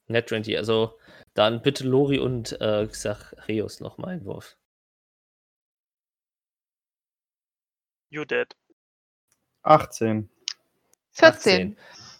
Net 0.07 0.29
20. 0.29 0.57
Also 0.57 0.99
dann 1.33 1.61
bitte 1.61 1.83
Lori 1.83 2.19
und 2.19 2.59
äh, 2.61 2.87
Xachreus 2.87 3.79
noch 3.79 3.97
mal 3.97 4.09
einen 4.09 4.25
Wurf. 4.25 4.55
You 8.09 8.23
dead. 8.25 8.55
18. 9.63 10.29
14. 11.13 11.75
18. 11.75 11.77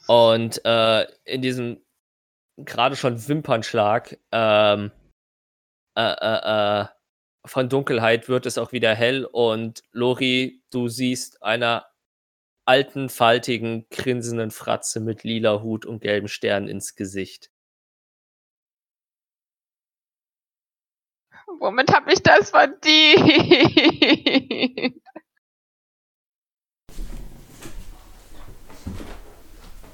Und 0.07 0.63
äh, 0.65 1.05
in 1.25 1.41
diesem 1.41 1.83
gerade 2.57 2.95
schon 2.95 3.27
Wimpernschlag 3.27 4.17
ähm, 4.31 4.91
äh, 5.97 6.01
äh, 6.01 6.81
äh, 6.81 6.85
von 7.45 7.69
Dunkelheit 7.69 8.29
wird 8.29 8.45
es 8.45 8.57
auch 8.57 8.71
wieder 8.71 8.95
hell 8.95 9.25
und 9.25 9.83
Lori, 9.91 10.63
du 10.71 10.87
siehst 10.87 11.43
einer 11.43 11.85
alten, 12.65 13.09
faltigen, 13.09 13.87
grinsenden 13.89 14.51
Fratze 14.51 14.99
mit 15.01 15.23
lila 15.23 15.61
Hut 15.61 15.85
und 15.85 16.01
gelben 16.01 16.29
Sternen 16.29 16.67
ins 16.67 16.95
Gesicht. 16.95 17.49
Womit 21.59 21.93
habe 21.93 22.13
ich 22.13 22.21
das 22.23 22.51
verdient? 22.51 24.95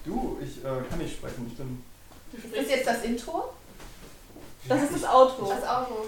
Du, 0.09 0.39
ich 0.41 0.57
äh, 0.65 0.89
kann 0.89 0.97
nicht 0.97 1.13
sprechen. 1.13 1.45
Ich 1.47 1.55
bin. 1.55 1.83
Das 2.51 2.63
ist 2.63 2.71
jetzt 2.71 2.87
das 2.87 3.03
Intro? 3.03 3.53
Das 4.67 4.81
ist 4.81 4.95
das 4.95 5.03
Outro. 5.03 5.47
Das 5.47 5.67
Auto. 5.67 6.05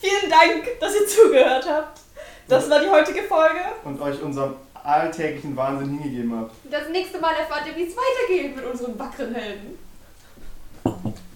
Vielen 0.00 0.30
Dank, 0.30 0.80
dass 0.80 0.94
ihr 0.94 1.06
zugehört 1.06 1.66
habt. 1.68 2.00
Das 2.48 2.70
war 2.70 2.80
die 2.80 2.88
heutige 2.88 3.22
Folge. 3.24 3.60
Und 3.84 4.00
euch 4.00 4.22
unserem 4.22 4.54
alltäglichen 4.82 5.54
Wahnsinn 5.54 5.98
hingegeben 5.98 6.34
habt. 6.34 6.54
Das 6.70 6.88
nächste 6.88 7.20
Mal 7.20 7.34
erfahrt 7.34 7.66
ihr, 7.66 7.76
wie 7.76 7.88
es 7.88 7.94
weitergeht 7.94 8.56
mit 8.56 8.64
unseren 8.64 8.98
wackeren 8.98 9.34
Helden. 9.34 9.78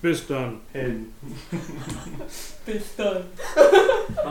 Bis 0.00 0.26
dann. 0.26 0.62
Helden. 0.72 1.14
Bis 2.64 2.96
dann. 2.96 3.24